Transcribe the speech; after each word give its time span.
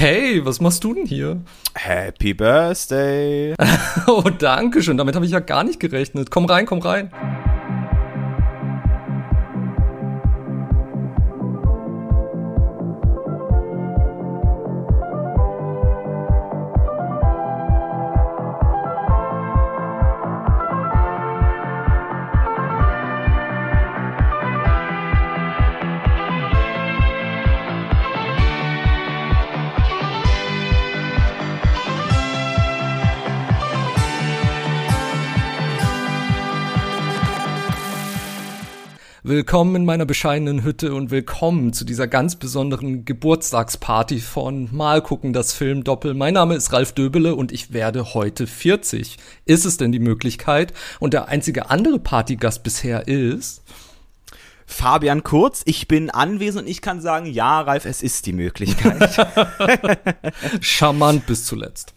Hey, 0.00 0.44
was 0.44 0.60
machst 0.60 0.84
du 0.84 0.94
denn 0.94 1.06
hier? 1.06 1.40
Happy 1.74 2.32
Birthday. 2.32 3.56
oh, 4.06 4.22
danke 4.38 4.80
schön. 4.80 4.96
Damit 4.96 5.16
habe 5.16 5.26
ich 5.26 5.32
ja 5.32 5.40
gar 5.40 5.64
nicht 5.64 5.80
gerechnet. 5.80 6.30
Komm 6.30 6.44
rein, 6.44 6.66
komm 6.66 6.78
rein. 6.78 7.10
Willkommen 39.48 39.76
in 39.76 39.84
meiner 39.86 40.04
bescheidenen 40.04 40.62
Hütte 40.62 40.92
und 40.94 41.10
willkommen 41.10 41.72
zu 41.72 41.86
dieser 41.86 42.06
ganz 42.06 42.36
besonderen 42.36 43.06
Geburtstagsparty 43.06 44.20
von 44.20 44.68
Mal 44.76 45.00
gucken 45.00 45.32
das 45.32 45.54
Film 45.54 45.84
Doppel. 45.84 46.12
Mein 46.12 46.34
Name 46.34 46.54
ist 46.54 46.70
Ralf 46.74 46.92
Döbele 46.92 47.34
und 47.34 47.50
ich 47.50 47.72
werde 47.72 48.12
heute 48.12 48.46
40. 48.46 49.16
Ist 49.46 49.64
es 49.64 49.78
denn 49.78 49.90
die 49.90 50.00
Möglichkeit? 50.00 50.74
Und 51.00 51.14
der 51.14 51.28
einzige 51.28 51.70
andere 51.70 51.98
Partygast 51.98 52.62
bisher 52.62 53.08
ist 53.08 53.62
Fabian 54.66 55.22
Kurz, 55.22 55.62
ich 55.64 55.88
bin 55.88 56.10
anwesend 56.10 56.64
und 56.64 56.70
ich 56.70 56.82
kann 56.82 57.00
sagen, 57.00 57.24
ja, 57.24 57.62
Ralf, 57.62 57.86
es 57.86 58.02
ist 58.02 58.26
die 58.26 58.34
Möglichkeit. 58.34 59.18
Charmant 60.60 61.24
bis 61.24 61.46
zuletzt. 61.46 61.94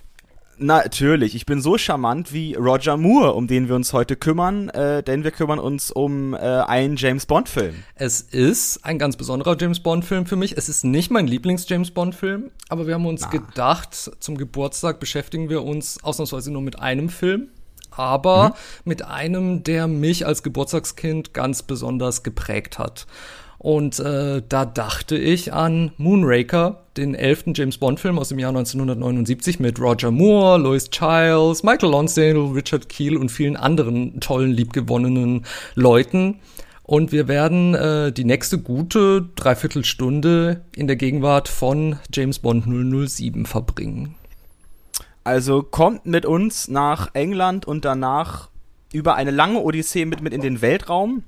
Natürlich, 0.57 1.35
ich 1.35 1.45
bin 1.45 1.61
so 1.61 1.77
charmant 1.77 2.33
wie 2.33 2.53
Roger 2.53 2.95
Moore, 2.95 3.33
um 3.33 3.47
den 3.47 3.67
wir 3.67 3.75
uns 3.75 3.94
heute 3.94 4.16
kümmern, 4.16 4.69
äh, 4.69 5.02
denn 5.02 5.23
wir 5.23 5.31
kümmern 5.31 5.57
uns 5.59 5.89
um 5.91 6.33
äh, 6.33 6.38
einen 6.38 6.97
James 6.97 7.25
Bond-Film. 7.25 7.75
Es 7.95 8.21
ist 8.21 8.85
ein 8.85 8.99
ganz 8.99 9.17
besonderer 9.17 9.57
James 9.59 9.79
Bond-Film 9.79 10.25
für 10.25 10.35
mich. 10.35 10.57
Es 10.57 10.69
ist 10.69 10.83
nicht 10.83 11.09
mein 11.09 11.25
Lieblings-James 11.25 11.91
Bond-Film, 11.91 12.52
aber 12.69 12.85
wir 12.85 12.94
haben 12.94 13.05
uns 13.07 13.22
Na. 13.22 13.29
gedacht, 13.29 14.11
zum 14.19 14.38
Geburtstag 14.38 14.99
beschäftigen 14.99 15.49
wir 15.49 15.63
uns 15.63 16.03
ausnahmsweise 16.03 16.52
nur 16.52 16.61
mit 16.61 16.79
einem 16.79 17.09
Film, 17.09 17.47
aber 17.89 18.49
mhm. 18.49 18.53
mit 18.85 19.03
einem, 19.03 19.63
der 19.63 19.88
mich 19.88 20.25
als 20.27 20.44
Geburtstagskind 20.44 21.33
ganz 21.33 21.63
besonders 21.63 22.23
geprägt 22.23 22.77
hat. 22.77 23.07
Und 23.61 23.99
äh, 23.99 24.41
da 24.49 24.65
dachte 24.65 25.15
ich 25.15 25.53
an 25.53 25.91
Moonraker, 25.97 26.81
den 26.97 27.13
elften 27.13 27.53
James 27.53 27.77
Bond-Film 27.77 28.17
aus 28.17 28.29
dem 28.29 28.39
Jahr 28.39 28.49
1979 28.49 29.59
mit 29.59 29.79
Roger 29.79 30.09
Moore, 30.09 30.57
Lois 30.57 30.89
Childs, 30.89 31.61
Michael 31.61 31.91
Lonsdale, 31.91 32.55
Richard 32.55 32.89
Keel 32.89 33.15
und 33.17 33.29
vielen 33.29 33.55
anderen 33.55 34.19
tollen, 34.19 34.49
liebgewonnenen 34.49 35.45
Leuten. 35.75 36.39
Und 36.81 37.11
wir 37.11 37.27
werden 37.27 37.75
äh, 37.75 38.11
die 38.11 38.23
nächste 38.23 38.57
gute 38.57 39.29
Dreiviertelstunde 39.35 40.65
in 40.75 40.87
der 40.87 40.95
Gegenwart 40.95 41.47
von 41.47 41.99
James 42.11 42.39
Bond 42.39 42.65
007 42.65 43.45
verbringen. 43.45 44.15
Also 45.23 45.61
kommt 45.61 46.07
mit 46.07 46.25
uns 46.25 46.67
nach 46.67 47.13
England 47.13 47.67
und 47.67 47.85
danach 47.85 48.49
über 48.91 49.13
eine 49.13 49.29
lange 49.29 49.59
Odyssee 49.59 50.05
mit, 50.05 50.23
mit 50.23 50.33
in 50.33 50.41
den 50.41 50.63
Weltraum. 50.63 51.21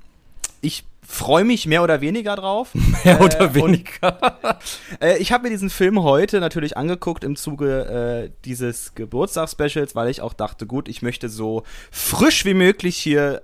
Ich 0.62 0.84
freue 1.06 1.44
mich 1.44 1.66
mehr 1.66 1.82
oder 1.82 2.00
weniger 2.00 2.36
drauf. 2.36 2.70
Mehr 3.04 3.20
äh, 3.20 3.24
oder 3.24 3.54
weniger. 3.54 4.38
Und, 4.42 5.00
äh, 5.00 5.18
ich 5.18 5.32
habe 5.32 5.44
mir 5.44 5.50
diesen 5.50 5.70
Film 5.70 6.02
heute 6.02 6.40
natürlich 6.40 6.76
angeguckt 6.76 7.24
im 7.24 7.36
Zuge 7.36 8.24
äh, 8.24 8.30
dieses 8.44 8.94
Geburtstagsspecials, 8.94 9.94
weil 9.94 10.08
ich 10.08 10.20
auch 10.20 10.32
dachte, 10.32 10.66
gut, 10.66 10.88
ich 10.88 11.02
möchte 11.02 11.28
so 11.28 11.62
frisch 11.90 12.44
wie 12.44 12.54
möglich 12.54 12.96
hier 12.96 13.42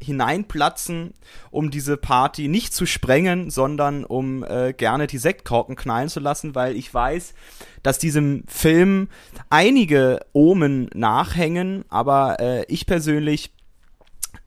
äh, 0.00 0.04
hineinplatzen, 0.04 1.14
um 1.50 1.70
diese 1.70 1.96
Party 1.96 2.48
nicht 2.48 2.74
zu 2.74 2.86
sprengen, 2.86 3.50
sondern 3.50 4.04
um 4.04 4.44
äh, 4.44 4.72
gerne 4.72 5.06
die 5.06 5.18
Sektkorken 5.18 5.76
knallen 5.76 6.08
zu 6.08 6.20
lassen, 6.20 6.54
weil 6.54 6.76
ich 6.76 6.92
weiß, 6.92 7.34
dass 7.82 7.98
diesem 7.98 8.44
Film 8.46 9.08
einige 9.50 10.20
Omen 10.32 10.88
nachhängen, 10.94 11.84
aber 11.88 12.40
äh, 12.40 12.64
ich 12.68 12.86
persönlich 12.86 13.52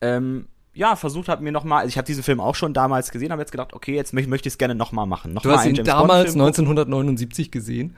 ähm, 0.00 0.48
ja, 0.76 0.94
versucht 0.94 1.28
habe, 1.28 1.42
mir 1.42 1.52
nochmal, 1.52 1.80
also 1.80 1.88
ich 1.88 1.96
habe 1.96 2.06
diesen 2.06 2.22
Film 2.22 2.38
auch 2.38 2.54
schon 2.54 2.74
damals 2.74 3.10
gesehen, 3.10 3.32
habe 3.32 3.40
jetzt 3.40 3.50
gedacht, 3.50 3.72
okay, 3.72 3.94
jetzt 3.94 4.12
möchte 4.12 4.34
ich 4.48 4.54
es 4.54 4.58
gerne 4.58 4.74
nochmal 4.74 5.06
machen. 5.06 5.32
Noch 5.32 5.42
du 5.42 5.50
hast 5.50 5.64
ihn 5.64 5.74
James 5.74 5.88
damals 5.88 6.34
1979 6.34 7.50
gesehen? 7.50 7.96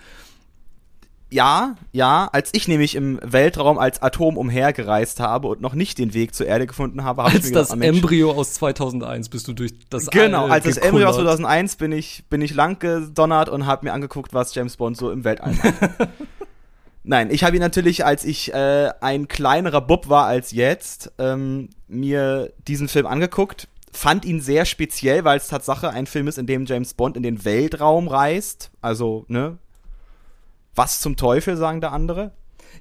Ja, 1.31 1.75
ja, 1.93 2.31
als 2.33 2.50
ich 2.55 2.69
nämlich 2.69 2.94
im 2.94 3.19
Weltraum 3.22 3.78
als 3.78 4.00
Atom 4.00 4.38
umhergereist 4.38 5.21
habe 5.21 5.49
und 5.49 5.61
noch 5.61 5.75
nicht 5.75 5.99
den 5.99 6.15
Weg 6.15 6.34
zur 6.34 6.47
Erde 6.47 6.67
gefunden 6.67 7.05
habe, 7.05 7.25
habe 7.25 7.37
ich 7.37 7.43
mir 7.43 7.50
gedacht, 7.50 7.71
das 7.71 7.77
Mensch, 7.77 7.99
Embryo 7.99 8.31
aus 8.31 8.55
2001 8.55 9.28
bist 9.28 9.47
du 9.47 9.53
durch 9.53 9.72
das 9.91 10.06
Genau, 10.06 10.47
als 10.47 10.65
das 10.65 10.78
Embryo 10.78 11.09
aus 11.09 11.17
2001 11.17 11.77
bin 11.77 11.93
ich 11.93 12.25
bin 12.31 12.41
ich 12.41 12.55
lang 12.55 12.78
gedonnert 12.78 13.50
und 13.50 13.67
habe 13.67 13.84
mir 13.84 13.93
angeguckt, 13.93 14.33
was 14.33 14.55
James 14.55 14.78
Bond 14.78 14.97
so 14.97 15.11
im 15.11 15.25
Weltall 15.25 15.53
macht. 15.53 15.75
Nein, 17.04 17.31
ich 17.31 17.44
habe 17.44 17.56
ihn 17.56 17.62
natürlich, 17.62 18.04
als 18.04 18.25
ich 18.25 18.53
äh, 18.53 18.91
ein 19.00 19.28
kleinerer 19.28 19.81
Bub 19.81 20.09
war 20.09 20.26
als 20.26 20.53
jetzt, 20.53 21.12
ähm, 21.19 21.70
mir 21.86 22.53
diesen 22.66 22.88
Film 22.88 23.06
angeguckt, 23.06 23.69
fand 23.92 24.25
ihn 24.25 24.41
sehr 24.41 24.64
speziell, 24.64 25.25
weil 25.25 25.38
es 25.38 25.48
Tatsache 25.48 25.91
ein 25.91 26.06
Film 26.06 26.28
ist, 26.28 26.38
in 26.38 26.47
dem 26.47 26.66
James 26.66 26.94
Bond 26.94 27.16
in 27.16 27.22
den 27.22 27.44
Weltraum 27.44 28.08
reist. 28.08 28.70
Also, 28.81 29.25
ne? 29.28 29.58
Was 30.75 31.00
zum 31.00 31.16
Teufel, 31.16 31.56
sagen 31.56 31.81
da 31.81 31.88
andere? 31.91 32.32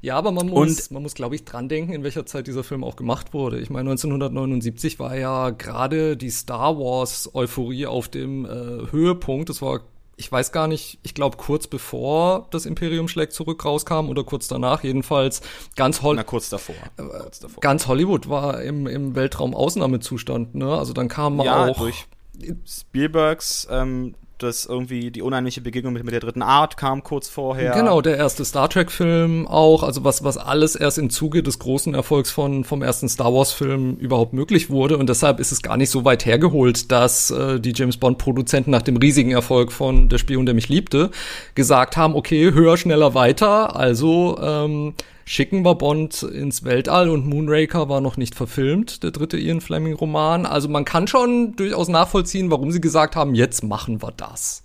Ja, 0.02 0.16
aber 0.16 0.32
man 0.32 0.48
muss, 0.48 0.92
man 0.92 1.02
muss, 1.02 1.16
glaube 1.16 1.36
ich, 1.36 1.46
dran 1.46 1.70
denken, 1.70 1.94
in 1.94 2.04
welcher 2.04 2.26
Zeit 2.26 2.48
dieser 2.48 2.64
Film 2.64 2.84
auch 2.84 2.96
gemacht 2.96 3.34
wurde. 3.34 3.60
Ich 3.60 3.70
meine, 3.70 3.90
1979 3.90 5.00
war 5.00 5.16
ja 5.16 5.50
gerade 5.50 6.18
die 6.18 6.30
Star 6.30 6.78
Wars 6.78 7.34
Euphorie 7.34 7.88
auf 7.88 8.08
dem 8.08 8.46
äh, 8.46 8.92
Höhepunkt. 8.92 9.50
Das 9.50 9.62
war 9.62 9.82
ich 10.18 10.32
weiß 10.32 10.52
gar 10.52 10.68
nicht, 10.68 11.00
ich 11.04 11.14
glaube 11.14 11.38
kurz 11.38 11.68
bevor 11.68 12.48
das 12.50 12.66
Imperium 12.66 13.08
schlägt 13.08 13.34
zurück 13.34 13.64
rauskam 13.64 14.10
oder 14.10 14.24
kurz 14.24 14.48
danach, 14.48 14.84
jedenfalls 14.84 15.42
ganz 15.76 16.02
Hollywood. 16.02 16.18
Na, 16.18 16.24
kurz 16.24 16.50
davor. 16.50 16.76
Äh, 16.98 17.04
kurz 17.04 17.40
davor. 17.40 17.62
Ganz 17.62 17.88
Hollywood 17.88 18.28
war 18.28 18.62
im, 18.64 18.88
im 18.88 19.16
Weltraum 19.16 19.54
Ausnahmezustand, 19.54 20.56
ne? 20.56 20.76
Also 20.76 20.94
dann 20.94 21.08
kam 21.08 21.40
ja, 21.42 21.68
auch. 21.68 21.78
Durch 21.78 22.08
Spielbergs 22.66 23.68
ähm, 23.70 24.16
dass 24.38 24.66
irgendwie 24.66 25.12
die 25.12 25.22
unheimliche 25.22 25.62
Begegnung 25.62 25.94
mit, 25.94 26.04
mit 26.04 26.14
der 26.14 26.20
dritten 26.20 26.42
Art 26.42 26.78
kam 26.78 27.04
kurz 27.04 27.30
vorher. 27.30 27.72
Genau, 27.72 28.02
der 28.02 28.18
erste 28.18 28.46
Star 28.46 28.70
Trek-Film 28.70 29.48
auch, 29.48 29.84
also 29.84 30.04
was, 30.04 30.24
was 30.24 30.38
alles 30.38 30.76
erst 30.76 30.98
im 30.98 31.10
Zuge 31.10 31.44
des 31.44 31.60
großen 31.60 31.94
Erfolgs 31.94 32.32
von, 32.32 32.64
vom 32.64 32.82
ersten 32.82 33.10
Star 33.10 33.34
Wars-Film 33.34 33.98
überhaupt 33.98 34.34
möglich 34.34 34.70
wurde. 34.70 34.98
Und 34.98 35.10
deshalb 35.10 35.40
ist 35.40 35.52
es 35.52 35.62
gar 35.62 35.78
nicht 35.78 35.90
so 35.90 36.06
weit 36.06 36.26
hergeholt, 36.26 36.92
dass 36.92 37.32
äh, 37.32 37.60
die 37.60 37.74
James 37.76 37.98
Bond-Produzenten 37.98 38.72
nach 38.72 38.82
dem 38.82 38.98
riesigen 38.98 39.32
Erfolg 39.32 39.72
von 39.72 40.10
Der 40.10 40.18
Spion, 40.18 40.46
der 40.46 40.56
mich 40.56 40.70
liebte, 40.70 41.12
gesagt 41.56 41.98
haben, 41.98 42.16
okay, 42.16 42.52
höher, 42.52 42.78
schneller, 42.78 43.14
weiter. 43.14 43.76
Also 43.76 44.38
ähm, 44.42 44.94
schicken 45.28 45.66
wir 45.66 45.76
Bond 45.76 46.24
ins 46.24 46.64
Weltall 46.64 47.10
und 47.10 47.28
Moonraker 47.28 47.90
war 47.90 48.00
noch 48.00 48.16
nicht 48.16 48.34
verfilmt, 48.34 49.04
der 49.04 49.12
dritte 49.12 49.38
Ian 49.38 49.60
Fleming-Roman. 49.60 50.46
Also 50.46 50.70
man 50.70 50.86
kann 50.86 51.06
schon 51.06 51.54
durchaus 51.58 51.90
nachvollziehen, 51.90 52.50
warum 52.50 52.72
sie 52.72 52.80
gesagt 52.80 53.18
haben, 53.18 53.36
jetzt 53.36 53.62
machen 53.62 54.02
wir 54.02 54.14
das. 54.16 54.64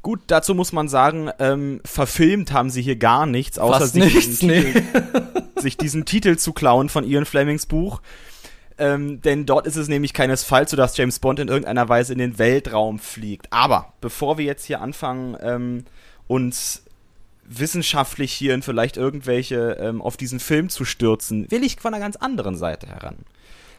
Gut, 0.00 0.20
dazu 0.28 0.54
muss 0.54 0.72
man 0.72 0.88
sagen, 0.88 1.30
ähm, 1.38 1.82
verfilmt 1.84 2.50
haben 2.50 2.70
sie 2.70 2.80
hier 2.80 2.96
gar 2.96 3.26
nichts, 3.26 3.58
außer 3.58 3.80
Fast 3.80 3.92
sich, 3.92 4.04
nichts, 4.04 4.38
diesen 4.38 4.48
nee. 4.48 4.62
Titel, 4.62 5.42
sich 5.60 5.76
diesen 5.76 6.04
Titel 6.06 6.36
zu 6.38 6.54
klauen 6.54 6.88
von 6.88 7.04
Ian 7.04 7.26
Flemings 7.26 7.66
Buch. 7.66 8.00
Ähm, 8.78 9.20
denn 9.20 9.44
dort 9.44 9.66
ist 9.66 9.76
es 9.76 9.88
nämlich 9.88 10.14
keinesfalls 10.14 10.70
so, 10.70 10.78
dass 10.78 10.96
James 10.96 11.18
Bond 11.18 11.40
in 11.40 11.48
irgendeiner 11.48 11.90
Weise 11.90 12.14
in 12.14 12.18
den 12.18 12.38
Weltraum 12.38 12.98
fliegt. 12.98 13.52
Aber 13.52 13.92
bevor 14.00 14.38
wir 14.38 14.46
jetzt 14.46 14.64
hier 14.64 14.80
anfangen, 14.80 15.36
ähm, 15.42 15.84
uns 16.26 16.84
wissenschaftlich 17.44 18.32
hier 18.32 18.54
in 18.54 18.62
vielleicht 18.62 18.96
irgendwelche 18.96 19.76
ähm, 19.80 20.00
auf 20.00 20.16
diesen 20.16 20.40
Film 20.40 20.68
zu 20.68 20.84
stürzen, 20.84 21.50
will 21.50 21.64
ich 21.64 21.80
von 21.80 21.92
einer 21.94 22.02
ganz 22.02 22.16
anderen 22.16 22.56
Seite 22.56 22.86
heran. 22.86 23.16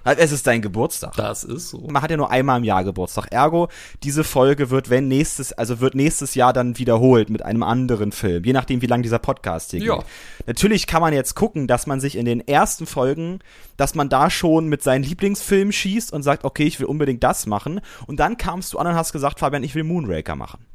Es 0.06 0.34
ist 0.34 0.46
dein 0.48 0.62
Geburtstag. 0.62 1.14
Das 1.16 1.46
ist 1.46 1.70
so. 1.70 1.80
Man 1.90 2.02
hat 2.02 2.12
ja 2.12 2.18
nur 2.18 2.30
einmal 2.30 2.58
im 2.58 2.66
Jahr 2.66 2.84
Geburtstag. 2.84 3.28
Ergo, 3.32 3.70
diese 4.04 4.26
Folge 4.26 4.70
wird, 4.70 4.90
wenn 4.90 5.08
nächstes, 5.08 5.54
also 5.54 5.80
wird 5.80 5.96
nächstes 5.96 6.36
Jahr 6.36 6.52
dann 6.52 6.78
wiederholt 6.78 7.30
mit 7.30 7.44
einem 7.44 7.64
anderen 7.64 8.12
Film. 8.12 8.44
Je 8.44 8.52
nachdem, 8.52 8.82
wie 8.82 8.88
lang 8.88 9.02
dieser 9.02 9.20
Podcast 9.20 9.72
hier 9.72 9.80
ja. 9.80 9.96
geht. 9.96 10.06
Natürlich 10.46 10.88
kann 10.88 11.02
man 11.02 11.14
jetzt 11.14 11.36
gucken, 11.36 11.68
dass 11.68 11.88
man 11.88 12.02
sich 12.02 12.18
in 12.18 12.26
den 12.26 12.46
ersten 12.46 12.86
Folgen, 12.86 13.40
dass 13.78 13.96
man 13.96 14.10
da 14.10 14.30
schon 14.30 14.68
mit 14.68 14.84
seinen 14.84 15.04
Lieblingsfilmen 15.04 15.72
schießt 15.72 16.12
und 16.12 16.22
sagt, 16.22 16.44
okay, 16.44 16.66
ich 16.66 16.82
will 16.82 16.88
unbedingt 16.88 17.24
das 17.24 17.46
machen. 17.46 17.80
Und 18.06 18.20
dann 18.20 18.36
kamst 18.36 18.74
du 18.74 18.80
an 18.80 18.88
und 18.88 18.96
hast 18.96 19.14
gesagt, 19.14 19.40
Fabian, 19.40 19.64
ich 19.64 19.74
will 19.74 19.86
Moonraker 19.86 20.36
machen 20.36 20.66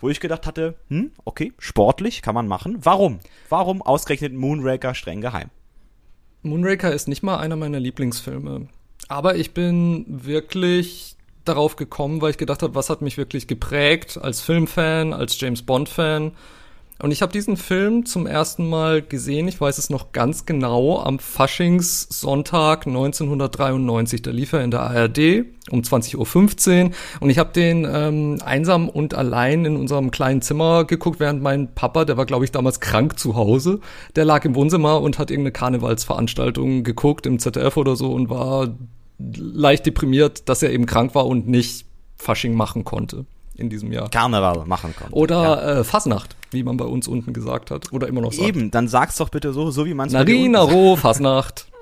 wo 0.00 0.08
ich 0.08 0.20
gedacht 0.20 0.46
hatte, 0.46 0.74
hm, 0.88 1.12
okay, 1.24 1.52
sportlich 1.58 2.22
kann 2.22 2.34
man 2.34 2.48
machen. 2.48 2.78
Warum? 2.82 3.20
Warum 3.48 3.82
ausgerechnet 3.82 4.32
Moonraker 4.32 4.94
streng 4.94 5.20
geheim? 5.20 5.50
Moonraker 6.42 6.92
ist 6.92 7.06
nicht 7.06 7.22
mal 7.22 7.38
einer 7.38 7.56
meiner 7.56 7.80
Lieblingsfilme. 7.80 8.68
Aber 9.08 9.36
ich 9.36 9.52
bin 9.52 10.04
wirklich 10.08 11.16
darauf 11.44 11.76
gekommen, 11.76 12.22
weil 12.22 12.30
ich 12.30 12.38
gedacht 12.38 12.62
habe, 12.62 12.74
was 12.74 12.90
hat 12.90 13.02
mich 13.02 13.16
wirklich 13.16 13.46
geprägt 13.46 14.18
als 14.20 14.40
Filmfan, 14.40 15.12
als 15.12 15.38
James 15.40 15.62
Bond-Fan. 15.62 16.32
Und 17.02 17.12
ich 17.12 17.22
habe 17.22 17.32
diesen 17.32 17.56
Film 17.56 18.04
zum 18.04 18.26
ersten 18.26 18.68
Mal 18.68 19.00
gesehen, 19.00 19.48
ich 19.48 19.58
weiß 19.58 19.78
es 19.78 19.88
noch 19.88 20.12
ganz 20.12 20.44
genau, 20.44 21.00
am 21.00 21.18
Faschingssonntag 21.18 22.86
1993. 22.86 24.20
Da 24.20 24.30
lief 24.30 24.52
er 24.52 24.62
in 24.62 24.70
der 24.70 24.82
ARD 24.82 25.46
um 25.70 25.80
20.15 25.80 26.84
Uhr. 26.84 26.90
Und 27.20 27.30
ich 27.30 27.38
habe 27.38 27.52
den 27.52 27.88
ähm, 27.90 28.38
einsam 28.44 28.88
und 28.90 29.14
allein 29.14 29.64
in 29.64 29.76
unserem 29.76 30.10
kleinen 30.10 30.42
Zimmer 30.42 30.84
geguckt, 30.84 31.20
während 31.20 31.42
mein 31.42 31.74
Papa, 31.74 32.04
der 32.04 32.18
war, 32.18 32.26
glaube 32.26 32.44
ich, 32.44 32.52
damals 32.52 32.80
krank 32.80 33.18
zu 33.18 33.34
Hause, 33.34 33.80
der 34.14 34.26
lag 34.26 34.44
im 34.44 34.54
Wohnzimmer 34.54 35.00
und 35.00 35.18
hat 35.18 35.30
irgendeine 35.30 35.52
Karnevalsveranstaltung 35.52 36.84
geguckt 36.84 37.24
im 37.24 37.38
ZDF 37.38 37.78
oder 37.78 37.96
so 37.96 38.12
und 38.12 38.28
war 38.28 38.76
leicht 39.18 39.86
deprimiert, 39.86 40.48
dass 40.50 40.62
er 40.62 40.70
eben 40.70 40.84
krank 40.84 41.14
war 41.14 41.26
und 41.26 41.48
nicht 41.48 41.86
Fasching 42.16 42.54
machen 42.54 42.84
konnte 42.84 43.24
in 43.56 43.68
diesem 43.68 43.92
Jahr. 43.92 44.08
Karneval 44.10 44.64
machen 44.66 44.94
konnte. 44.96 45.14
Oder 45.14 45.42
ja. 45.42 45.80
äh, 45.80 45.84
Fasnacht, 45.84 46.36
wie 46.50 46.62
man 46.62 46.76
bei 46.76 46.84
uns 46.84 47.08
unten 47.08 47.32
gesagt 47.32 47.70
hat. 47.70 47.92
Oder 47.92 48.08
immer 48.08 48.20
noch 48.20 48.32
sagt. 48.32 48.48
Eben, 48.48 48.70
dann 48.70 48.88
sag's 48.88 49.16
doch 49.16 49.28
bitte 49.28 49.52
so, 49.52 49.70
so 49.70 49.86
wie 49.86 49.94
man 49.94 50.08
es 50.08 50.12
Narinaro, 50.12 50.96
Fasnacht. 50.96 51.66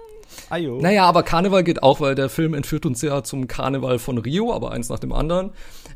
Ayo. 0.51 0.79
Naja, 0.81 1.05
aber 1.05 1.23
Karneval 1.23 1.63
geht 1.63 1.83
auch, 1.83 2.01
weil 2.01 2.15
der 2.15 2.29
Film 2.29 2.55
entführt 2.55 2.87
uns 2.87 3.03
ja 3.03 3.23
zum 3.23 3.49
Karneval 3.49 3.99
von 3.99 4.19
Rio, 4.19 4.55
aber 4.55 4.73
eins 4.73 4.89
nach 4.89 4.99
dem 4.99 5.13
anderen. 5.13 5.51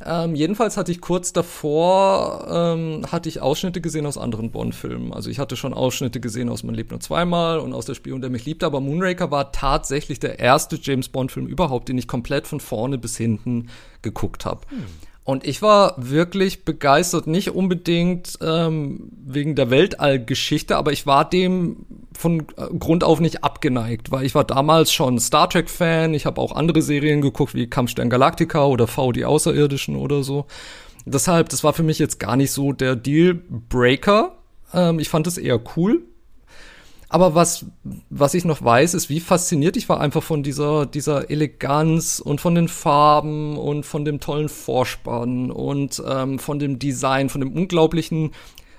Ähm, 0.04 0.34
jedenfalls 0.34 0.76
hatte 0.76 0.92
ich 0.92 1.00
kurz 1.00 1.32
davor, 1.32 2.46
ähm, 2.50 3.06
hatte 3.10 3.28
ich 3.28 3.40
Ausschnitte 3.40 3.80
gesehen 3.80 4.04
aus 4.04 4.18
anderen 4.18 4.50
Bond-Filmen. 4.50 5.12
Also 5.12 5.30
ich 5.30 5.38
hatte 5.38 5.56
schon 5.56 5.72
Ausschnitte 5.72 6.20
gesehen 6.20 6.48
aus 6.48 6.64
Man 6.64 6.74
lebt 6.74 6.90
nur 6.90 7.00
zweimal 7.00 7.60
und 7.60 7.72
aus 7.72 7.86
Der 7.86 7.94
Spion, 7.94 8.20
der 8.20 8.30
mich 8.30 8.44
liebte, 8.44 8.66
aber 8.66 8.80
Moonraker 8.80 9.30
war 9.30 9.52
tatsächlich 9.52 10.20
der 10.20 10.38
erste 10.38 10.78
James 10.80 11.08
Bond-Film 11.08 11.46
überhaupt, 11.46 11.88
den 11.88 11.98
ich 11.98 12.08
komplett 12.08 12.46
von 12.46 12.60
vorne 12.60 12.98
bis 12.98 13.16
hinten 13.16 13.68
geguckt 14.02 14.44
habe. 14.44 14.60
Hm. 14.68 14.84
Und 15.24 15.46
ich 15.46 15.62
war 15.62 15.94
wirklich 15.98 16.64
begeistert, 16.64 17.28
nicht 17.28 17.50
unbedingt 17.50 18.38
ähm, 18.42 19.08
wegen 19.24 19.54
der 19.54 19.70
Weltallgeschichte, 19.70 20.76
aber 20.76 20.92
ich 20.92 21.06
war 21.06 21.28
dem 21.28 21.86
von 22.12 22.40
äh, 22.56 22.76
Grund 22.76 23.04
auf 23.04 23.20
nicht 23.20 23.44
abgeneigt, 23.44 24.10
weil 24.10 24.24
ich 24.24 24.34
war 24.34 24.44
damals 24.44 24.92
schon 24.92 25.20
Star 25.20 25.48
Trek-Fan, 25.48 26.14
ich 26.14 26.26
habe 26.26 26.40
auch 26.40 26.52
andere 26.56 26.82
Serien 26.82 27.20
geguckt, 27.20 27.54
wie 27.54 27.68
Kampfstern 27.68 28.10
Galactica 28.10 28.64
oder 28.66 28.88
V, 28.88 29.12
die 29.12 29.24
Außerirdischen 29.24 29.94
oder 29.94 30.24
so. 30.24 30.46
Deshalb, 31.04 31.48
das 31.50 31.62
war 31.62 31.72
für 31.72 31.84
mich 31.84 32.00
jetzt 32.00 32.18
gar 32.18 32.36
nicht 32.36 32.50
so 32.50 32.72
der 32.72 32.96
Deal-Breaker. 32.96 34.36
Ähm, 34.74 34.98
ich 34.98 35.08
fand 35.08 35.28
es 35.28 35.38
eher 35.38 35.60
cool, 35.76 36.02
aber 37.12 37.34
was, 37.34 37.66
was 38.08 38.32
ich 38.32 38.46
noch 38.46 38.64
weiß, 38.64 38.94
ist, 38.94 39.10
wie 39.10 39.20
fasziniert 39.20 39.76
ich 39.76 39.88
war 39.90 40.00
einfach 40.00 40.22
von 40.22 40.42
dieser, 40.42 40.86
dieser 40.86 41.30
Eleganz 41.30 42.20
und 42.20 42.40
von 42.40 42.54
den 42.54 42.68
Farben 42.68 43.58
und 43.58 43.84
von 43.84 44.06
dem 44.06 44.18
tollen 44.18 44.48
Vorspann 44.48 45.50
und 45.50 46.02
ähm, 46.08 46.38
von 46.38 46.58
dem 46.58 46.78
Design, 46.78 47.28
von 47.28 47.42
dem 47.42 47.52
unglaublichen 47.52 48.30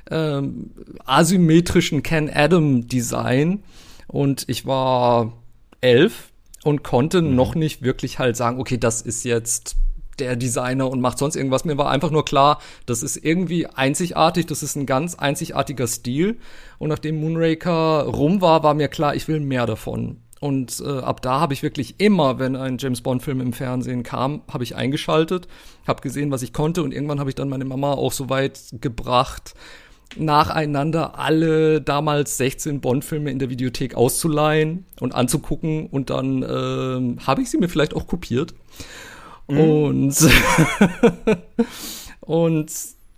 ähm, 0.09 0.71
asymmetrischen 1.05 2.01
Ken 2.01 2.27
Adam 2.33 2.87
Design. 2.87 3.63
Und 4.07 4.45
ich 4.47 4.65
war 4.65 5.33
elf 5.81 6.31
und 6.63 6.83
konnte 6.83 7.21
mhm. 7.21 7.35
noch 7.35 7.53
nicht 7.53 7.83
wirklich 7.83 8.17
halt 8.17 8.35
sagen, 8.35 8.59
okay, 8.59 8.79
das 8.79 9.01
ist 9.01 9.25
jetzt 9.25 9.75
der 10.19 10.35
Designer 10.35 10.89
und 10.89 11.01
macht 11.01 11.17
sonst 11.17 11.35
irgendwas. 11.35 11.65
Mir 11.65 11.77
war 11.77 11.89
einfach 11.89 12.11
nur 12.11 12.25
klar, 12.25 12.59
das 12.85 13.03
ist 13.03 13.17
irgendwie 13.17 13.67
einzigartig, 13.67 14.45
das 14.45 14.63
ist 14.63 14.75
ein 14.75 14.85
ganz 14.85 15.15
einzigartiger 15.15 15.87
Stil. 15.87 16.37
Und 16.77 16.89
nachdem 16.89 17.19
Moonraker 17.19 18.03
rum 18.03 18.41
war, 18.41 18.63
war 18.63 18.73
mir 18.73 18.87
klar, 18.87 19.15
ich 19.15 19.27
will 19.27 19.39
mehr 19.39 19.65
davon. 19.65 20.17
Und 20.43 20.83
äh, 20.85 20.99
ab 20.99 21.21
da 21.21 21.39
habe 21.39 21.53
ich 21.53 21.63
wirklich 21.63 22.01
immer, 22.01 22.37
wenn 22.37 22.57
ein 22.57 22.77
James 22.77 22.99
Bond-Film 22.99 23.39
im 23.39 23.53
Fernsehen 23.53 24.03
kam, 24.03 24.41
habe 24.51 24.65
ich 24.65 24.75
eingeschaltet, 24.75 25.47
habe 25.87 26.01
gesehen, 26.01 26.31
was 26.31 26.41
ich 26.41 26.51
konnte 26.51 26.83
und 26.83 26.93
irgendwann 26.93 27.21
habe 27.21 27.29
ich 27.29 27.35
dann 27.35 27.47
meine 27.47 27.63
Mama 27.63 27.93
auch 27.93 28.11
so 28.11 28.29
weit 28.29 28.59
gebracht, 28.81 29.53
nacheinander 30.17 31.17
alle 31.17 31.79
damals 31.79 32.35
16 32.35 32.81
Bond-Filme 32.81 33.31
in 33.31 33.39
der 33.39 33.49
Videothek 33.49 33.95
auszuleihen 33.95 34.85
und 34.99 35.15
anzugucken 35.15 35.87
und 35.87 36.09
dann 36.09 36.43
äh, 36.43 37.23
habe 37.25 37.41
ich 37.41 37.49
sie 37.49 37.57
mir 37.57 37.69
vielleicht 37.69 37.95
auch 37.95 38.07
kopiert 38.07 38.53
Mhm. 39.47 39.59
Und, 39.59 40.17
und 42.21 42.71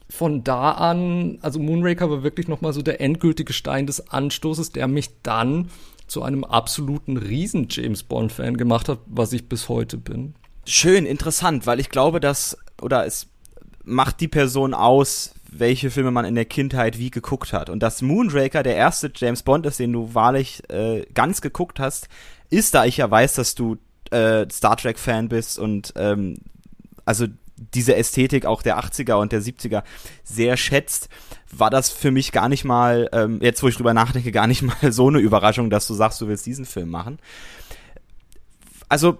von 0.09 0.43
da 0.43 0.71
an, 0.71 1.39
also 1.41 1.59
Moonraker 1.59 2.09
war 2.09 2.23
wirklich 2.23 2.47
nochmal 2.47 2.73
so 2.73 2.81
der 2.81 3.01
endgültige 3.01 3.53
Stein 3.53 3.85
des 3.85 4.09
Anstoßes, 4.09 4.71
der 4.71 4.87
mich 4.87 5.09
dann 5.23 5.69
zu 6.07 6.23
einem 6.23 6.43
absoluten 6.43 7.17
Riesen-James 7.17 8.03
Bond-Fan 8.03 8.57
gemacht 8.57 8.89
hat, 8.89 8.99
was 9.07 9.33
ich 9.33 9.49
bis 9.49 9.69
heute 9.69 9.97
bin. 9.97 10.35
Schön, 10.65 11.05
interessant, 11.05 11.67
weil 11.67 11.79
ich 11.79 11.89
glaube, 11.89 12.19
dass, 12.19 12.57
oder 12.81 13.05
es 13.05 13.27
macht 13.83 14.19
die 14.19 14.27
Person 14.27 14.73
aus, 14.73 15.33
welche 15.51 15.89
Filme 15.89 16.11
man 16.11 16.25
in 16.25 16.35
der 16.35 16.45
Kindheit 16.45 16.99
wie 16.99 17.11
geguckt 17.11 17.53
hat. 17.53 17.69
Und 17.69 17.81
dass 17.81 18.01
Moonraker 18.01 18.63
der 18.63 18.75
erste 18.75 19.11
James 19.15 19.43
Bond 19.43 19.65
ist, 19.65 19.79
den 19.79 19.93
du 19.93 20.13
wahrlich 20.13 20.61
äh, 20.69 21.05
ganz 21.13 21.41
geguckt 21.41 21.79
hast, 21.79 22.07
ist, 22.49 22.73
da 22.73 22.85
ich 22.85 22.97
ja 22.97 23.09
weiß, 23.09 23.35
dass 23.35 23.55
du 23.55 23.77
äh, 24.11 24.47
Star 24.51 24.77
Trek-Fan 24.77 25.29
bist 25.29 25.59
und 25.59 25.93
ähm, 25.95 26.35
also 27.05 27.27
diese 27.57 27.95
Ästhetik 27.95 28.45
auch 28.45 28.61
der 28.61 28.79
80er 28.79 29.13
und 29.13 29.31
der 29.31 29.41
70er 29.41 29.83
sehr 30.23 30.57
schätzt, 30.57 31.09
war 31.51 31.69
das 31.69 31.89
für 31.89 32.11
mich 32.11 32.31
gar 32.31 32.49
nicht 32.49 32.65
mal, 32.65 33.09
ähm, 33.13 33.39
jetzt 33.41 33.63
wo 33.63 33.67
ich 33.67 33.77
drüber 33.77 33.93
nachdenke, 33.93 34.31
gar 34.31 34.47
nicht 34.47 34.61
mal 34.81 34.91
so 34.91 35.07
eine 35.07 35.19
Überraschung, 35.19 35.69
dass 35.69 35.87
du 35.87 35.93
sagst, 35.93 36.19
du 36.21 36.27
willst 36.27 36.45
diesen 36.45 36.65
Film 36.65 36.89
machen. 36.89 37.19
Also, 38.89 39.17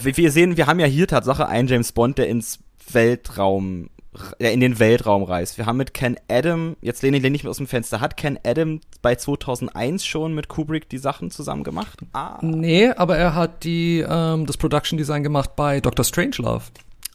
wir 0.00 0.32
sehen, 0.32 0.56
wir 0.56 0.66
haben 0.66 0.80
ja 0.80 0.86
hier 0.86 1.06
Tatsache 1.06 1.46
einen 1.46 1.68
James 1.68 1.92
Bond, 1.92 2.16
der 2.16 2.28
ins 2.28 2.58
Weltraum 2.90 3.90
in 4.38 4.60
den 4.60 4.78
Weltraum 4.78 5.22
reist. 5.22 5.58
Wir 5.58 5.66
haben 5.66 5.76
mit 5.76 5.94
Ken 5.94 6.16
Adam, 6.28 6.76
jetzt 6.80 7.02
lehne 7.02 7.16
ich 7.16 7.22
nicht 7.22 7.44
mehr 7.44 7.50
aus 7.50 7.56
dem 7.56 7.66
Fenster, 7.66 8.00
hat 8.00 8.16
Ken 8.16 8.38
Adam 8.44 8.80
bei 9.02 9.14
2001 9.14 10.06
schon 10.06 10.34
mit 10.34 10.48
Kubrick 10.48 10.88
die 10.88 10.98
Sachen 10.98 11.30
zusammen 11.30 11.64
gemacht? 11.64 12.00
Ah. 12.12 12.38
Nee, 12.42 12.90
aber 12.90 13.16
er 13.16 13.34
hat 13.34 13.64
die, 13.64 14.04
ähm, 14.08 14.46
das 14.46 14.56
Production 14.56 14.96
Design 14.96 15.22
gemacht 15.22 15.56
bei 15.56 15.80
Dr. 15.80 16.04
Strangelove. 16.04 16.64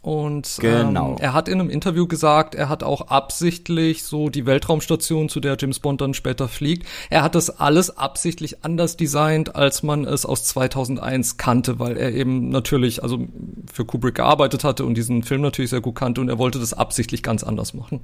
Und 0.02 0.58
genau. 0.62 1.12
ähm, 1.12 1.18
er 1.20 1.34
hat 1.34 1.50
in 1.50 1.60
einem 1.60 1.70
Interview 1.70 2.08
gesagt, 2.08 2.56
er 2.56 2.70
hat 2.70 2.84
auch 2.84 3.10
absichtlich 3.10 4.04
so 4.04 4.30
die 4.30 4.46
Weltraumstation, 4.46 5.28
zu 5.28 5.42
der 5.42 5.58
James 5.60 5.80
Bond 5.80 6.00
dann 6.00 6.14
später 6.14 6.48
fliegt, 6.48 6.88
er 7.10 7.22
hat 7.22 7.36
das 7.36 7.50
alles 7.50 7.98
absichtlich 7.98 8.64
anders 8.64 8.96
designt, 8.96 9.56
als 9.58 9.84
man 9.84 10.06
es 10.06 10.26
aus 10.26 10.46
2001 10.46 11.36
kannte, 11.36 11.80
weil 11.80 11.98
er 11.98 12.14
eben 12.14 12.50
natürlich 12.50 13.04
also 13.04 13.28
für 13.72 13.84
Kubrick 13.84 14.16
gearbeitet 14.16 14.64
hatte 14.64 14.86
und 14.86 14.96
diesen 14.96 15.24
Film 15.24 15.42
natürlich 15.42 15.72
sehr 15.72 15.82
gut 15.82 15.96
kannte 15.96 16.22
und 16.22 16.30
er 16.30 16.38
wollte 16.38 16.60
das 16.60 16.74
absichtlich 16.74 17.22
ganz 17.22 17.44
anders 17.44 17.74
machen. 17.74 18.00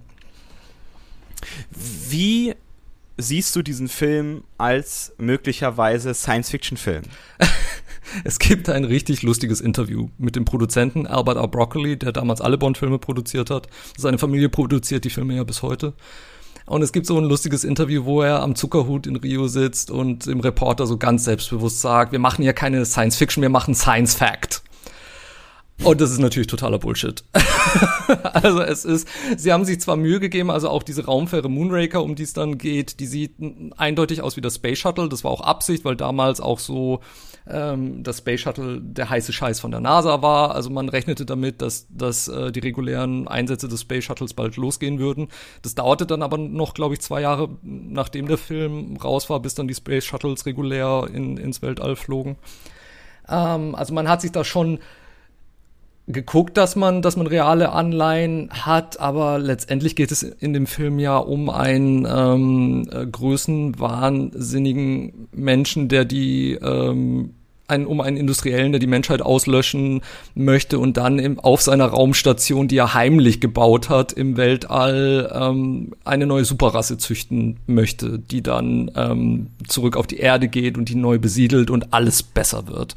Wie 1.72 2.56
siehst 3.18 3.56
du 3.56 3.62
diesen 3.62 3.88
Film 3.88 4.44
als 4.58 5.14
möglicherweise 5.18 6.14
Science-Fiction-Film? 6.14 7.04
Es 8.24 8.40
gibt 8.40 8.70
ein 8.70 8.84
richtig 8.84 9.24
lustiges 9.24 9.62
Interview 9.62 10.10
mit 10.18 10.36
dem 10.36 10.46
Produzenten 10.46 11.08
Albert 11.08 11.38
R. 11.38 11.48
Broccoli, 11.48 11.98
der 11.98 12.12
damals 12.12 12.42
alle 12.42 12.58
Bond-Filme 12.58 13.00
produziert 13.00 13.50
hat. 13.50 13.68
Seine 13.98 14.18
Familie 14.18 14.50
produziert 14.50 15.06
die 15.06 15.10
Filme 15.10 15.36
ja 15.36 15.44
bis 15.44 15.62
heute. 15.62 15.94
Und 16.66 16.82
es 16.82 16.92
gibt 16.92 17.06
so 17.06 17.18
ein 17.18 17.26
lustiges 17.26 17.64
Interview, 17.64 18.06
wo 18.06 18.22
er 18.22 18.42
am 18.42 18.56
Zuckerhut 18.56 19.06
in 19.06 19.16
Rio 19.16 19.48
sitzt 19.48 19.92
und 19.92 20.26
dem 20.26 20.40
Reporter 20.40 20.88
so 20.88 20.98
ganz 20.98 21.24
selbstbewusst 21.24 21.82
sagt, 21.82 22.12
wir 22.12 22.20
machen 22.20 22.44
ja 22.44 22.54
keine 22.54 22.86
Science 22.86 23.18
Fiction, 23.18 23.42
wir 23.42 23.50
machen 23.50 23.76
Science 23.76 24.16
Fact. 24.16 24.64
Und 25.84 26.00
das 26.00 26.12
ist 26.12 26.20
natürlich 26.20 26.48
totaler 26.48 26.80
Bullshit. 26.80 27.24
also 28.24 28.62
es 28.62 28.86
ist, 28.86 29.08
sie 29.36 29.52
haben 29.52 29.66
sich 29.66 29.82
zwar 29.82 29.98
Mühe 29.98 30.20
gegeben, 30.20 30.50
also 30.50 30.70
auch 30.70 30.84
diese 30.84 31.06
Raumfähre 31.06 31.50
Moonraker, 31.50 32.02
um 32.02 32.16
die 32.16 32.24
es 32.24 32.34
dann 32.34 32.58
geht, 32.58 33.00
die 33.00 33.06
sieht 33.06 33.36
eindeutig 33.76 34.22
aus 34.22 34.38
wie 34.38 34.42
das 34.42 34.56
Space 34.56 34.80
Shuttle. 34.80 35.10
Das 35.10 35.24
war 35.24 35.32
auch 35.32 35.42
Absicht, 35.42 35.84
weil 35.84 35.98
damals 35.98 36.40
auch 36.40 36.60
so 36.60 37.02
ähm, 37.50 38.04
das 38.04 38.20
Space 38.20 38.42
Shuttle 38.42 38.82
der 38.82 39.10
heiße 39.10 39.34
Scheiß 39.34 39.60
von 39.60 39.72
der 39.72 39.80
NASA 39.80 40.22
war. 40.22 40.56
Also 40.56 40.70
man 40.70 40.90
rechnete 40.90 41.26
damit, 41.26 41.62
dass, 41.62 41.88
dass 41.90 42.28
äh, 42.28 42.52
die 42.52 42.60
regulären 42.60 43.28
Einsätze 43.28 43.68
des 43.68 43.82
Space 43.82 44.04
Shuttles 44.04 44.34
bald 44.34 44.58
losgehen 44.58 45.00
würden. 45.00 45.28
Das 45.62 45.76
dauerte 45.76 46.06
dann 46.06 46.22
aber 46.22 46.38
noch, 46.38 46.74
glaube 46.74 46.96
ich, 46.96 47.02
zwei 47.02 47.22
Jahre, 47.22 47.50
nachdem 47.62 48.28
der 48.28 48.38
Film 48.38 48.98
raus 48.98 49.30
war, 49.30 49.40
bis 49.40 49.56
dann 49.56 49.68
die 49.68 49.76
Space 49.76 50.06
Shuttles 50.06 50.46
regulär 50.46 51.08
in, 51.14 51.38
ins 51.38 51.62
Weltall 51.62 51.96
flogen. 51.96 52.38
Ähm, 53.30 53.76
also 53.76 53.94
man 53.94 54.10
hat 54.10 54.22
sich 54.22 54.32
da 54.32 54.44
schon 54.44 54.80
geguckt, 56.08 56.58
dass 56.58 56.76
man, 56.76 57.02
dass 57.02 57.18
man 57.18 57.26
reale 57.26 57.72
Anleihen 57.72 58.52
hat, 58.52 59.00
aber 59.00 59.40
letztendlich 59.40 59.96
geht 59.96 60.12
es 60.12 60.22
in 60.22 60.54
dem 60.54 60.68
Film 60.68 61.00
ja 61.00 61.18
um 61.18 61.50
einen 61.50 62.06
ähm, 62.08 62.88
äh, 62.92 63.08
größenwahnsinnigen 63.08 65.30
Menschen, 65.32 65.88
der 65.88 66.06
die 66.06 66.54
ähm, 66.54 67.34
ein, 67.68 67.86
um 67.86 68.02
einen 68.02 68.18
Industriellen, 68.18 68.72
der 68.72 68.80
die 68.80 68.88
Menschheit 68.88 69.22
auslöschen 69.22 70.02
möchte 70.34 70.80
und 70.80 70.98
dann 70.98 71.20
im, 71.20 71.40
auf 71.40 71.62
seiner 71.62 71.88
Raumstation, 71.88 72.68
die 72.68 72.78
er 72.78 72.94
heimlich 72.94 73.42
gebaut 73.42 73.90
hat, 73.90 74.14
im 74.14 74.38
Weltall 74.38 75.32
ähm, 75.34 75.94
eine 76.04 76.26
neue 76.26 76.46
Superrasse 76.46 76.98
züchten 76.98 77.58
möchte, 77.68 78.20
die 78.20 78.44
dann 78.44 78.92
ähm, 78.96 79.48
zurück 79.68 79.98
auf 79.98 80.08
die 80.08 80.18
Erde 80.18 80.48
geht 80.48 80.78
und 80.78 80.90
die 80.90 80.96
neu 80.96 81.18
besiedelt 81.18 81.70
und 81.70 81.94
alles 81.94 82.24
besser 82.24 82.68
wird. 82.68 82.96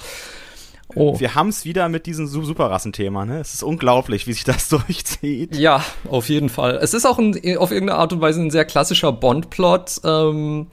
Oh. 0.94 1.20
Wir 1.20 1.34
haben 1.34 1.48
es 1.48 1.64
wieder 1.64 1.88
mit 1.88 2.06
diesem 2.06 2.26
Superrassenthema, 2.26 3.26
ne? 3.26 3.40
Es 3.40 3.54
ist 3.54 3.62
unglaublich, 3.62 4.26
wie 4.26 4.32
sich 4.32 4.44
das 4.44 4.68
durchzieht. 4.70 5.54
Ja, 5.56 5.84
auf 6.08 6.28
jeden 6.28 6.48
Fall. 6.48 6.78
Es 6.82 6.94
ist 6.94 7.06
auch 7.06 7.18
ein, 7.18 7.34
auf 7.58 7.70
irgendeine 7.70 7.98
Art 7.98 8.12
und 8.12 8.20
Weise 8.20 8.40
ein 8.40 8.50
sehr 8.50 8.64
klassischer 8.64 9.12
Bond-Plot. 9.12 10.00
Ähm, 10.04 10.66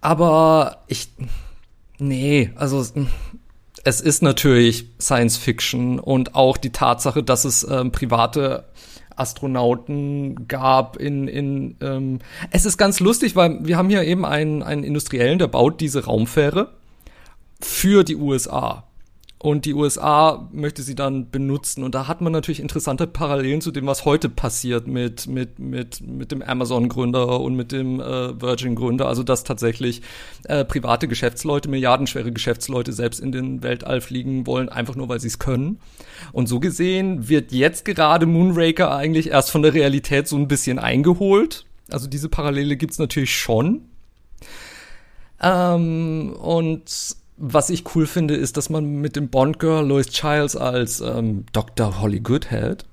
aber 0.00 0.84
ich. 0.86 1.08
Nee, 1.98 2.50
also 2.54 2.84
es 3.84 4.00
ist 4.00 4.22
natürlich 4.22 4.90
Science 5.00 5.36
Fiction 5.36 5.98
und 5.98 6.34
auch 6.34 6.56
die 6.56 6.70
Tatsache, 6.70 7.22
dass 7.22 7.44
es 7.44 7.66
ähm, 7.68 7.92
private 7.92 8.64
Astronauten 9.16 10.46
gab 10.46 10.96
in, 10.96 11.26
in 11.26 11.76
ähm, 11.80 12.20
es 12.50 12.64
ist 12.64 12.78
ganz 12.78 13.00
lustig, 13.00 13.34
weil 13.34 13.58
wir 13.64 13.76
haben 13.76 13.88
hier 13.88 14.04
eben 14.04 14.24
einen, 14.24 14.62
einen 14.62 14.84
Industriellen, 14.84 15.38
der 15.38 15.48
baut 15.48 15.80
diese 15.80 16.04
Raumfähre 16.04 16.72
für 17.60 18.04
die 18.04 18.16
USA 18.16 18.87
und 19.40 19.66
die 19.66 19.74
USA 19.74 20.48
möchte 20.52 20.82
sie 20.82 20.96
dann 20.96 21.30
benutzen. 21.30 21.84
Und 21.84 21.94
da 21.94 22.08
hat 22.08 22.20
man 22.20 22.32
natürlich 22.32 22.58
interessante 22.58 23.06
Parallelen 23.06 23.60
zu 23.60 23.70
dem, 23.70 23.86
was 23.86 24.04
heute 24.04 24.28
passiert 24.28 24.88
mit, 24.88 25.28
mit, 25.28 25.60
mit, 25.60 26.00
mit 26.00 26.32
dem 26.32 26.42
Amazon-Gründer 26.42 27.40
und 27.40 27.54
mit 27.54 27.70
dem 27.70 28.00
äh, 28.00 28.40
Virgin-Gründer. 28.40 29.06
Also, 29.06 29.22
dass 29.22 29.44
tatsächlich 29.44 30.02
äh, 30.44 30.64
private 30.64 31.06
Geschäftsleute, 31.06 31.68
milliardenschwere 31.68 32.32
Geschäftsleute 32.32 32.92
selbst 32.92 33.20
in 33.20 33.30
den 33.30 33.62
Weltall 33.62 34.00
fliegen 34.00 34.44
wollen, 34.44 34.68
einfach 34.68 34.96
nur, 34.96 35.08
weil 35.08 35.20
sie 35.20 35.28
es 35.28 35.38
können. 35.38 35.78
Und 36.32 36.48
so 36.48 36.58
gesehen 36.58 37.28
wird 37.28 37.52
jetzt 37.52 37.84
gerade 37.84 38.26
Moonraker 38.26 38.92
eigentlich 38.92 39.28
erst 39.28 39.52
von 39.52 39.62
der 39.62 39.72
Realität 39.72 40.26
so 40.26 40.36
ein 40.36 40.48
bisschen 40.48 40.80
eingeholt. 40.80 41.64
Also 41.92 42.08
diese 42.08 42.28
Parallele 42.28 42.76
gibt's 42.76 42.98
natürlich 42.98 43.36
schon. 43.38 43.82
Ähm, 45.40 46.32
und 46.32 47.16
was 47.38 47.70
ich 47.70 47.94
cool 47.94 48.06
finde, 48.06 48.34
ist, 48.34 48.56
dass 48.56 48.68
man 48.68 48.84
mit 48.84 49.16
dem 49.16 49.28
Bond-Girl 49.28 49.86
Lois 49.86 50.08
Childs 50.08 50.56
als 50.56 51.00
ähm, 51.00 51.46
Dr. 51.52 52.00
Holly 52.00 52.20
Goodhead 52.20 52.84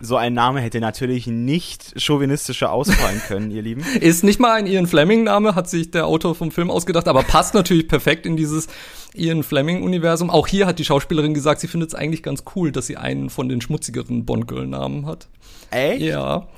so 0.00 0.16
ein 0.16 0.34
Name 0.34 0.60
hätte 0.60 0.80
natürlich 0.80 1.26
nicht 1.26 2.00
chauvinistischer 2.00 2.72
ausfallen 2.72 3.20
können, 3.28 3.50
ihr 3.50 3.62
Lieben. 3.62 3.84
Ist 4.00 4.24
nicht 4.24 4.40
mal 4.40 4.52
ein 4.52 4.66
Ian 4.66 4.86
Fleming-Name, 4.86 5.54
hat 5.54 5.68
sich 5.68 5.90
der 5.90 6.06
Autor 6.06 6.34
vom 6.34 6.50
Film 6.50 6.70
ausgedacht, 6.70 7.08
aber 7.08 7.22
passt 7.22 7.54
natürlich 7.54 7.88
perfekt 7.88 8.26
in 8.26 8.36
dieses 8.36 8.68
Ian 9.14 9.42
Fleming-Universum. 9.42 10.30
Auch 10.30 10.46
hier 10.46 10.66
hat 10.66 10.78
die 10.78 10.84
Schauspielerin 10.84 11.34
gesagt, 11.34 11.60
sie 11.60 11.68
findet 11.68 11.90
es 11.90 11.94
eigentlich 11.94 12.22
ganz 12.22 12.44
cool, 12.54 12.72
dass 12.72 12.86
sie 12.86 12.96
einen 12.96 13.30
von 13.30 13.48
den 13.48 13.60
schmutzigeren 13.60 14.24
Bond-Girl-Namen 14.24 15.06
hat. 15.06 15.28
Echt? 15.70 16.02
Ja. 16.02 16.48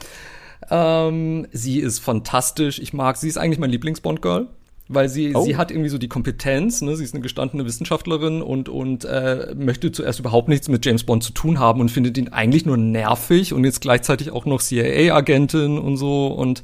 Ähm, 0.70 1.46
sie 1.52 1.80
ist 1.80 1.98
fantastisch. 1.98 2.78
Ich 2.78 2.92
mag, 2.92 3.16
sie 3.16 3.28
ist 3.28 3.38
eigentlich 3.38 3.58
mein 3.58 3.70
Lieblings-Bond-Girl 3.70 4.48
weil 4.88 5.08
sie, 5.08 5.34
oh. 5.34 5.44
sie 5.44 5.56
hat 5.56 5.70
irgendwie 5.70 5.88
so 5.88 5.98
die 5.98 6.08
Kompetenz, 6.08 6.80
ne? 6.80 6.96
sie 6.96 7.04
ist 7.04 7.14
eine 7.14 7.22
gestandene 7.22 7.64
Wissenschaftlerin 7.64 8.40
und, 8.42 8.68
und 8.68 9.04
äh, 9.04 9.54
möchte 9.56 9.90
zuerst 9.90 10.20
überhaupt 10.20 10.48
nichts 10.48 10.68
mit 10.68 10.84
James 10.84 11.04
Bond 11.04 11.24
zu 11.24 11.32
tun 11.32 11.58
haben 11.58 11.80
und 11.80 11.90
findet 11.90 12.16
ihn 12.18 12.28
eigentlich 12.28 12.66
nur 12.66 12.76
nervig 12.76 13.52
und 13.52 13.64
jetzt 13.64 13.80
gleichzeitig 13.80 14.30
auch 14.30 14.46
noch 14.46 14.62
CIA-Agentin 14.62 15.78
und 15.78 15.96
so 15.96 16.28
und 16.28 16.62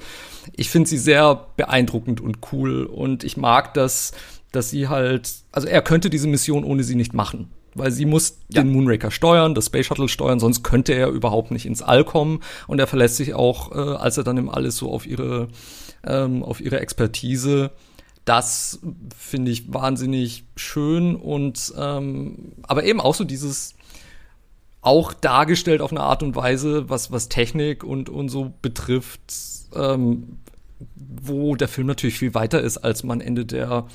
ich 0.54 0.70
finde 0.70 0.88
sie 0.88 0.98
sehr 0.98 1.46
beeindruckend 1.56 2.20
und 2.20 2.38
cool 2.52 2.84
und 2.84 3.24
ich 3.24 3.36
mag 3.36 3.74
das, 3.74 4.12
dass 4.52 4.70
sie 4.70 4.88
halt, 4.88 5.30
also 5.50 5.66
er 5.66 5.82
könnte 5.82 6.10
diese 6.10 6.28
Mission 6.28 6.64
ohne 6.64 6.84
sie 6.84 6.94
nicht 6.94 7.14
machen. 7.14 7.50
Weil 7.74 7.90
sie 7.90 8.04
muss 8.04 8.38
ja. 8.50 8.62
den 8.62 8.70
Moonraker 8.70 9.10
steuern, 9.10 9.54
das 9.54 9.66
Space 9.66 9.86
Shuttle 9.86 10.08
steuern, 10.08 10.38
sonst 10.38 10.62
könnte 10.62 10.92
er 10.92 11.08
überhaupt 11.08 11.50
nicht 11.50 11.64
ins 11.64 11.80
All 11.80 12.04
kommen. 12.04 12.40
Und 12.66 12.78
er 12.78 12.86
verlässt 12.86 13.16
sich 13.16 13.32
auch, 13.32 13.72
äh, 13.72 13.96
als 13.96 14.18
er 14.18 14.24
dann 14.24 14.36
im 14.36 14.50
All 14.50 14.66
ist, 14.66 14.76
so 14.76 14.90
auf 14.90 15.06
ihre, 15.06 15.48
ähm, 16.04 16.42
auf 16.42 16.60
ihre 16.60 16.80
Expertise 16.80 17.70
das 18.24 18.80
finde 19.16 19.50
ich 19.50 19.72
wahnsinnig 19.72 20.44
schön 20.56 21.16
und 21.16 21.72
ähm, 21.76 22.52
aber 22.62 22.84
eben 22.84 23.00
auch 23.00 23.14
so 23.14 23.24
dieses 23.24 23.74
auch 24.80 25.12
dargestellt 25.12 25.80
auf 25.80 25.90
eine 25.90 26.00
Art 26.00 26.22
und 26.22 26.36
Weise, 26.36 26.88
was 26.88 27.10
was 27.10 27.28
Technik 27.28 27.84
und 27.84 28.08
und 28.08 28.28
so 28.28 28.52
betrifft, 28.62 29.20
ähm, 29.74 30.38
wo 30.96 31.56
der 31.56 31.68
Film 31.68 31.86
natürlich 31.86 32.18
viel 32.18 32.34
weiter 32.34 32.60
ist, 32.60 32.78
als 32.78 33.02
man 33.02 33.20
Ende 33.20 33.44
der 33.44 33.86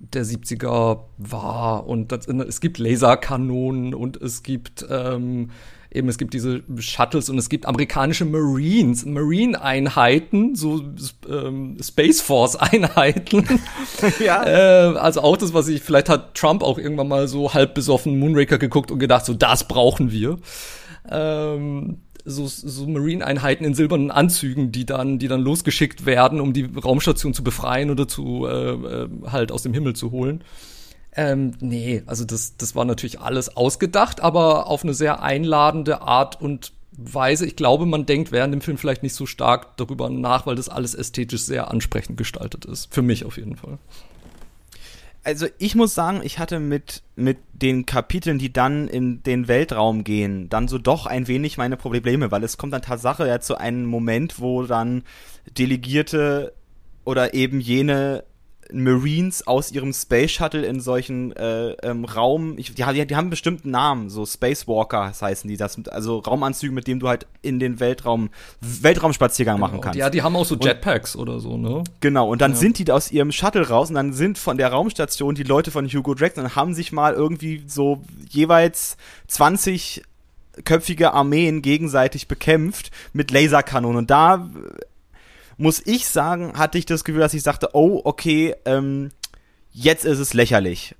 der 0.00 0.24
70er 0.24 1.00
war. 1.18 1.86
Und 1.86 2.12
das, 2.12 2.26
es 2.28 2.60
gibt 2.60 2.78
Laserkanonen 2.78 3.94
und 3.94 4.16
es 4.16 4.42
gibt 4.42 4.86
ähm, 4.88 5.50
eben 5.98 6.08
es 6.08 6.16
gibt 6.16 6.32
diese 6.32 6.62
Shuttles 6.78 7.28
und 7.28 7.36
es 7.36 7.48
gibt 7.48 7.66
amerikanische 7.66 8.24
Marines, 8.24 9.04
Marine-Einheiten, 9.04 10.54
so 10.54 10.82
ähm, 11.28 11.76
Space 11.82 12.20
Force-Einheiten. 12.20 13.44
ja. 14.24 14.44
Äh, 14.44 14.96
also 14.96 15.20
auch 15.20 15.36
das, 15.36 15.52
was 15.52 15.68
ich, 15.68 15.82
vielleicht 15.82 16.08
hat 16.08 16.34
Trump 16.34 16.62
auch 16.62 16.78
irgendwann 16.78 17.08
mal 17.08 17.28
so 17.28 17.52
halb 17.52 17.74
besoffen 17.74 18.18
Moonraker 18.18 18.58
geguckt 18.58 18.90
und 18.90 18.98
gedacht, 18.98 19.26
so 19.26 19.34
das 19.34 19.68
brauchen 19.68 20.10
wir. 20.10 20.38
Ähm, 21.10 21.98
so, 22.24 22.46
so 22.46 22.86
Marine-Einheiten 22.86 23.64
in 23.64 23.74
silbernen 23.74 24.10
Anzügen, 24.10 24.70
die 24.70 24.86
dann, 24.86 25.18
die 25.18 25.28
dann 25.28 25.40
losgeschickt 25.40 26.06
werden, 26.06 26.40
um 26.40 26.52
die 26.52 26.64
Raumstation 26.64 27.34
zu 27.34 27.42
befreien 27.42 27.90
oder 27.90 28.06
zu 28.06 28.46
äh, 28.46 28.72
äh 28.72 29.08
halt 29.26 29.50
aus 29.52 29.62
dem 29.62 29.74
Himmel 29.74 29.94
zu 29.94 30.10
holen. 30.10 30.44
Ähm, 31.18 31.54
nee, 31.58 32.04
also 32.06 32.24
das, 32.24 32.56
das 32.58 32.76
war 32.76 32.84
natürlich 32.84 33.18
alles 33.18 33.56
ausgedacht, 33.56 34.20
aber 34.20 34.68
auf 34.68 34.84
eine 34.84 34.94
sehr 34.94 35.20
einladende 35.20 36.00
Art 36.00 36.40
und 36.40 36.70
Weise. 36.92 37.44
Ich 37.44 37.56
glaube, 37.56 37.86
man 37.86 38.06
denkt 38.06 38.30
während 38.30 38.54
dem 38.54 38.60
Film 38.60 38.78
vielleicht 38.78 39.02
nicht 39.02 39.14
so 39.14 39.26
stark 39.26 39.76
darüber 39.78 40.10
nach, 40.10 40.46
weil 40.46 40.54
das 40.54 40.68
alles 40.68 40.94
ästhetisch 40.94 41.42
sehr 41.42 41.72
ansprechend 41.72 42.18
gestaltet 42.18 42.66
ist. 42.66 42.94
Für 42.94 43.02
mich 43.02 43.24
auf 43.24 43.36
jeden 43.36 43.56
Fall. 43.56 43.78
Also 45.24 45.46
ich 45.58 45.74
muss 45.74 45.92
sagen, 45.92 46.20
ich 46.22 46.38
hatte 46.38 46.60
mit, 46.60 47.02
mit 47.16 47.38
den 47.52 47.84
Kapiteln, 47.84 48.38
die 48.38 48.52
dann 48.52 48.86
in 48.86 49.20
den 49.24 49.48
Weltraum 49.48 50.04
gehen, 50.04 50.48
dann 50.48 50.68
so 50.68 50.78
doch 50.78 51.06
ein 51.06 51.26
wenig 51.26 51.58
meine 51.58 51.76
Probleme, 51.76 52.30
weil 52.30 52.44
es 52.44 52.58
kommt 52.58 52.72
dann 52.72 52.82
Tatsache 52.82 53.26
ja 53.26 53.40
zu 53.40 53.56
einem 53.56 53.86
Moment, 53.86 54.38
wo 54.38 54.62
dann 54.62 55.02
Delegierte 55.58 56.52
oder 57.04 57.34
eben 57.34 57.60
jene 57.60 58.22
Marines 58.72 59.46
aus 59.46 59.72
ihrem 59.72 59.92
Space 59.92 60.32
Shuttle 60.32 60.64
in 60.64 60.80
solchen 60.80 61.32
äh, 61.32 61.70
ähm, 61.82 62.04
Raum, 62.04 62.58
ich, 62.58 62.74
die, 62.74 62.82
die, 62.82 63.06
die 63.06 63.16
haben 63.16 63.24
einen 63.24 63.30
bestimmten 63.30 63.70
Namen, 63.70 64.10
so 64.10 64.26
Spacewalker 64.26 65.12
heißen 65.20 65.48
die, 65.48 65.56
das, 65.56 65.78
also 65.88 66.18
Raumanzüge, 66.18 66.72
mit 66.72 66.86
dem 66.86 67.00
du 67.00 67.08
halt 67.08 67.26
in 67.42 67.58
den 67.58 67.80
Weltraum, 67.80 68.30
Weltraumspaziergang 68.60 69.56
genau. 69.56 69.66
machen 69.66 69.80
kannst. 69.80 69.98
Ja, 69.98 70.10
die 70.10 70.22
haben 70.22 70.36
auch 70.36 70.44
so 70.44 70.56
Jetpacks 70.56 71.14
und, 71.14 71.22
oder 71.22 71.40
so, 71.40 71.56
ne? 71.56 71.84
Genau, 72.00 72.28
und 72.30 72.40
dann 72.40 72.52
ja. 72.52 72.56
sind 72.58 72.78
die 72.78 72.90
aus 72.90 73.10
ihrem 73.10 73.32
Shuttle 73.32 73.68
raus 73.68 73.88
und 73.88 73.94
dann 73.94 74.12
sind 74.12 74.38
von 74.38 74.58
der 74.58 74.68
Raumstation 74.68 75.34
die 75.34 75.44
Leute 75.44 75.70
von 75.70 75.86
Hugo 75.86 76.14
Drax 76.14 76.38
und 76.38 76.54
haben 76.56 76.74
sich 76.74 76.92
mal 76.92 77.14
irgendwie 77.14 77.64
so 77.66 78.02
jeweils 78.28 78.96
20 79.28 80.02
köpfige 80.64 81.12
Armeen 81.12 81.62
gegenseitig 81.62 82.28
bekämpft 82.28 82.90
mit 83.12 83.30
Laserkanonen. 83.30 83.98
Und 83.98 84.10
da 84.10 84.48
muss 85.58 85.82
ich 85.84 86.06
sagen, 86.06 86.54
hatte 86.56 86.78
ich 86.78 86.86
das 86.86 87.04
Gefühl, 87.04 87.20
dass 87.20 87.34
ich 87.34 87.42
sagte, 87.42 87.70
oh, 87.74 88.00
okay, 88.04 88.54
ähm, 88.64 89.10
jetzt 89.70 90.04
ist 90.04 90.18
es 90.18 90.32
lächerlich. 90.32 90.94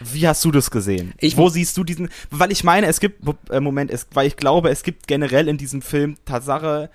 Wie 0.00 0.26
hast 0.26 0.44
du 0.44 0.50
das 0.50 0.70
gesehen? 0.70 1.14
Ich, 1.18 1.36
Wo 1.36 1.48
siehst 1.48 1.76
du 1.76 1.84
diesen? 1.84 2.08
Weil 2.30 2.50
ich 2.50 2.64
meine, 2.64 2.86
es 2.86 2.98
gibt 2.98 3.22
äh, 3.50 3.60
Moment, 3.60 3.90
es, 3.90 4.06
weil 4.12 4.26
ich 4.26 4.36
glaube, 4.36 4.70
es 4.70 4.82
gibt 4.82 5.06
generell 5.06 5.46
in 5.48 5.56
diesem 5.56 5.82
Film 5.82 6.16
Tatsache 6.24 6.90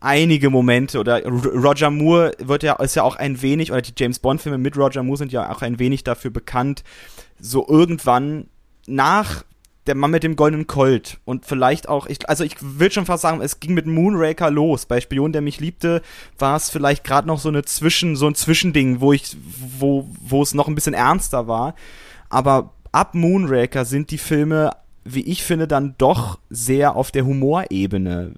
einige 0.00 0.50
Momente 0.50 0.98
oder 0.98 1.24
Roger 1.24 1.90
Moore 1.90 2.32
wird 2.38 2.64
ja 2.64 2.74
ist 2.74 2.96
ja 2.96 3.04
auch 3.04 3.16
ein 3.16 3.40
wenig 3.40 3.70
oder 3.70 3.80
die 3.80 3.92
James 3.96 4.18
Bond 4.18 4.42
Filme 4.42 4.58
mit 4.58 4.76
Roger 4.76 5.02
Moore 5.02 5.18
sind 5.18 5.32
ja 5.32 5.50
auch 5.50 5.62
ein 5.62 5.78
wenig 5.78 6.02
dafür 6.02 6.30
bekannt, 6.30 6.82
so 7.38 7.66
irgendwann 7.66 8.48
nach 8.86 9.44
der 9.86 9.96
Mann 9.96 10.12
mit 10.12 10.22
dem 10.22 10.36
goldenen 10.36 10.66
Colt 10.66 11.18
und 11.24 11.44
vielleicht 11.44 11.88
auch, 11.88 12.06
ich, 12.06 12.28
also 12.28 12.44
ich 12.44 12.56
will 12.60 12.92
schon 12.92 13.06
fast 13.06 13.22
sagen, 13.22 13.40
es 13.40 13.58
ging 13.58 13.74
mit 13.74 13.86
Moonraker 13.86 14.50
los. 14.50 14.86
Bei 14.86 15.00
Spion, 15.00 15.32
der 15.32 15.42
mich 15.42 15.58
liebte, 15.58 16.02
war 16.38 16.56
es 16.56 16.70
vielleicht 16.70 17.02
gerade 17.02 17.26
noch 17.26 17.40
so 17.40 17.48
eine 17.48 17.64
Zwischen, 17.64 18.14
so 18.14 18.28
ein 18.28 18.36
Zwischending, 18.36 19.00
wo 19.00 19.12
ich, 19.12 19.36
wo, 19.78 20.08
wo 20.20 20.42
es 20.42 20.54
noch 20.54 20.68
ein 20.68 20.76
bisschen 20.76 20.94
ernster 20.94 21.48
war. 21.48 21.74
Aber 22.28 22.74
ab 22.92 23.14
Moonraker 23.14 23.84
sind 23.84 24.10
die 24.12 24.18
Filme, 24.18 24.70
wie 25.04 25.22
ich 25.22 25.42
finde, 25.42 25.66
dann 25.66 25.96
doch 25.98 26.38
sehr 26.48 26.94
auf 26.94 27.10
der 27.10 27.24
Humorebene. 27.24 28.34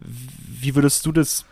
Wie 0.61 0.75
würdest 0.75 1.05
du 1.05 1.13
das 1.13 1.45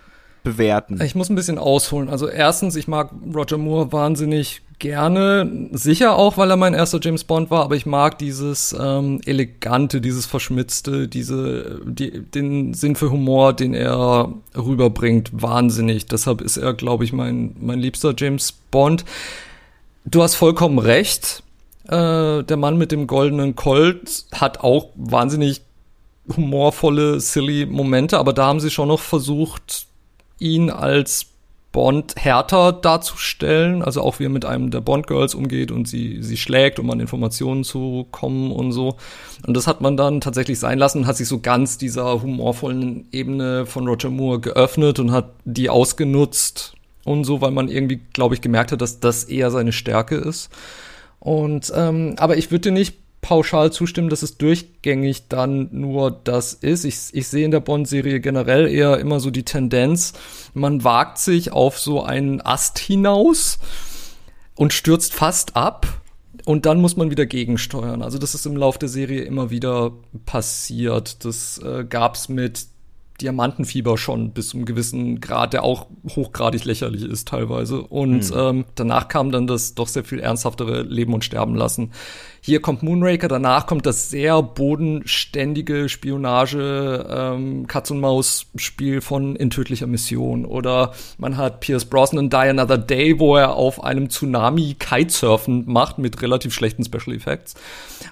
bewerten? 0.42 1.00
Ich 1.02 1.14
muss 1.14 1.28
ein 1.28 1.36
bisschen 1.36 1.58
ausholen. 1.58 2.08
Also 2.08 2.28
erstens, 2.28 2.76
ich 2.76 2.88
mag 2.88 3.10
Roger 3.34 3.58
Moore 3.58 3.92
wahnsinnig 3.92 4.62
gerne, 4.82 5.68
sicher 5.70 6.16
auch, 6.16 6.36
weil 6.36 6.50
er 6.50 6.56
mein 6.56 6.74
erster 6.74 6.98
James 7.00 7.22
Bond 7.22 7.50
war, 7.50 7.62
aber 7.62 7.76
ich 7.76 7.86
mag 7.86 8.18
dieses 8.18 8.76
ähm, 8.78 9.20
elegante, 9.24 10.00
dieses 10.00 10.26
verschmitzte, 10.26 11.06
diese 11.06 11.80
die, 11.86 12.10
den 12.20 12.74
Sinn 12.74 12.96
für 12.96 13.10
Humor, 13.10 13.54
den 13.54 13.74
er 13.74 14.34
rüberbringt, 14.54 15.30
wahnsinnig. 15.32 16.06
Deshalb 16.06 16.40
ist 16.40 16.56
er, 16.56 16.74
glaube 16.74 17.04
ich, 17.04 17.12
mein 17.12 17.54
mein 17.60 17.78
liebster 17.78 18.12
James 18.18 18.52
Bond. 18.72 19.04
Du 20.04 20.20
hast 20.20 20.34
vollkommen 20.34 20.80
recht. 20.80 21.44
Äh, 21.84 22.42
der 22.42 22.56
Mann 22.56 22.76
mit 22.76 22.90
dem 22.90 23.06
goldenen 23.06 23.54
Colt 23.54 24.24
hat 24.32 24.60
auch 24.60 24.88
wahnsinnig 24.96 25.62
humorvolle, 26.36 27.20
silly 27.20 27.66
Momente, 27.66 28.18
aber 28.18 28.32
da 28.32 28.46
haben 28.46 28.60
sie 28.60 28.70
schon 28.70 28.88
noch 28.88 29.00
versucht, 29.00 29.86
ihn 30.38 30.70
als 30.70 31.31
Bond 31.72 32.14
härter 32.16 32.72
darzustellen, 32.72 33.82
also 33.82 34.02
auch 34.02 34.18
wie 34.18 34.26
er 34.26 34.30
mit 34.30 34.44
einem 34.44 34.70
der 34.70 34.82
Bond-Girls 34.82 35.34
umgeht 35.34 35.70
und 35.70 35.88
sie, 35.88 36.22
sie 36.22 36.36
schlägt, 36.36 36.78
um 36.78 36.90
an 36.90 37.00
Informationen 37.00 37.64
zu 37.64 38.06
kommen 38.10 38.52
und 38.52 38.72
so. 38.72 38.96
Und 39.46 39.56
das 39.56 39.66
hat 39.66 39.80
man 39.80 39.96
dann 39.96 40.20
tatsächlich 40.20 40.58
sein 40.58 40.78
lassen 40.78 40.98
und 40.98 41.06
hat 41.06 41.16
sich 41.16 41.28
so 41.28 41.40
ganz 41.40 41.78
dieser 41.78 42.22
humorvollen 42.22 43.08
Ebene 43.10 43.64
von 43.64 43.88
Roger 43.88 44.10
Moore 44.10 44.40
geöffnet 44.40 44.98
und 44.98 45.12
hat 45.12 45.30
die 45.44 45.70
ausgenutzt 45.70 46.74
und 47.04 47.24
so, 47.24 47.40
weil 47.40 47.50
man 47.50 47.68
irgendwie, 47.68 48.00
glaube 48.12 48.34
ich, 48.34 48.42
gemerkt 48.42 48.72
hat, 48.72 48.82
dass 48.82 49.00
das 49.00 49.24
eher 49.24 49.50
seine 49.50 49.72
Stärke 49.72 50.16
ist. 50.16 50.50
Und 51.18 51.72
ähm, 51.74 52.14
aber 52.18 52.36
ich 52.36 52.50
würde 52.50 52.70
nicht 52.70 53.01
pauschal 53.22 53.72
zustimmen, 53.72 54.10
dass 54.10 54.22
es 54.22 54.36
durchgängig 54.36 55.28
dann 55.28 55.68
nur 55.70 56.10
das 56.10 56.52
ist. 56.52 56.84
Ich, 56.84 56.98
ich 57.12 57.28
sehe 57.28 57.44
in 57.44 57.52
der 57.52 57.60
Bond-Serie 57.60 58.20
generell 58.20 58.68
eher 58.68 58.98
immer 58.98 59.20
so 59.20 59.30
die 59.30 59.44
Tendenz, 59.44 60.12
man 60.52 60.84
wagt 60.84 61.18
sich 61.18 61.52
auf 61.52 61.78
so 61.78 62.02
einen 62.02 62.42
Ast 62.42 62.78
hinaus 62.78 63.58
und 64.54 64.74
stürzt 64.74 65.14
fast 65.14 65.56
ab 65.56 66.02
und 66.44 66.66
dann 66.66 66.80
muss 66.80 66.96
man 66.96 67.10
wieder 67.10 67.24
gegensteuern. 67.24 68.02
Also 68.02 68.18
das 68.18 68.34
ist 68.34 68.44
im 68.44 68.56
Lauf 68.56 68.76
der 68.76 68.88
Serie 68.88 69.22
immer 69.22 69.50
wieder 69.50 69.92
passiert. 70.26 71.24
Das 71.24 71.58
äh, 71.58 71.84
gab's 71.88 72.28
mit 72.28 72.66
Diamantenfieber 73.20 73.98
schon 73.98 74.32
bis 74.32 74.48
zu 74.48 74.56
einem 74.56 74.66
gewissen 74.66 75.20
Grad, 75.20 75.52
der 75.52 75.62
auch 75.62 75.86
hochgradig 76.08 76.64
lächerlich 76.64 77.04
ist 77.04 77.28
teilweise. 77.28 77.82
Und 77.82 78.30
mhm. 78.30 78.36
ähm, 78.36 78.64
danach 78.74 79.06
kam 79.06 79.30
dann 79.30 79.46
das 79.46 79.74
doch 79.74 79.86
sehr 79.86 80.04
viel 80.04 80.18
ernsthaftere 80.18 80.82
Leben 80.82 81.14
und 81.14 81.24
Sterben 81.24 81.54
lassen. 81.54 81.92
Hier 82.44 82.60
kommt 82.60 82.82
Moonraker, 82.82 83.28
danach 83.28 83.68
kommt 83.68 83.86
das 83.86 84.10
sehr 84.10 84.42
bodenständige 84.42 85.88
Spionage 85.88 87.06
ähm, 87.08 87.68
Katz 87.68 87.92
und 87.92 88.00
Maus 88.00 88.46
Spiel 88.56 89.00
von 89.00 89.36
In 89.36 89.50
tödlicher 89.50 89.86
Mission 89.86 90.44
oder 90.44 90.92
man 91.18 91.36
hat 91.36 91.60
Pierce 91.60 91.84
Brosnan 91.84 92.30
Die 92.30 92.36
Another 92.36 92.78
Day, 92.78 93.20
wo 93.20 93.36
er 93.36 93.54
auf 93.54 93.84
einem 93.84 94.10
Tsunami 94.10 94.74
Kitesurfen 94.76 95.70
macht 95.70 95.98
mit 95.98 96.20
relativ 96.20 96.52
schlechten 96.52 96.84
Special 96.84 97.14
Effects. 97.14 97.54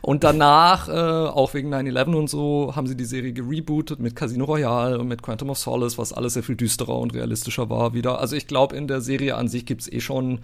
Und 0.01 0.23
danach, 0.23 0.89
äh, 0.89 0.93
auch 0.93 1.53
wegen 1.55 1.75
9-11 1.75 2.15
und 2.15 2.31
so, 2.31 2.77
haben 2.77 2.87
sie 2.87 2.97
die 2.97 3.07
Serie 3.07 3.33
gerebootet 3.33 3.99
mit 3.99 4.15
Casino 4.15 4.45
Royale 4.45 5.01
und 5.01 5.09
mit 5.09 5.23
Quantum 5.23 5.51
of 5.51 5.59
Solace, 5.59 5.99
was 5.99 6.13
alles 6.13 6.35
sehr 6.35 6.45
viel 6.45 6.55
düsterer 6.55 6.97
und 6.97 7.15
realistischer 7.15 7.69
war 7.69 7.95
wieder. 7.95 8.21
Also 8.21 8.37
ich 8.37 8.47
glaube, 8.47 8.77
in 8.77 8.87
der 8.87 9.01
Serie 9.01 9.35
an 9.35 9.49
sich 9.49 9.67
gibt's 9.67 9.91
eh 9.91 9.99
schon 9.99 10.39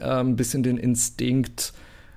äh, 0.00 0.06
ein 0.06 0.34
bisschen 0.34 0.64
den 0.64 0.76
Instinkt, 0.76 1.72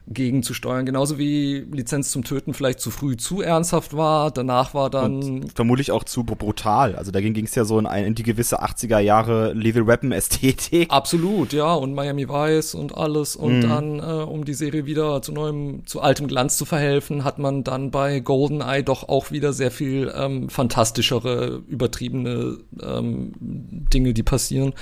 gegenzusteuern. 0.08 0.86
Genauso 0.86 1.18
wie 1.18 1.66
Lizenz 1.72 2.12
zum 2.12 2.24
Töten 2.24 2.54
vielleicht 2.54 2.80
zu 2.80 2.92
früh 2.92 3.18
zu 3.18 3.42
ernsthaft 3.42 3.96
war. 3.96 4.32
Danach 4.32 4.74
war 4.74 4.90
dann. 4.90 5.24
Und 5.24 5.54
vermutlich 5.54 5.92
auch 5.92 6.04
zu 6.04 6.24
brutal. 6.24 6.96
Also 6.96 7.12
dagegen 7.12 7.34
ging 7.34 7.46
es 7.46 7.56
ja 7.56 7.66
so 7.66 7.80
in, 7.80 7.86
ein, 7.86 8.06
in, 8.06 8.16
die 8.16 8.24
gewisse 8.24 8.62
80er 8.62 9.00
Jahre 9.00 9.54
Lethal 9.54 9.88
Weapon 9.88 10.12
Ästhetik. 10.12 10.90
Absolut, 10.92 11.54
ja. 11.54 11.74
Und 11.74 11.94
Miami 11.94 12.28
Vice 12.28 12.76
und 12.76 12.98
alles. 12.98 13.36
Und 13.36 13.60
mhm. 13.60 13.62
dann, 13.62 14.00
äh, 14.00 14.24
um 14.24 14.46
die 14.46 14.54
Serie 14.54 14.86
wieder 14.86 15.22
zu 15.22 15.32
neuem, 15.32 15.86
zu 15.86 16.02
altem 16.02 16.28
Glanz 16.28 16.58
zu 16.58 16.66
verhelfen, 16.66 17.24
hat 17.24 17.40
man 17.40 17.64
dann 17.64 17.92
bei 17.92 18.20
GoldenEye 18.20 18.84
doch 18.84 19.08
auch 19.08 19.32
wieder 19.32 19.54
sehr 19.54 19.72
viel 19.72 20.12
ähm, 20.16 20.50
fantastischere, 20.50 21.62
übertriebene 21.68 22.58
ähm, 22.82 23.34
Dinge, 23.40 24.14
die 24.14 24.24
passieren. 24.24 24.74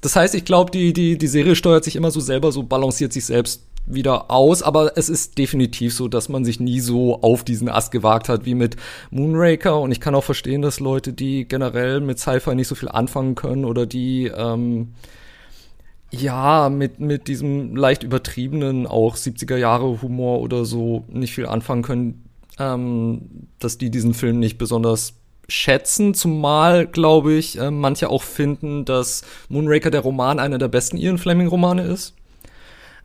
Das 0.00 0.14
heißt, 0.14 0.34
ich 0.34 0.44
glaube, 0.44 0.70
die, 0.70 0.92
die, 0.92 1.18
die 1.18 1.26
Serie 1.26 1.56
steuert 1.56 1.84
sich 1.84 1.96
immer 1.96 2.10
so 2.10 2.20
selber, 2.20 2.52
so 2.52 2.62
balanciert 2.62 3.12
sich 3.12 3.24
selbst 3.24 3.64
wieder 3.88 4.30
aus, 4.30 4.62
aber 4.62 4.96
es 4.96 5.08
ist 5.08 5.38
definitiv 5.38 5.94
so, 5.94 6.08
dass 6.08 6.28
man 6.28 6.44
sich 6.44 6.60
nie 6.60 6.80
so 6.80 7.20
auf 7.22 7.44
diesen 7.44 7.68
Ast 7.68 7.90
gewagt 7.90 8.28
hat 8.28 8.44
wie 8.44 8.54
mit 8.54 8.76
Moonraker. 9.10 9.80
Und 9.80 9.92
ich 9.92 10.00
kann 10.00 10.14
auch 10.14 10.24
verstehen, 10.24 10.62
dass 10.62 10.80
Leute, 10.80 11.12
die 11.12 11.46
generell 11.48 12.00
mit 12.00 12.18
Sci-Fi 12.18 12.54
nicht 12.54 12.68
so 12.68 12.74
viel 12.74 12.88
anfangen 12.88 13.34
können 13.34 13.64
oder 13.64 13.86
die 13.86 14.26
ähm, 14.26 14.92
ja 16.10 16.70
mit 16.70 17.00
mit 17.00 17.28
diesem 17.28 17.76
leicht 17.76 18.02
übertriebenen 18.02 18.86
auch 18.86 19.16
70er 19.16 19.56
Jahre 19.56 20.00
Humor 20.00 20.40
oder 20.40 20.64
so 20.64 21.04
nicht 21.08 21.34
viel 21.34 21.46
anfangen 21.46 21.82
können, 21.82 22.24
ähm, 22.58 23.48
dass 23.58 23.78
die 23.78 23.90
diesen 23.90 24.14
Film 24.14 24.38
nicht 24.38 24.58
besonders 24.58 25.14
schätzen, 25.50 26.12
zumal, 26.12 26.86
glaube 26.86 27.32
ich, 27.32 27.58
äh, 27.58 27.70
manche 27.70 28.10
auch 28.10 28.22
finden, 28.22 28.84
dass 28.84 29.22
Moonraker 29.48 29.90
der 29.90 30.02
Roman 30.02 30.38
einer 30.38 30.58
der 30.58 30.68
besten 30.68 30.98
Ian 30.98 31.16
Fleming-Romane 31.16 31.84
ist 31.84 32.17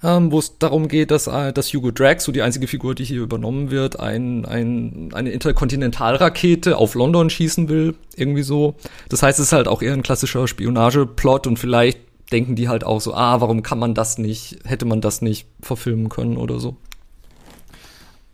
ähm, 0.04 0.32
wo 0.32 0.40
es 0.40 0.58
darum 0.58 0.90
geht, 0.90 1.12
dass, 1.12 1.28
äh, 1.28 1.54
dass 1.54 1.74
Hugo 1.74 1.92
Drax, 1.92 2.26
so 2.26 2.32
die 2.32 2.42
einzige 2.42 2.68
Figur, 2.68 2.94
die 2.94 3.06
hier 3.06 3.22
übernommen 3.22 3.72
wird, 3.72 4.00
ein, 4.00 4.46
ein, 4.46 5.12
eine 5.14 5.32
Interkontinentalrakete 5.32 6.78
auf 6.78 6.94
London 6.96 7.30
schießen 7.30 7.70
will, 7.70 7.96
irgendwie 8.16 8.44
so. 8.44 8.76
Das 9.08 9.24
heißt, 9.24 9.40
es 9.40 9.48
ist 9.48 9.54
halt 9.54 9.68
auch 9.68 9.82
eher 9.82 9.94
ein 9.94 10.04
klassischer 10.04 10.48
Spionageplot 10.48 11.48
und 11.48 11.58
vielleicht 11.58 12.00
denken 12.32 12.56
die 12.56 12.68
halt 12.68 12.84
auch 12.84 13.00
so, 13.00 13.14
ah, 13.14 13.40
warum 13.40 13.64
kann 13.64 13.80
man 13.80 13.94
das 13.94 14.18
nicht, 14.18 14.60
hätte 14.66 14.86
man 14.86 15.00
das 15.00 15.22
nicht 15.22 15.48
verfilmen 15.62 16.10
können 16.10 16.36
oder 16.36 16.60
so. 16.60 16.76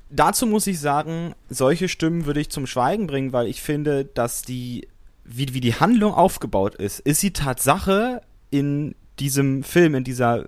Dazu 0.09 0.47
muss 0.47 0.65
ich 0.65 0.79
sagen, 0.79 1.35
solche 1.49 1.87
Stimmen 1.87 2.25
würde 2.25 2.39
ich 2.39 2.49
zum 2.49 2.65
Schweigen 2.65 3.05
bringen, 3.05 3.31
weil 3.31 3.47
ich 3.47 3.61
finde, 3.61 4.05
dass 4.05 4.41
die, 4.41 4.87
wie, 5.23 5.53
wie 5.53 5.61
die 5.61 5.75
Handlung 5.75 6.15
aufgebaut 6.15 6.73
ist, 6.73 6.99
ist 7.01 7.21
die 7.21 7.33
Tatsache 7.33 8.21
in 8.49 8.95
diesem 9.19 9.63
Film, 9.63 9.93
in 9.93 10.03
dieser 10.03 10.45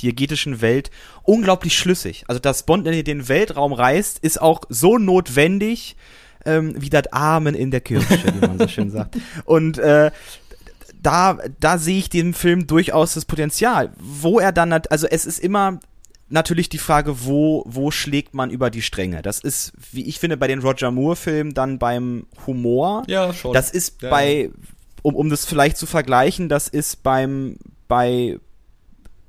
diegetischen 0.00 0.60
Welt 0.60 0.90
unglaublich 1.22 1.76
schlüssig. 1.76 2.24
Also, 2.28 2.40
dass 2.40 2.64
Bond 2.64 2.86
in 2.86 3.04
den 3.04 3.28
Weltraum 3.28 3.72
reist, 3.72 4.18
ist 4.20 4.40
auch 4.40 4.62
so 4.68 4.98
notwendig, 4.98 5.96
ähm, 6.44 6.74
wie 6.76 6.90
das 6.90 7.12
Amen 7.12 7.54
in 7.54 7.70
der 7.70 7.80
Kirche, 7.80 8.18
wie 8.34 8.46
man 8.46 8.58
so 8.58 8.68
schön 8.68 8.90
sagt. 8.90 9.16
Und 9.44 9.78
äh, 9.78 10.10
da, 11.00 11.38
da 11.60 11.78
sehe 11.78 11.98
ich 11.98 12.10
dem 12.10 12.34
Film 12.34 12.66
durchaus 12.66 13.14
das 13.14 13.24
Potenzial. 13.24 13.92
Wo 13.98 14.38
er 14.38 14.52
dann, 14.52 14.72
also 14.72 15.06
es 15.06 15.26
ist 15.26 15.38
immer 15.38 15.80
natürlich 16.28 16.68
die 16.68 16.78
Frage, 16.78 17.24
wo, 17.24 17.64
wo 17.66 17.90
schlägt 17.90 18.34
man 18.34 18.50
über 18.50 18.70
die 18.70 18.82
Stränge? 18.82 19.22
Das 19.22 19.40
ist, 19.40 19.72
wie 19.92 20.06
ich 20.06 20.18
finde, 20.18 20.36
bei 20.36 20.48
den 20.48 20.60
Roger 20.60 20.90
Moore-Filmen 20.90 21.54
dann 21.54 21.78
beim 21.78 22.26
Humor. 22.46 23.04
Ja, 23.06 23.32
schon. 23.32 23.52
Das 23.52 23.70
ist 23.70 24.02
ja. 24.02 24.10
bei, 24.10 24.50
um, 25.02 25.14
um 25.14 25.28
das 25.28 25.44
vielleicht 25.44 25.76
zu 25.76 25.86
vergleichen, 25.86 26.48
das 26.48 26.68
ist 26.68 27.02
beim, 27.02 27.56
bei 27.88 28.38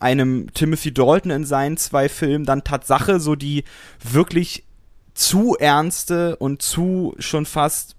einem 0.03 0.53
Timothy 0.53 0.93
Dalton 0.93 1.31
in 1.31 1.45
seinen 1.45 1.77
zwei 1.77 2.09
Filmen 2.09 2.45
dann 2.45 2.65
Tatsache 2.65 3.21
so 3.21 3.35
die 3.35 3.63
wirklich 4.03 4.65
zu 5.13 5.55
ernste 5.57 6.35
und 6.35 6.61
zu 6.61 7.15
schon 7.19 7.45
fast 7.45 7.95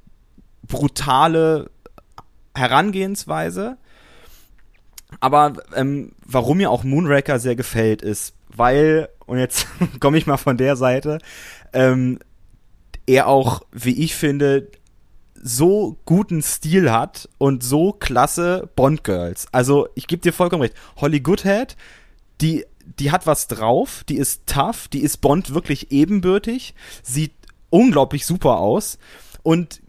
brutale 0.63 1.71
Herangehensweise. 2.55 3.79
Aber 5.21 5.55
ähm, 5.75 6.13
warum 6.27 6.59
mir 6.59 6.71
auch 6.71 6.85
Moonraker 6.85 7.39
sehr 7.39 7.57
gefällt, 7.57 8.03
ist, 8.03 8.35
weil, 8.49 9.09
und 9.25 9.39
jetzt 9.39 9.67
komme 10.01 10.19
ich 10.19 10.27
mal 10.27 10.37
von 10.37 10.59
der 10.59 10.77
Seite, 10.77 11.19
ähm, 11.73 12.19
er 13.07 13.29
auch, 13.29 13.63
wie 13.73 14.03
ich 14.05 14.15
finde, 14.15 14.69
so 15.47 15.99
guten 16.07 16.43
Stil 16.43 16.91
hat 16.91 17.29
und 17.37 17.63
so 17.63 17.93
klasse 17.93 18.71
Bond-Girls. 18.77 19.47
Also, 19.53 19.89
ich 19.95 20.07
gebe 20.07 20.23
dir 20.23 20.33
vollkommen 20.33 20.63
recht. 20.63 20.75
Holly 20.97 21.21
Goodhead, 21.21 21.77
die, 22.41 22.65
die 22.99 23.13
hat 23.13 23.27
was 23.27 23.47
drauf, 23.47 24.05
die 24.09 24.17
ist 24.17 24.47
tough, 24.47 24.89
die 24.89 25.01
ist 25.01 25.19
Bond 25.19 25.53
wirklich 25.53 25.93
ebenbürtig, 25.93 26.75
sieht 27.03 27.35
unglaublich 27.69 28.25
super 28.25 28.59
aus 28.59 28.99
und 29.43 29.83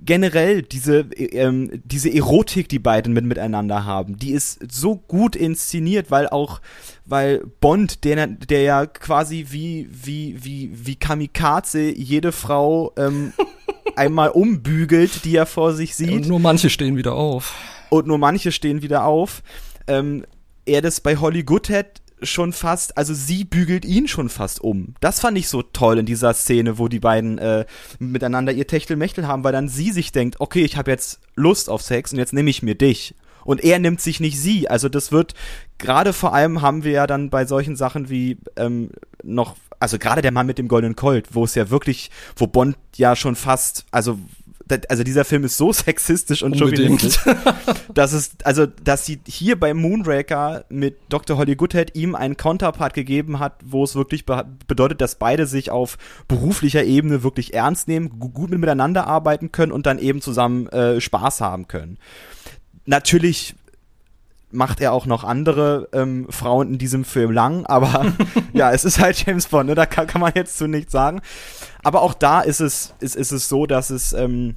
generell 0.00 0.62
diese, 0.62 1.00
ähm, 1.16 1.82
diese 1.84 2.12
Erotik, 2.12 2.68
die 2.68 2.78
beiden 2.78 3.12
mit, 3.12 3.24
miteinander 3.24 3.84
haben, 3.84 4.16
die 4.16 4.32
ist 4.32 4.72
so 4.72 4.96
gut 4.96 5.36
inszeniert, 5.36 6.10
weil 6.10 6.28
auch, 6.28 6.60
weil 7.04 7.44
Bond, 7.60 8.04
der, 8.04 8.26
der 8.26 8.62
ja 8.62 8.86
quasi 8.86 9.46
wie, 9.50 9.88
wie, 9.90 10.42
wie, 10.42 10.70
wie 10.72 10.96
Kamikaze 10.96 11.90
jede 11.90 12.32
Frau 12.32 12.92
ähm, 12.96 13.32
einmal 13.96 14.30
umbügelt, 14.30 15.24
die 15.24 15.36
er 15.36 15.46
vor 15.46 15.72
sich 15.72 15.94
sieht. 15.94 16.10
Und 16.10 16.28
nur 16.28 16.40
manche 16.40 16.70
stehen 16.70 16.96
wieder 16.96 17.14
auf. 17.14 17.54
Und 17.90 18.06
nur 18.06 18.18
manche 18.18 18.52
stehen 18.52 18.82
wieder 18.82 19.04
auf. 19.04 19.42
Ähm, 19.86 20.24
er 20.66 20.82
das 20.82 21.00
bei 21.00 21.16
Holly 21.16 21.42
Goodhead 21.42 22.02
schon 22.22 22.52
fast, 22.52 22.96
also 22.96 23.14
sie 23.14 23.44
bügelt 23.44 23.84
ihn 23.84 24.08
schon 24.08 24.28
fast 24.28 24.60
um. 24.60 24.94
Das 25.00 25.20
fand 25.20 25.38
ich 25.38 25.48
so 25.48 25.62
toll 25.62 25.98
in 25.98 26.06
dieser 26.06 26.34
Szene, 26.34 26.78
wo 26.78 26.88
die 26.88 27.00
beiden 27.00 27.38
äh, 27.38 27.64
miteinander 27.98 28.52
ihr 28.52 28.66
Techtelmechtel 28.66 29.26
haben, 29.26 29.44
weil 29.44 29.52
dann 29.52 29.68
sie 29.68 29.92
sich 29.92 30.12
denkt, 30.12 30.40
okay, 30.40 30.64
ich 30.64 30.76
habe 30.76 30.90
jetzt 30.90 31.20
Lust 31.34 31.70
auf 31.70 31.82
Sex 31.82 32.12
und 32.12 32.18
jetzt 32.18 32.32
nehme 32.32 32.50
ich 32.50 32.62
mir 32.62 32.74
dich. 32.74 33.14
Und 33.44 33.64
er 33.64 33.78
nimmt 33.78 34.00
sich 34.00 34.20
nicht 34.20 34.38
sie. 34.38 34.68
Also 34.68 34.88
das 34.88 35.10
wird, 35.10 35.34
gerade 35.78 36.12
vor 36.12 36.34
allem 36.34 36.60
haben 36.60 36.84
wir 36.84 36.92
ja 36.92 37.06
dann 37.06 37.30
bei 37.30 37.46
solchen 37.46 37.76
Sachen 37.76 38.10
wie 38.10 38.36
ähm, 38.56 38.90
noch, 39.22 39.56
also 39.80 39.98
gerade 39.98 40.22
der 40.22 40.32
Mann 40.32 40.46
mit 40.46 40.58
dem 40.58 40.68
goldenen 40.68 40.96
Colt, 40.96 41.28
wo 41.32 41.44
es 41.44 41.54
ja 41.54 41.70
wirklich, 41.70 42.10
wo 42.36 42.46
Bond 42.46 42.76
ja 42.96 43.16
schon 43.16 43.36
fast, 43.36 43.86
also 43.90 44.18
also 44.88 45.02
dieser 45.02 45.24
Film 45.24 45.44
ist 45.44 45.56
so 45.56 45.72
sexistisch 45.72 46.42
und 46.42 46.58
chauvinistisch, 46.58 47.18
dass 47.94 48.12
es, 48.12 48.32
also, 48.44 48.66
dass 48.66 49.06
sie 49.06 49.18
hier 49.26 49.58
bei 49.58 49.74
Moonraker 49.74 50.64
mit 50.68 50.98
Dr. 51.08 51.36
Holly 51.36 51.56
Goodhead 51.56 51.96
ihm 51.96 52.14
einen 52.14 52.36
Counterpart 52.36 52.94
gegeben 52.94 53.38
hat, 53.38 53.54
wo 53.64 53.84
es 53.84 53.94
wirklich 53.94 54.26
be 54.26 54.44
bedeutet, 54.66 55.00
dass 55.00 55.14
beide 55.14 55.46
sich 55.46 55.70
auf 55.70 55.96
beruflicher 56.26 56.84
Ebene 56.84 57.22
wirklich 57.22 57.54
ernst 57.54 57.88
nehmen, 57.88 58.18
gut 58.18 58.50
miteinander 58.50 59.06
arbeiten 59.06 59.52
können 59.52 59.72
und 59.72 59.86
dann 59.86 59.98
eben 59.98 60.20
zusammen 60.20 60.66
äh, 60.68 61.00
Spaß 61.00 61.40
haben 61.40 61.68
können. 61.68 61.98
Natürlich 62.84 63.54
macht 64.50 64.80
er 64.80 64.92
auch 64.92 65.06
noch 65.06 65.24
andere 65.24 65.88
ähm, 65.92 66.26
Frauen 66.30 66.72
in 66.72 66.78
diesem 66.78 67.04
Film 67.04 67.30
lang, 67.30 67.66
aber 67.66 68.06
ja, 68.52 68.72
es 68.72 68.84
ist 68.84 68.98
halt 68.98 69.24
James 69.26 69.46
Bond, 69.46 69.68
ne? 69.68 69.74
da 69.74 69.86
kann, 69.86 70.06
kann 70.06 70.20
man 70.20 70.32
jetzt 70.34 70.56
zu 70.56 70.66
nichts 70.66 70.92
sagen. 70.92 71.20
Aber 71.82 72.02
auch 72.02 72.14
da 72.14 72.40
ist 72.40 72.60
es, 72.60 72.94
ist, 73.00 73.16
ist 73.16 73.32
es 73.32 73.48
so, 73.48 73.66
dass 73.66 73.90
es, 73.90 74.12
ähm, 74.12 74.56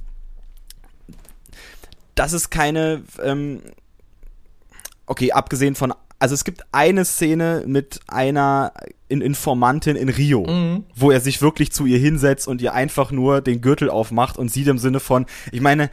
dass 2.14 2.32
es 2.32 2.50
keine, 2.50 3.02
ähm, 3.22 3.60
okay, 5.06 5.32
abgesehen 5.32 5.74
von, 5.74 5.92
also 6.18 6.34
es 6.34 6.44
gibt 6.44 6.62
eine 6.72 7.04
Szene 7.04 7.64
mit 7.66 8.00
einer 8.06 8.72
Informantin 9.08 9.96
in 9.96 10.08
Rio, 10.08 10.46
mhm. 10.46 10.84
wo 10.94 11.10
er 11.10 11.20
sich 11.20 11.42
wirklich 11.42 11.72
zu 11.72 11.84
ihr 11.84 11.98
hinsetzt 11.98 12.48
und 12.48 12.62
ihr 12.62 12.72
einfach 12.72 13.10
nur 13.10 13.40
den 13.40 13.60
Gürtel 13.60 13.90
aufmacht 13.90 14.38
und 14.38 14.48
sieht 14.48 14.68
im 14.68 14.78
Sinne 14.78 15.00
von, 15.00 15.26
ich 15.50 15.60
meine, 15.60 15.90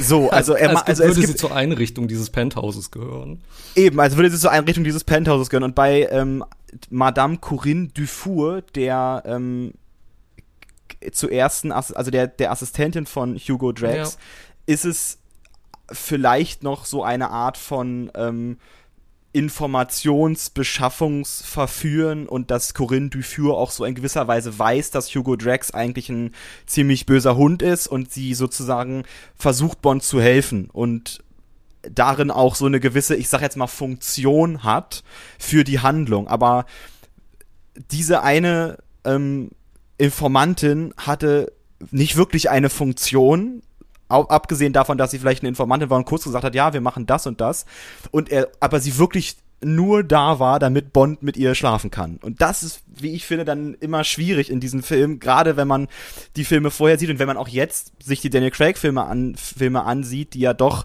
so, 0.00 0.30
also 0.30 0.54
er 0.54 0.70
als, 0.70 0.82
als 0.82 0.88
also 0.88 1.02
würde 1.02 1.20
es 1.20 1.26
gibt, 1.26 1.38
sie 1.38 1.46
zur 1.46 1.54
Einrichtung 1.54 2.08
dieses 2.08 2.30
Penthauses 2.30 2.90
gehören. 2.90 3.40
Eben, 3.74 3.98
also 4.00 4.16
würde 4.16 4.30
sie 4.30 4.38
zur 4.38 4.50
Einrichtung 4.50 4.84
dieses 4.84 5.04
Penthauses 5.04 5.50
gehören. 5.50 5.64
Und 5.64 5.74
bei 5.74 6.08
ähm, 6.10 6.44
Madame 6.90 7.38
Corinne 7.38 7.88
Dufour, 7.88 8.62
der 8.74 9.22
ähm, 9.26 9.72
zuerst, 11.12 11.66
also 11.70 12.10
der, 12.10 12.26
der 12.28 12.50
Assistentin 12.50 13.06
von 13.06 13.36
Hugo 13.36 13.72
Drax, 13.72 14.14
ja. 14.14 14.74
ist 14.74 14.84
es 14.84 15.18
vielleicht 15.90 16.62
noch 16.62 16.84
so 16.84 17.02
eine 17.02 17.30
Art 17.30 17.58
von 17.58 18.10
ähm, 18.14 18.58
Informationsbeschaffungsverführen 19.32 22.28
und 22.28 22.50
dass 22.50 22.74
Corinne 22.74 23.08
Dufour 23.08 23.56
auch 23.56 23.70
so 23.70 23.84
in 23.84 23.94
gewisser 23.94 24.28
Weise 24.28 24.58
weiß, 24.58 24.90
dass 24.90 25.14
Hugo 25.14 25.36
Drax 25.36 25.72
eigentlich 25.72 26.10
ein 26.10 26.32
ziemlich 26.66 27.06
böser 27.06 27.36
Hund 27.36 27.62
ist 27.62 27.86
und 27.86 28.12
sie 28.12 28.34
sozusagen 28.34 29.04
versucht 29.34 29.80
Bond 29.80 30.02
zu 30.02 30.20
helfen 30.20 30.68
und 30.70 31.22
darin 31.90 32.30
auch 32.30 32.54
so 32.54 32.66
eine 32.66 32.80
gewisse, 32.80 33.16
ich 33.16 33.28
sag 33.28 33.42
jetzt 33.42 33.56
mal, 33.56 33.66
Funktion 33.66 34.62
hat 34.62 35.02
für 35.38 35.64
die 35.64 35.80
Handlung. 35.80 36.28
Aber 36.28 36.66
diese 37.90 38.22
eine 38.22 38.78
ähm, 39.04 39.50
Informantin 39.98 40.94
hatte 40.96 41.52
nicht 41.90 42.16
wirklich 42.16 42.50
eine 42.50 42.70
Funktion, 42.70 43.62
abgesehen 44.12 44.72
davon, 44.72 44.98
dass 44.98 45.10
sie 45.10 45.18
vielleicht 45.18 45.42
eine 45.42 45.48
Informantin 45.48 45.90
war 45.90 45.98
und 45.98 46.04
kurz 46.04 46.24
gesagt 46.24 46.44
hat, 46.44 46.54
ja, 46.54 46.72
wir 46.72 46.80
machen 46.80 47.06
das 47.06 47.26
und 47.26 47.40
das. 47.40 47.66
Und 48.10 48.30
er, 48.30 48.48
aber 48.60 48.80
sie 48.80 48.98
wirklich 48.98 49.36
nur 49.64 50.02
da 50.02 50.38
war, 50.38 50.58
damit 50.58 50.92
Bond 50.92 51.22
mit 51.22 51.36
ihr 51.36 51.54
schlafen 51.54 51.90
kann. 51.90 52.18
Und 52.22 52.40
das 52.40 52.62
ist, 52.62 52.82
wie 52.86 53.12
ich 53.12 53.26
finde, 53.26 53.44
dann 53.44 53.74
immer 53.74 54.04
schwierig 54.04 54.50
in 54.50 54.60
diesem 54.60 54.82
Film, 54.82 55.20
gerade 55.20 55.56
wenn 55.56 55.68
man 55.68 55.88
die 56.36 56.44
Filme 56.44 56.70
vorher 56.70 56.98
sieht 56.98 57.10
und 57.10 57.18
wenn 57.18 57.28
man 57.28 57.36
auch 57.36 57.48
jetzt 57.48 57.92
sich 58.02 58.20
die 58.20 58.30
Daniel 58.30 58.50
Craig 58.50 58.76
Filme 58.76 59.04
an 59.04 59.36
Filme 59.36 59.84
ansieht, 59.84 60.34
die 60.34 60.40
ja 60.40 60.54
doch 60.54 60.84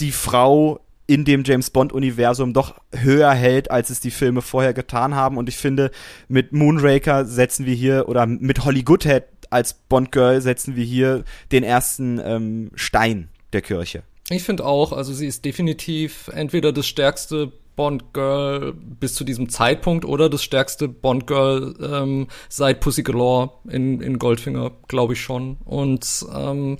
die 0.00 0.12
Frau 0.12 0.80
in 1.06 1.24
dem 1.24 1.44
James 1.44 1.70
Bond 1.70 1.92
Universum 1.92 2.54
doch 2.54 2.80
höher 2.92 3.32
hält, 3.32 3.70
als 3.70 3.90
es 3.90 4.00
die 4.00 4.10
Filme 4.10 4.40
vorher 4.40 4.72
getan 4.72 5.14
haben 5.14 5.36
und 5.36 5.50
ich 5.50 5.56
finde 5.56 5.90
mit 6.28 6.52
Moonraker 6.52 7.26
setzen 7.26 7.66
wir 7.66 7.74
hier 7.74 8.08
oder 8.08 8.26
mit 8.26 8.64
Holly 8.64 8.82
Goodhead 8.82 9.24
als 9.54 9.72
Bond-Girl 9.72 10.40
setzen 10.40 10.76
wir 10.76 10.84
hier 10.84 11.24
den 11.52 11.62
ersten 11.62 12.20
ähm, 12.22 12.70
Stein 12.74 13.28
der 13.52 13.62
Kirche. 13.62 14.02
Ich 14.30 14.42
finde 14.42 14.66
auch, 14.66 14.92
also 14.92 15.12
sie 15.12 15.26
ist 15.26 15.44
definitiv 15.44 16.28
entweder 16.34 16.72
das 16.72 16.86
stärkste 16.86 17.52
Bond-Girl 17.76 18.72
bis 18.74 19.14
zu 19.14 19.24
diesem 19.24 19.48
Zeitpunkt 19.48 20.04
oder 20.04 20.28
das 20.28 20.42
stärkste 20.42 20.88
Bond-Girl 20.88 21.74
ähm, 21.80 22.28
seit 22.48 22.80
Pussy 22.80 23.02
Galore 23.02 23.50
in, 23.68 24.00
in 24.00 24.18
Goldfinger, 24.18 24.72
glaube 24.88 25.12
ich 25.12 25.20
schon. 25.20 25.56
Und 25.64 26.26
ähm, 26.34 26.78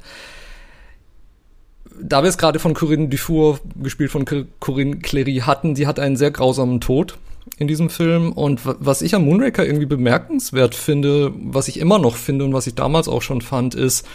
da 2.01 2.23
wir 2.23 2.29
es 2.29 2.39
gerade 2.39 2.59
von 2.59 2.75
Corinne 2.75 3.09
Dufour, 3.09 3.61
gespielt 3.77 4.11
von 4.11 4.25
Corinne 4.59 4.99
Clery, 4.99 5.43
hatten, 5.47 5.75
die 5.75 5.87
hat 5.87 6.01
einen 6.01 6.17
sehr 6.17 6.33
grausamen 6.33 6.81
Tod 6.81 7.19
in 7.59 7.69
diesem 7.69 7.91
Film. 7.91 8.33
Und 8.33 8.61
was 8.65 9.03
ich 9.03 9.15
am 9.15 9.25
Moonraker 9.25 9.65
irgendwie 9.65 9.87
bemerkenswert 9.87 10.75
finde, 10.75 11.33
was 11.37 11.69
ich 11.69 11.79
immer 11.79 11.99
noch 11.99 12.17
finde 12.17 12.45
und 12.45 12.53
was 12.53 12.67
ich 12.67 12.75
damals 12.75 13.09
auch 13.09 13.23
schon 13.23 13.41
fand, 13.41 13.75
ist 13.75 14.07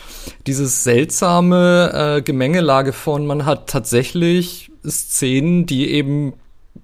dieses 0.48 0.84
seltsame 0.84 2.18
äh, 2.18 2.22
Gemengelage 2.22 2.94
von, 2.94 3.26
man 3.26 3.46
hat 3.46 3.70
tatsächlich 3.70 4.72
Szenen, 4.86 5.66
die 5.66 5.92
eben 5.92 6.34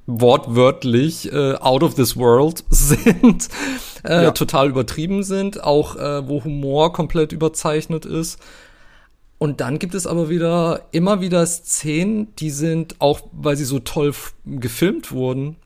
wortwörtlich 0.08 1.32
äh, 1.32 1.56
out 1.56 1.84
of 1.84 1.96
this 1.96 2.16
world 2.16 2.64
sind, 2.70 3.50
äh, 4.04 4.24
ja. 4.24 4.32
total 4.32 4.70
übertrieben 4.70 5.24
sind, 5.24 5.64
auch 5.64 5.96
äh, 5.96 6.28
wo 6.28 6.44
Humor 6.44 6.94
komplett 6.94 7.32
überzeichnet 7.32 8.06
ist. 8.06 8.40
Und 9.38 9.60
dann 9.60 9.80
gibt 9.80 9.96
es 9.96 10.08
aber 10.08 10.30
wieder 10.30 10.86
immer 10.92 11.20
wieder 11.20 11.46
Szenen, 11.46 12.34
die 12.38 12.52
sind 12.52 12.96
auch, 13.00 13.22
weil 13.34 13.58
sie 13.58 13.66
so 13.66 13.80
toll 13.80 14.14
gefilmt 14.46 15.12
wurden, 15.12 15.58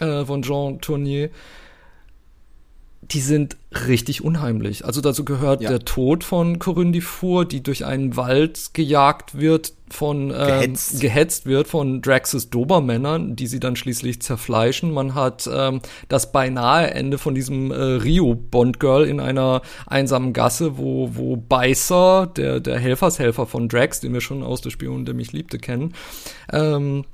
äh, 0.00 0.24
von 0.24 0.42
Jean 0.42 0.80
Tournier, 0.80 1.30
die 3.10 3.20
sind 3.20 3.56
richtig 3.86 4.24
unheimlich. 4.24 4.84
Also 4.84 5.00
dazu 5.00 5.24
gehört 5.24 5.60
ja. 5.60 5.68
der 5.68 5.80
Tod 5.80 6.24
von 6.24 6.58
Corinne 6.58 6.92
Dufour, 6.92 7.44
die 7.44 7.62
durch 7.62 7.84
einen 7.84 8.16
Wald 8.16 8.70
gejagt 8.72 9.38
wird, 9.38 9.74
von 9.90 10.30
äh, 10.30 10.34
gehetzt. 10.34 11.00
gehetzt. 11.00 11.46
wird 11.46 11.68
von 11.68 12.00
Draxes 12.00 12.50
Dobermännern, 12.50 13.36
die 13.36 13.46
sie 13.46 13.60
dann 13.60 13.76
schließlich 13.76 14.22
zerfleischen. 14.22 14.92
Man 14.92 15.14
hat 15.14 15.48
ähm, 15.52 15.80
das 16.08 16.32
beinahe 16.32 16.90
Ende 16.90 17.18
von 17.18 17.34
diesem 17.34 17.70
äh, 17.70 17.74
Rio 17.74 18.34
Bond 18.34 18.80
Girl 18.80 19.04
in 19.04 19.20
einer 19.20 19.62
einsamen 19.86 20.32
Gasse, 20.32 20.78
wo 20.78 21.10
wo 21.14 21.36
Beißer, 21.36 22.30
der 22.34 22.60
der 22.60 22.78
Helfershelfer 22.78 23.46
von 23.46 23.68
Drax, 23.68 24.00
den 24.00 24.14
wir 24.14 24.20
schon 24.20 24.42
aus 24.42 24.62
der 24.62 24.70
Spion, 24.70 25.04
der 25.04 25.14
mich 25.14 25.32
liebte, 25.32 25.58
kennen, 25.58 25.94
ähm, 26.52 27.04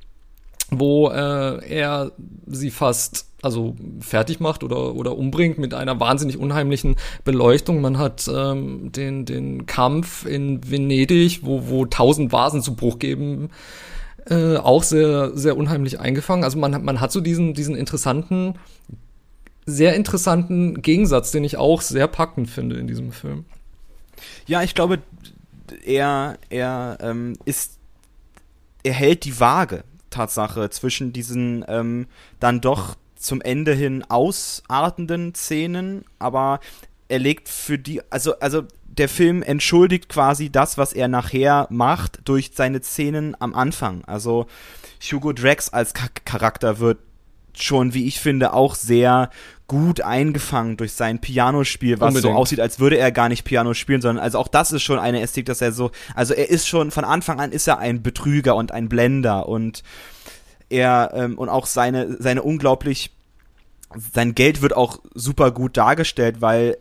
wo 0.70 1.08
äh, 1.08 1.68
er 1.68 2.12
sie 2.46 2.70
fast 2.70 3.26
also 3.42 3.74
fertig 4.00 4.40
macht 4.40 4.62
oder 4.62 4.94
oder 4.94 5.16
umbringt 5.16 5.58
mit 5.58 5.74
einer 5.74 5.98
wahnsinnig 5.98 6.38
unheimlichen 6.38 6.96
Beleuchtung. 7.24 7.80
Man 7.80 7.98
hat 7.98 8.28
ähm, 8.32 8.92
den 8.92 9.24
den 9.24 9.66
Kampf 9.66 10.26
in 10.26 10.70
Venedig, 10.70 11.40
wo 11.42 11.68
wo 11.68 11.86
tausend 11.86 12.32
Vasen 12.32 12.62
zu 12.62 12.74
Bruch 12.74 12.98
geben, 12.98 13.50
äh, 14.26 14.56
auch 14.56 14.82
sehr 14.82 15.36
sehr 15.36 15.56
unheimlich 15.56 16.00
eingefangen. 16.00 16.44
Also 16.44 16.58
man 16.58 16.74
hat 16.74 16.82
man 16.82 17.00
hat 17.00 17.12
so 17.12 17.20
diesen 17.20 17.54
diesen 17.54 17.74
interessanten 17.74 18.54
sehr 19.66 19.94
interessanten 19.94 20.82
Gegensatz, 20.82 21.30
den 21.30 21.44
ich 21.44 21.56
auch 21.56 21.80
sehr 21.80 22.08
packend 22.08 22.50
finde 22.50 22.76
in 22.76 22.86
diesem 22.86 23.12
Film. 23.12 23.44
Ja, 24.46 24.62
ich 24.62 24.74
glaube, 24.74 24.98
er 25.84 26.38
er 26.50 26.98
ähm, 27.00 27.34
ist 27.44 27.78
er 28.82 28.92
hält 28.92 29.24
die 29.24 29.38
Waage 29.40 29.84
Tatsache 30.10 30.70
zwischen 30.70 31.12
diesen 31.12 31.64
ähm, 31.68 32.06
dann 32.38 32.60
doch 32.60 32.96
zum 33.16 33.40
Ende 33.40 33.74
hin 33.74 34.04
ausartenden 34.08 35.34
Szenen, 35.34 36.04
aber 36.18 36.60
er 37.08 37.18
legt 37.18 37.48
für 37.48 37.78
die, 37.78 38.00
also, 38.10 38.38
also 38.38 38.62
der 38.86 39.08
Film 39.08 39.42
entschuldigt 39.42 40.08
quasi 40.08 40.50
das, 40.50 40.78
was 40.78 40.92
er 40.92 41.08
nachher 41.08 41.66
macht, 41.70 42.20
durch 42.24 42.52
seine 42.54 42.82
Szenen 42.82 43.36
am 43.40 43.54
Anfang. 43.54 44.04
Also 44.04 44.46
Hugo 45.02 45.32
Drax 45.32 45.68
als 45.70 45.92
Charakter 46.24 46.78
wird 46.78 46.98
schon, 47.54 47.94
wie 47.94 48.06
ich 48.06 48.20
finde, 48.20 48.52
auch 48.52 48.74
sehr 48.74 49.30
gut 49.70 50.00
eingefangen 50.00 50.76
durch 50.76 50.94
sein 50.94 51.20
Pianospiel, 51.20 52.00
was 52.00 52.08
Unbedingt. 52.08 52.34
so 52.34 52.36
aussieht, 52.36 52.58
als 52.58 52.80
würde 52.80 52.98
er 52.98 53.12
gar 53.12 53.28
nicht 53.28 53.44
Piano 53.44 53.72
spielen, 53.72 54.02
sondern 54.02 54.20
also 54.20 54.36
auch 54.36 54.48
das 54.48 54.72
ist 54.72 54.82
schon 54.82 54.98
eine 54.98 55.20
Ästhetik, 55.20 55.46
dass 55.46 55.60
er 55.60 55.70
so, 55.70 55.92
also 56.16 56.34
er 56.34 56.50
ist 56.50 56.66
schon 56.66 56.90
von 56.90 57.04
Anfang 57.04 57.38
an 57.38 57.52
ist 57.52 57.68
er 57.68 57.78
ein 57.78 58.02
Betrüger 58.02 58.56
und 58.56 58.72
ein 58.72 58.88
Blender 58.88 59.48
und 59.48 59.84
er 60.70 61.12
ähm, 61.14 61.38
und 61.38 61.48
auch 61.48 61.66
seine 61.66 62.16
seine 62.20 62.42
unglaublich 62.42 63.12
sein 64.12 64.34
Geld 64.34 64.60
wird 64.60 64.76
auch 64.76 64.98
super 65.14 65.52
gut 65.52 65.76
dargestellt, 65.76 66.40
weil 66.40 66.76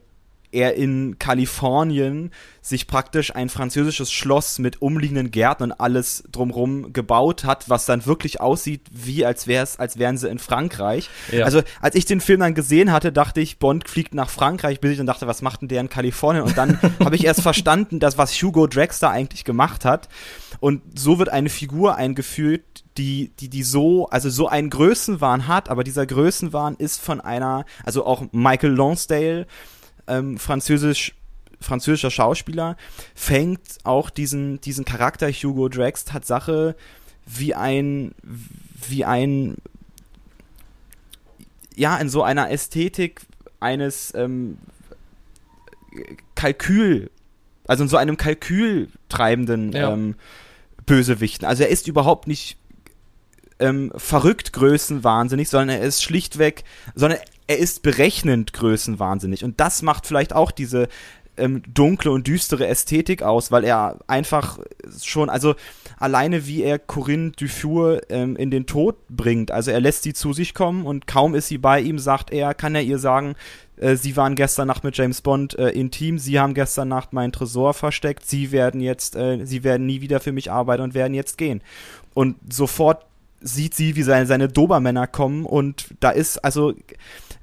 er 0.52 0.76
in 0.76 1.18
Kalifornien 1.20 2.32
sich 2.62 2.88
praktisch 2.88 3.36
ein 3.36 3.50
französisches 3.50 4.12
Schloss 4.12 4.60
mit 4.60 4.82
umliegenden 4.82 5.32
Gärten 5.32 5.64
und 5.64 5.72
alles 5.74 6.24
drumrum 6.32 6.94
gebaut 6.94 7.44
hat, 7.44 7.70
was 7.70 7.86
dann 7.86 8.06
wirklich 8.06 8.42
aussieht, 8.42 8.82
wie 8.92 9.26
als 9.26 9.48
wäre 9.48 9.64
es, 9.64 9.80
als 9.80 9.98
wären 9.98 10.18
sie 10.18 10.30
in 10.30 10.40
Frankreich. 10.40 11.10
Ja. 11.32 11.46
Also 11.46 11.62
als 11.82 11.96
ich 11.96 12.06
den 12.06 12.22
Film 12.22 12.42
dann 12.42 12.54
gesehen 12.54 12.92
hatte, 12.92 13.12
dachte 13.12 13.42
ich, 13.42 13.60
Bond 13.60 13.88
fliegt 13.88 14.14
nach 14.14 14.30
Frankreich, 14.30 14.80
bis 14.80 14.92
ich 14.92 14.98
dann 14.98 15.08
dachte, 15.08 15.28
was 15.28 15.42
macht 15.42 15.62
denn 15.62 15.68
der 15.68 15.82
in 15.82 15.90
Kalifornien? 15.90 16.44
Und 16.44 16.58
dann 16.58 16.80
habe 17.04 17.16
ich 17.16 17.26
erst 17.26 17.42
verstanden, 17.42 18.00
dass 18.00 18.18
was 18.18 18.34
Hugo 18.34 18.68
da 18.68 19.10
eigentlich 19.10 19.46
gemacht 19.46 19.86
hat. 19.86 20.10
Und 20.60 20.82
so 20.98 21.20
wird 21.20 21.30
eine 21.30 21.50
Figur 21.50 21.96
eingeführt, 21.96 22.64
die, 22.98 23.32
die, 23.40 23.50
die 23.50 23.64
so, 23.64 24.08
also 24.10 24.30
so 24.30 24.48
einen 24.48 24.70
Größenwahn 24.70 25.48
hat, 25.48 25.70
aber 25.70 25.84
dieser 25.84 26.06
Größenwahn 26.06 26.76
ist 26.76 27.02
von 27.02 27.22
einer, 27.22 27.66
also 27.86 28.06
auch 28.06 28.26
Michael 28.32 28.74
Lonsdale, 28.74 29.48
ähm, 30.10 30.38
französisch 30.38 31.14
französischer 31.62 32.12
Schauspieler, 32.12 32.78
fängt 33.16 33.80
auch 33.84 34.10
diesen, 34.10 34.62
diesen 34.62 34.86
Charakter 34.86 35.30
Hugo 35.30 35.70
Drax 35.70 36.06
Tatsache 36.06 36.76
wie 37.26 37.54
ein, 37.54 38.16
wie 38.88 39.06
ein, 39.06 39.58
ja, 41.76 41.98
in 41.98 42.10
so 42.10 42.24
einer 42.24 42.50
Ästhetik 42.50 43.22
eines 43.60 44.14
ähm, 44.16 44.58
Kalkül, 46.36 47.12
also 47.68 47.84
in 47.84 47.90
so 47.90 47.98
einem 47.98 48.18
Kalkül 48.18 48.90
treibenden 49.10 49.74
ja. 49.74 49.92
ähm, 49.92 50.16
Bösewichten. 50.86 51.46
Also 51.46 51.64
er 51.64 51.70
ist 51.70 51.88
überhaupt 51.88 52.28
nicht 52.28 52.58
ähm, 53.60 53.92
verrückt 53.96 54.54
größenwahnsinnig, 54.54 55.50
sondern 55.50 55.78
er 55.78 55.82
ist 55.82 56.02
schlichtweg, 56.02 56.64
sondern 56.96 57.20
er 57.50 57.58
ist 57.58 57.82
berechnend 57.82 58.54
größenwahnsinnig. 58.54 59.44
Und 59.44 59.60
das 59.60 59.82
macht 59.82 60.06
vielleicht 60.06 60.34
auch 60.34 60.52
diese 60.52 60.88
ähm, 61.36 61.64
dunkle 61.74 62.12
und 62.12 62.28
düstere 62.28 62.68
Ästhetik 62.68 63.24
aus, 63.24 63.52
weil 63.52 63.64
er 63.64 63.98
einfach 64.06 64.60
schon, 65.02 65.32
also 65.32 65.56
alleine 65.98 66.46
wie 66.46 66.62
er 66.62 66.78
Corinne 66.78 67.32
Dufour 67.32 68.02
ähm, 68.10 68.36
in 68.36 68.52
den 68.52 68.68
Tod 68.68 68.98
bringt. 69.10 69.50
Also 69.50 69.72
er 69.72 69.82
lässt 69.82 70.04
sie 70.04 70.14
zu 70.14 70.32
sich 70.32 70.54
kommen 70.54 70.86
und 70.86 71.08
kaum 71.08 71.34
ist 71.34 71.48
sie 71.48 71.58
bei 71.58 71.82
ihm, 71.82 71.98
sagt 71.98 72.32
er, 72.32 72.54
kann 72.54 72.76
er 72.76 72.84
ihr 72.84 73.00
sagen, 73.00 73.34
äh, 73.78 73.96
sie 73.96 74.16
waren 74.16 74.36
gestern 74.36 74.68
Nacht 74.68 74.84
mit 74.84 74.96
James 74.96 75.22
Bond 75.22 75.58
äh, 75.58 75.70
intim, 75.70 76.20
sie 76.20 76.40
haben 76.40 76.54
gestern 76.54 76.90
Nacht 76.90 77.14
meinen 77.14 77.32
Tresor 77.32 77.74
versteckt, 77.74 78.28
sie 78.28 78.52
werden 78.52 78.80
jetzt, 78.80 79.16
äh, 79.16 79.44
sie 79.44 79.64
werden 79.64 79.88
nie 79.88 80.02
wieder 80.02 80.20
für 80.20 80.34
mich 80.34 80.52
arbeiten 80.52 80.84
und 80.84 80.94
werden 80.94 81.16
jetzt 81.16 81.40
gehen. 81.40 81.62
Und 82.14 82.36
sofort 82.48 83.08
sieht 83.42 83.74
sie, 83.74 83.96
wie 83.96 84.04
seine, 84.04 84.28
seine 84.28 84.50
Dobermänner 84.50 85.08
kommen 85.08 85.46
und 85.46 85.96
da 86.00 86.12
ist, 86.12 86.38
also 86.38 86.76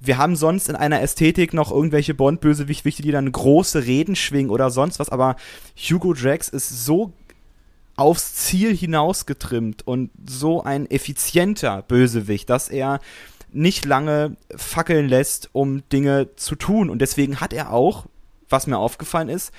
wir 0.07 0.19
haben 0.19 0.37
sonst 0.37 0.69
in 0.69 0.77
einer 0.77 1.01
Ästhetik 1.01 1.53
noch 1.53 1.71
irgendwelche 1.71 2.15
Bond-Bösewichte, 2.15 3.03
die 3.03 3.11
dann 3.11 3.31
große 3.31 3.85
Reden 3.85 4.17
schwingen 4.17 4.51
oder 4.51 4.71
sonst 4.71 4.99
was, 4.99 5.09
aber 5.09 5.37
Hugo 5.77 6.13
Drax 6.13 6.49
ist 6.49 6.85
so 6.85 7.13
aufs 7.97 8.35
Ziel 8.35 8.77
hinausgetrimmt 8.77 9.87
und 9.87 10.11
so 10.29 10.63
ein 10.63 10.91
effizienter 10.91 11.83
Bösewicht, 11.83 12.51
dass 12.51 12.69
er 12.69 13.01
nicht 13.53 13.85
lange 13.85 14.37
fackeln 14.55 15.09
lässt, 15.09 15.49
um 15.53 15.83
Dinge 15.89 16.29
zu 16.37 16.57
tun. 16.57 16.91
Und 16.91 17.01
deswegen 17.01 17.41
hat 17.41 17.53
er 17.55 17.73
auch, 17.73 18.07
was 18.51 18.67
mir 18.67 18.79
aufgefallen 18.79 19.31
ist, 19.31 19.51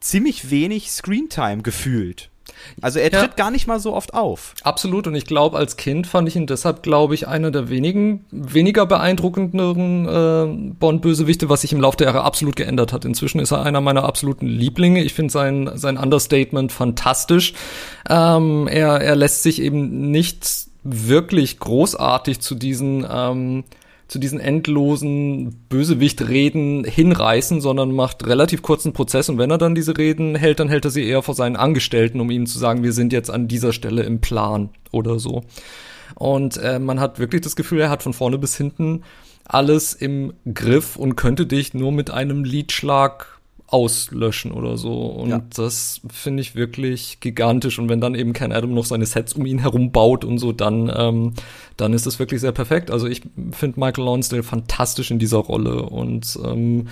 ziemlich 0.00 0.50
wenig 0.50 0.90
Screentime 0.90 1.62
gefühlt. 1.62 2.31
Also 2.80 2.98
er 2.98 3.10
tritt 3.10 3.22
ja. 3.22 3.36
gar 3.36 3.50
nicht 3.50 3.66
mal 3.66 3.80
so 3.80 3.94
oft 3.94 4.14
auf. 4.14 4.54
Absolut. 4.62 5.06
Und 5.06 5.14
ich 5.14 5.26
glaube, 5.26 5.58
als 5.58 5.76
Kind 5.76 6.06
fand 6.06 6.28
ich 6.28 6.36
ihn 6.36 6.46
deshalb, 6.46 6.82
glaube 6.82 7.14
ich, 7.14 7.28
einer 7.28 7.50
der 7.50 7.68
wenigen, 7.68 8.24
weniger 8.30 8.86
beeindruckenderen 8.86 10.06
äh, 10.08 10.74
Bond-Bösewichte, 10.78 11.48
was 11.48 11.62
sich 11.62 11.72
im 11.72 11.80
Laufe 11.80 11.96
der 11.96 12.08
Jahre 12.08 12.22
absolut 12.22 12.56
geändert 12.56 12.92
hat. 12.92 13.04
Inzwischen 13.04 13.40
ist 13.40 13.52
er 13.52 13.62
einer 13.62 13.80
meiner 13.80 14.04
absoluten 14.04 14.46
Lieblinge. 14.46 15.02
Ich 15.02 15.14
finde 15.14 15.32
sein, 15.32 15.70
sein 15.74 15.96
Understatement 15.96 16.72
fantastisch. 16.72 17.54
Ähm, 18.08 18.68
er, 18.68 19.00
er 19.00 19.16
lässt 19.16 19.42
sich 19.42 19.60
eben 19.60 20.10
nicht 20.10 20.46
wirklich 20.84 21.58
großartig 21.58 22.40
zu 22.40 22.54
diesen 22.54 23.06
ähm, 23.08 23.64
zu 24.12 24.18
diesen 24.18 24.40
endlosen 24.40 25.54
Bösewicht-Reden 25.70 26.84
hinreißen, 26.84 27.62
sondern 27.62 27.94
macht 27.94 28.26
relativ 28.26 28.60
kurzen 28.60 28.92
Prozess 28.92 29.30
und 29.30 29.38
wenn 29.38 29.50
er 29.50 29.56
dann 29.56 29.74
diese 29.74 29.96
Reden 29.96 30.34
hält, 30.34 30.60
dann 30.60 30.68
hält 30.68 30.84
er 30.84 30.90
sie 30.90 31.06
eher 31.06 31.22
vor 31.22 31.34
seinen 31.34 31.56
Angestellten, 31.56 32.20
um 32.20 32.30
ihnen 32.30 32.46
zu 32.46 32.58
sagen, 32.58 32.82
wir 32.82 32.92
sind 32.92 33.14
jetzt 33.14 33.30
an 33.30 33.48
dieser 33.48 33.72
Stelle 33.72 34.02
im 34.02 34.20
Plan 34.20 34.68
oder 34.90 35.18
so. 35.18 35.44
Und 36.14 36.58
äh, 36.58 36.78
man 36.78 37.00
hat 37.00 37.18
wirklich 37.18 37.40
das 37.40 37.56
Gefühl, 37.56 37.80
er 37.80 37.88
hat 37.88 38.02
von 38.02 38.12
vorne 38.12 38.36
bis 38.36 38.54
hinten 38.54 39.02
alles 39.44 39.94
im 39.94 40.34
Griff 40.52 40.96
und 40.96 41.16
könnte 41.16 41.46
dich 41.46 41.72
nur 41.72 41.90
mit 41.90 42.10
einem 42.10 42.44
Liedschlag 42.44 43.31
auslöschen 43.72 44.52
oder 44.52 44.76
so. 44.76 45.06
Und 45.06 45.30
ja. 45.30 45.42
das 45.56 46.02
finde 46.12 46.42
ich 46.42 46.54
wirklich 46.54 47.20
gigantisch. 47.20 47.78
Und 47.78 47.88
wenn 47.88 48.00
dann 48.00 48.14
eben 48.14 48.34
Ken 48.34 48.52
Adam 48.52 48.74
noch 48.74 48.84
seine 48.84 49.06
Sets 49.06 49.32
um 49.32 49.46
ihn 49.46 49.58
herum 49.58 49.92
baut 49.92 50.24
und 50.24 50.38
so, 50.38 50.52
dann, 50.52 50.92
ähm, 50.94 51.32
dann 51.76 51.94
ist 51.94 52.06
das 52.06 52.18
wirklich 52.18 52.40
sehr 52.40 52.52
perfekt. 52.52 52.90
Also 52.90 53.06
ich 53.06 53.22
finde 53.52 53.80
Michael 53.80 54.04
Lonsdale 54.04 54.42
fantastisch 54.42 55.10
in 55.10 55.18
dieser 55.18 55.38
Rolle 55.38 55.82
und 55.82 56.38
ähm, 56.44 56.80
äh, 56.80 56.90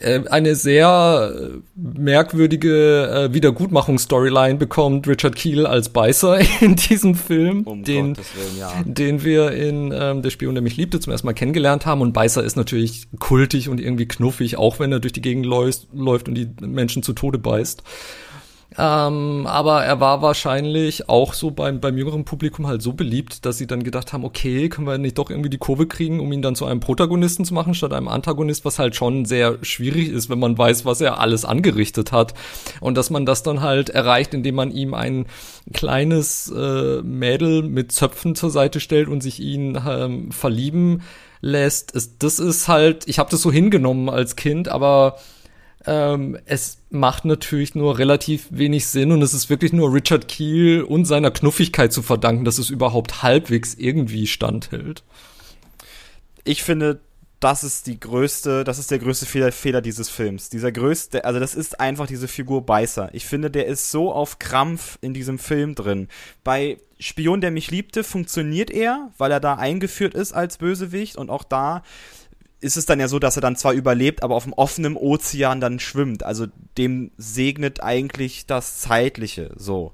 eine 0.00 0.54
sehr 0.54 1.32
äh, 1.34 1.58
merkwürdige 1.74 3.28
äh, 3.30 3.34
Wiedergutmachungsstoryline 3.34 4.54
bekommt 4.56 5.08
Richard 5.08 5.34
Keel 5.34 5.66
als 5.66 5.88
Beißer 5.88 6.38
in 6.60 6.76
diesem 6.76 7.16
Film, 7.16 7.62
um 7.62 7.82
den, 7.82 8.16
Willen, 8.16 8.58
ja. 8.58 8.70
den 8.84 9.24
wir 9.24 9.50
in 9.52 9.92
ähm, 9.92 10.22
Der 10.22 10.30
Spion, 10.30 10.54
der 10.54 10.62
mich 10.62 10.76
liebte, 10.76 11.00
zum 11.00 11.12
ersten 11.12 11.26
Mal 11.26 11.32
kennengelernt 11.32 11.84
haben. 11.84 12.00
Und 12.00 12.12
Beißer 12.12 12.44
ist 12.44 12.56
natürlich 12.56 13.08
kultig 13.18 13.68
und 13.68 13.80
irgendwie 13.80 14.06
knuffig, 14.06 14.56
auch 14.56 14.78
wenn 14.78 14.92
er 14.92 15.00
durch 15.00 15.12
die 15.12 15.22
Gegend 15.22 15.46
läuft, 15.46 15.88
läuft 15.92 16.28
und 16.28 16.36
die 16.36 16.48
Menschen 16.60 17.02
zu 17.02 17.12
Tode 17.12 17.38
beißt. 17.38 17.82
Ähm, 18.76 19.46
aber 19.46 19.82
er 19.84 19.98
war 19.98 20.20
wahrscheinlich 20.20 21.08
auch 21.08 21.32
so 21.32 21.50
beim, 21.50 21.80
beim 21.80 21.96
jüngeren 21.96 22.24
Publikum 22.24 22.66
halt 22.66 22.82
so 22.82 22.92
beliebt, 22.92 23.46
dass 23.46 23.56
sie 23.56 23.66
dann 23.66 23.82
gedacht 23.82 24.12
haben, 24.12 24.24
okay, 24.24 24.68
können 24.68 24.86
wir 24.86 24.98
nicht 24.98 25.16
doch 25.16 25.30
irgendwie 25.30 25.48
die 25.48 25.58
Kurve 25.58 25.86
kriegen, 25.86 26.20
um 26.20 26.30
ihn 26.32 26.42
dann 26.42 26.54
zu 26.54 26.66
einem 26.66 26.80
Protagonisten 26.80 27.46
zu 27.46 27.54
machen, 27.54 27.72
statt 27.72 27.94
einem 27.94 28.08
Antagonist, 28.08 28.66
was 28.66 28.78
halt 28.78 28.94
schon 28.94 29.24
sehr 29.24 29.56
schwierig 29.62 30.10
ist, 30.10 30.28
wenn 30.28 30.38
man 30.38 30.58
weiß, 30.58 30.84
was 30.84 31.00
er 31.00 31.18
alles 31.18 31.46
angerichtet 31.46 32.12
hat. 32.12 32.34
Und 32.80 32.96
dass 32.96 33.08
man 33.08 33.24
das 33.24 33.42
dann 33.42 33.62
halt 33.62 33.88
erreicht, 33.88 34.34
indem 34.34 34.56
man 34.56 34.70
ihm 34.70 34.92
ein 34.92 35.26
kleines 35.72 36.52
äh, 36.54 37.00
Mädel 37.02 37.62
mit 37.62 37.90
Zöpfen 37.92 38.34
zur 38.34 38.50
Seite 38.50 38.80
stellt 38.80 39.08
und 39.08 39.22
sich 39.22 39.40
ihn 39.40 39.80
ähm, 39.88 40.30
verlieben 40.30 41.02
lässt. 41.40 41.94
Das 42.18 42.38
ist 42.38 42.68
halt, 42.68 43.08
ich 43.08 43.18
habe 43.18 43.30
das 43.30 43.40
so 43.40 43.50
hingenommen 43.50 44.10
als 44.10 44.36
Kind, 44.36 44.68
aber 44.68 45.16
ähm, 45.88 46.38
es 46.44 46.82
macht 46.90 47.24
natürlich 47.24 47.74
nur 47.74 47.98
relativ 47.98 48.46
wenig 48.50 48.86
Sinn 48.86 49.10
und 49.10 49.22
es 49.22 49.32
ist 49.32 49.48
wirklich 49.48 49.72
nur 49.72 49.92
Richard 49.92 50.28
Keel 50.28 50.82
und 50.82 51.06
seiner 51.06 51.30
Knuffigkeit 51.30 51.94
zu 51.94 52.02
verdanken, 52.02 52.44
dass 52.44 52.58
es 52.58 52.68
überhaupt 52.68 53.22
halbwegs 53.22 53.72
irgendwie 53.72 54.26
standhält. 54.26 55.02
Ich 56.44 56.62
finde, 56.62 57.00
das 57.40 57.64
ist 57.64 57.86
die 57.86 57.98
größte, 57.98 58.64
das 58.64 58.78
ist 58.78 58.90
der 58.90 58.98
größte 58.98 59.24
Fehler, 59.24 59.50
Fehler 59.50 59.80
dieses 59.80 60.10
Films. 60.10 60.50
Dieser 60.50 60.72
größte, 60.72 61.24
also 61.24 61.40
das 61.40 61.54
ist 61.54 61.80
einfach 61.80 62.06
diese 62.06 62.28
Figur 62.28 62.66
Beißer. 62.66 63.08
Ich 63.14 63.24
finde, 63.24 63.50
der 63.50 63.66
ist 63.66 63.90
so 63.90 64.12
auf 64.12 64.38
Krampf 64.38 64.98
in 65.00 65.14
diesem 65.14 65.38
Film 65.38 65.74
drin. 65.74 66.08
Bei 66.44 66.78
Spion, 66.98 67.40
der 67.40 67.50
mich 67.50 67.70
liebte, 67.70 68.04
funktioniert 68.04 68.70
er, 68.70 69.10
weil 69.16 69.30
er 69.30 69.40
da 69.40 69.54
eingeführt 69.54 70.14
ist 70.14 70.32
als 70.32 70.58
Bösewicht 70.58 71.16
und 71.16 71.30
auch 71.30 71.44
da 71.44 71.82
ist 72.60 72.76
es 72.76 72.86
dann 72.86 73.00
ja 73.00 73.08
so, 73.08 73.18
dass 73.18 73.36
er 73.36 73.42
dann 73.42 73.56
zwar 73.56 73.72
überlebt, 73.72 74.22
aber 74.22 74.34
auf 74.34 74.44
dem 74.44 74.52
offenen 74.52 74.96
Ozean 74.96 75.60
dann 75.60 75.78
schwimmt. 75.78 76.24
Also 76.24 76.46
dem 76.76 77.12
segnet 77.16 77.82
eigentlich 77.82 78.46
das 78.46 78.80
Zeitliche 78.80 79.52
so. 79.56 79.92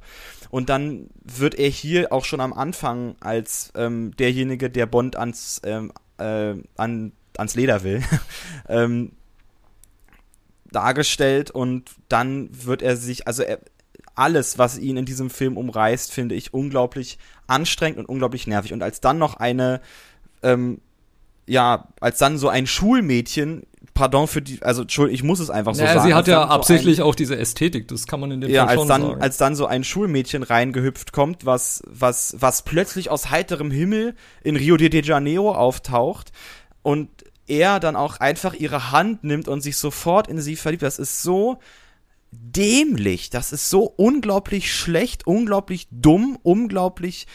Und 0.51 0.69
dann 0.69 1.11
wird 1.23 1.57
er 1.57 1.69
hier 1.69 2.13
auch 2.13 2.25
schon 2.25 2.41
am 2.41 2.53
Anfang 2.53 3.17
als 3.21 3.73
ähm, 3.75 4.17
derjenige, 4.17 4.71
der 4.71 4.87
Bond 4.87 5.17
ans, 5.17 5.61
ähm, 5.65 5.93
äh, 6.19 6.55
an, 6.77 7.13
ans 7.37 7.55
Leder 7.55 7.83
will, 7.83 8.03
ähm, 8.69 9.13
dargestellt 10.71 11.51
und 11.51 11.91
dann 12.09 12.49
wird 12.53 12.83
er 12.83 12.97
sich, 12.97 13.27
also 13.27 13.43
er, 13.43 13.59
alles, 14.15 14.59
was 14.59 14.79
ihn 14.79 14.97
in 14.97 15.07
diesem 15.07 15.29
Film 15.29 15.57
umreißt, 15.57 16.13
finde 16.13 16.35
ich 16.37 16.55
unglaublich 16.55 17.19
anstrengend 17.47 17.99
und 17.99 18.09
unglaublich 18.09 18.47
nervig. 18.47 18.73
Und 18.73 18.83
als 18.83 19.01
dann 19.01 19.19
noch 19.19 19.35
eine 19.35 19.81
ähm, 20.43 20.81
ja, 21.47 21.89
als 22.01 22.19
dann 22.19 22.39
so 22.39 22.49
ein 22.49 22.67
Schulmädchen, 22.67 23.65
pardon 23.93 24.27
für 24.27 24.43
die, 24.43 24.61
also 24.63 24.85
ich 25.07 25.23
muss 25.23 25.41
es 25.41 25.51
einfach 25.51 25.75
so 25.75 25.83
naja, 25.83 25.95
sagen. 25.95 26.09
Sie 26.09 26.15
hat 26.15 26.27
ja 26.27 26.45
absichtlich 26.47 26.97
so 26.97 27.03
ein, 27.03 27.09
auch 27.09 27.15
diese 27.15 27.39
Ästhetik, 27.39 27.89
das 27.89 28.07
kann 28.07 28.21
man 28.21 28.31
in 28.31 28.41
dem 28.41 28.51
ja, 28.51 28.67
Fall 28.67 28.77
schon 28.77 28.89
dann, 28.89 29.03
sagen. 29.03 29.23
als 29.23 29.37
dann 29.37 29.55
so 29.55 29.67
ein 29.67 29.85
Schulmädchen 29.85 30.43
reingehüpft 30.43 31.13
kommt, 31.13 31.47
was, 31.47 31.83
was, 31.87 32.37
was 32.39 32.63
plötzlich 32.63 33.11
aus 33.11 33.31
heiterem 33.31 33.71
Himmel 33.71 34.15
in 34.43 34.57
Rio 34.57 34.77
de 34.77 35.05
Janeiro 35.05 35.55
auftaucht 35.55 36.33
und 36.83 37.09
er 37.47 37.79
dann 37.79 37.95
auch 37.95 38.19
einfach 38.21 38.55
ihre 38.55 38.91
Hand 38.91 39.23
nimmt 39.23 39.49
und 39.49 39.61
sich 39.61 39.77
sofort 39.77 40.29
in 40.29 40.41
sie 40.41 40.57
verliebt. 40.57 40.83
Das 40.83 40.99
ist 40.99 41.23
so 41.23 41.59
dämlich, 42.33 43.31
das 43.31 43.53
ist 43.53 43.71
so 43.71 43.85
unglaublich 43.85 44.75
schlecht, 44.75 45.27
unglaublich 45.27 45.87
dumm, 45.91 46.39
unglaublich 46.43 47.27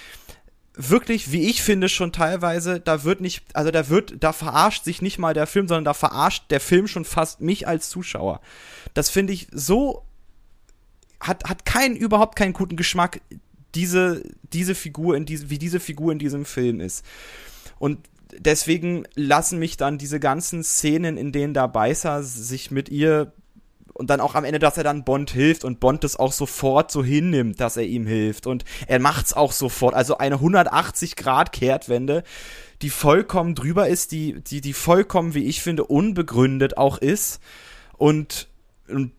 wirklich, 0.82 1.34
wie 1.34 1.50
ich 1.50 1.62
finde, 1.62 1.90
schon 1.90 2.14
teilweise, 2.14 2.80
da 2.80 3.04
wird 3.04 3.20
nicht, 3.20 3.44
also 3.54 3.70
da 3.70 3.90
wird, 3.90 4.24
da 4.24 4.32
verarscht 4.32 4.86
sich 4.86 5.02
nicht 5.02 5.20
mal 5.20 5.34
der 5.34 5.46
Film, 5.46 5.68
sondern 5.68 5.84
da 5.84 5.94
verarscht 5.94 6.46
der 6.50 6.62
Film 6.62 6.88
schon 6.88 7.04
fast 7.04 7.42
mich 7.42 7.68
als 7.68 7.90
Zuschauer. 7.90 8.40
Das 8.94 9.10
finde 9.10 9.34
ich 9.34 9.48
so, 9.52 10.06
hat, 11.20 11.44
hat 11.44 11.66
keinen, 11.66 11.98
überhaupt 11.98 12.38
keinen 12.38 12.54
guten 12.54 12.78
Geschmack, 12.78 13.20
diese, 13.76 14.24
diese 14.54 14.74
Figur 14.74 15.18
in 15.18 15.26
diese, 15.26 15.50
wie 15.50 15.60
diese 15.60 15.82
Figur 15.82 16.14
in 16.14 16.20
diesem 16.20 16.46
Film 16.46 16.80
ist. 16.80 17.04
Und 17.78 18.00
deswegen 18.32 19.04
lassen 19.16 19.60
mich 19.60 19.76
dann 19.76 19.98
diese 19.98 20.22
ganzen 20.22 20.64
Szenen, 20.64 21.18
in 21.18 21.34
denen 21.34 21.54
da 21.54 21.68
Beißer 21.68 22.24
sich 22.24 22.72
mit 22.72 22.88
ihr 22.88 23.34
und 24.00 24.10
dann 24.10 24.22
auch 24.22 24.34
am 24.34 24.46
Ende, 24.46 24.60
dass 24.60 24.78
er 24.78 24.84
dann 24.84 25.04
Bond 25.04 25.30
hilft 25.32 25.66
und 25.66 25.80
Bond 25.80 26.04
das 26.04 26.16
auch 26.16 26.32
sofort 26.32 26.90
so 26.90 27.04
hinnimmt, 27.04 27.60
dass 27.60 27.76
er 27.78 27.84
ihm 27.84 28.08
hilft 28.08 28.48
und 28.48 28.64
er 28.88 29.00
macht's 29.00 29.34
auch 29.34 29.52
sofort. 29.52 29.94
Also 29.94 30.18
eine 30.18 30.36
180 30.36 31.18
Grad 31.18 31.52
Kehrtwende, 31.52 32.24
die 32.82 32.90
vollkommen 32.90 33.56
drüber 33.56 33.90
ist, 33.90 34.14
die, 34.14 34.42
die, 34.42 34.62
die 34.62 34.74
vollkommen, 34.74 35.34
wie 35.34 35.44
ich 35.44 35.62
finde, 35.62 35.84
unbegründet 35.84 36.78
auch 36.78 36.98
ist 36.98 37.42
und, 37.98 38.48
und 38.88 39.12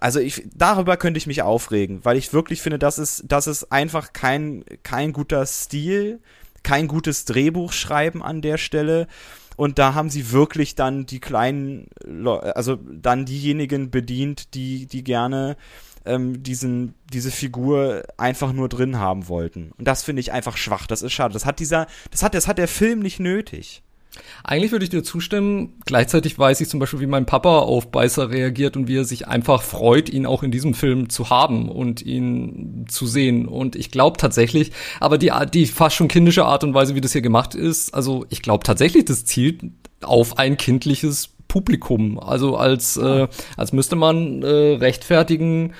also 0.00 0.20
ich, 0.20 0.44
darüber 0.54 0.96
könnte 0.96 1.18
ich 1.18 1.26
mich 1.26 1.42
aufregen, 1.42 2.04
weil 2.04 2.16
ich 2.16 2.32
wirklich 2.32 2.62
finde, 2.62 2.78
das 2.78 2.98
ist, 2.98 3.24
das 3.26 3.48
ist 3.48 3.72
einfach 3.72 4.12
kein, 4.12 4.64
kein 4.84 5.12
guter 5.12 5.44
Stil, 5.46 6.20
kein 6.62 6.86
gutes 6.86 7.24
Drehbuch 7.24 7.72
schreiben 7.72 8.22
an 8.22 8.40
der 8.40 8.56
Stelle. 8.56 9.08
Und 9.56 9.78
da 9.78 9.94
haben 9.94 10.10
sie 10.10 10.32
wirklich 10.32 10.74
dann 10.74 11.06
die 11.06 11.20
kleinen, 11.20 11.88
also 12.54 12.76
dann 12.76 13.24
diejenigen 13.24 13.90
bedient, 13.90 14.54
die, 14.54 14.86
die 14.86 15.04
gerne 15.04 15.56
ähm, 16.04 16.42
diesen, 16.42 16.94
diese 17.12 17.30
Figur 17.30 18.02
einfach 18.16 18.52
nur 18.52 18.68
drin 18.68 18.98
haben 18.98 19.28
wollten. 19.28 19.72
Und 19.78 19.86
das 19.86 20.02
finde 20.02 20.20
ich 20.20 20.32
einfach 20.32 20.56
schwach. 20.56 20.86
Das 20.86 21.02
ist 21.02 21.12
schade. 21.12 21.32
Das 21.32 21.46
hat 21.46 21.60
dieser, 21.60 21.86
das 22.10 22.22
hat, 22.22 22.34
das 22.34 22.48
hat 22.48 22.58
der 22.58 22.68
Film 22.68 23.00
nicht 23.00 23.20
nötig. 23.20 23.82
Eigentlich 24.44 24.72
würde 24.72 24.84
ich 24.84 24.90
dir 24.90 25.02
zustimmen. 25.02 25.74
Gleichzeitig 25.86 26.38
weiß 26.38 26.60
ich 26.60 26.68
zum 26.68 26.80
Beispiel, 26.80 27.00
wie 27.00 27.06
mein 27.06 27.26
Papa 27.26 27.60
auf 27.60 27.90
Beißer 27.90 28.30
reagiert 28.30 28.76
und 28.76 28.88
wie 28.88 28.96
er 28.96 29.04
sich 29.04 29.28
einfach 29.28 29.62
freut, 29.62 30.08
ihn 30.08 30.26
auch 30.26 30.42
in 30.42 30.50
diesem 30.50 30.74
Film 30.74 31.08
zu 31.08 31.30
haben 31.30 31.68
und 31.68 32.02
ihn 32.02 32.86
zu 32.88 33.06
sehen. 33.06 33.46
Und 33.46 33.76
ich 33.76 33.90
glaube 33.90 34.18
tatsächlich, 34.18 34.72
aber 35.00 35.18
die, 35.18 35.32
die 35.52 35.66
fast 35.66 35.96
schon 35.96 36.08
kindische 36.08 36.44
Art 36.44 36.64
und 36.64 36.74
Weise, 36.74 36.94
wie 36.94 37.00
das 37.00 37.12
hier 37.12 37.22
gemacht 37.22 37.54
ist, 37.54 37.94
also 37.94 38.26
ich 38.28 38.42
glaube 38.42 38.64
tatsächlich, 38.64 39.04
das 39.04 39.24
zielt 39.24 39.62
auf 40.02 40.38
ein 40.38 40.56
kindliches 40.56 41.30
Publikum. 41.48 42.18
Also 42.18 42.56
als, 42.56 42.96
äh, 42.96 43.28
als 43.56 43.72
müsste 43.72 43.96
man 43.96 44.42
äh, 44.42 44.76
rechtfertigen, 44.76 45.74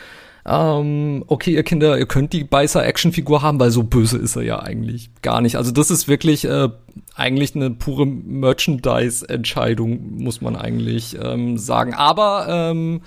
ähm, 0.45 1.25
okay, 1.29 1.55
ihr 1.55 1.63
Kinder, 1.63 1.99
ihr 1.99 2.07
könnt 2.07 2.33
die 2.33 2.45
Beißer-Actionfigur 2.45 3.43
haben, 3.43 3.61
weil 3.61 3.71
so 3.71 3.85
böse 3.85 4.19
ist 4.19 4.37
er 4.37 4.43
ja 4.43 4.61
eigentlich 4.61 5.11
gar 5.23 5.41
nicht. 5.41 5.57
Also 5.57 5.71
das 5.71 5.91
ist 5.91 6.09
wirklich 6.09 6.45
äh, 6.45 6.69
eigentlich 7.15 7.55
eine 7.55 7.71
pure 7.71 8.07
Merchandise-Entscheidung, 8.07 10.19
muss 10.19 10.41
man 10.41 10.57
eigentlich 10.57 11.17
ähm, 11.23 11.59
sagen. 11.59 11.95
Aber 11.95 12.47
ähm, 12.49 13.03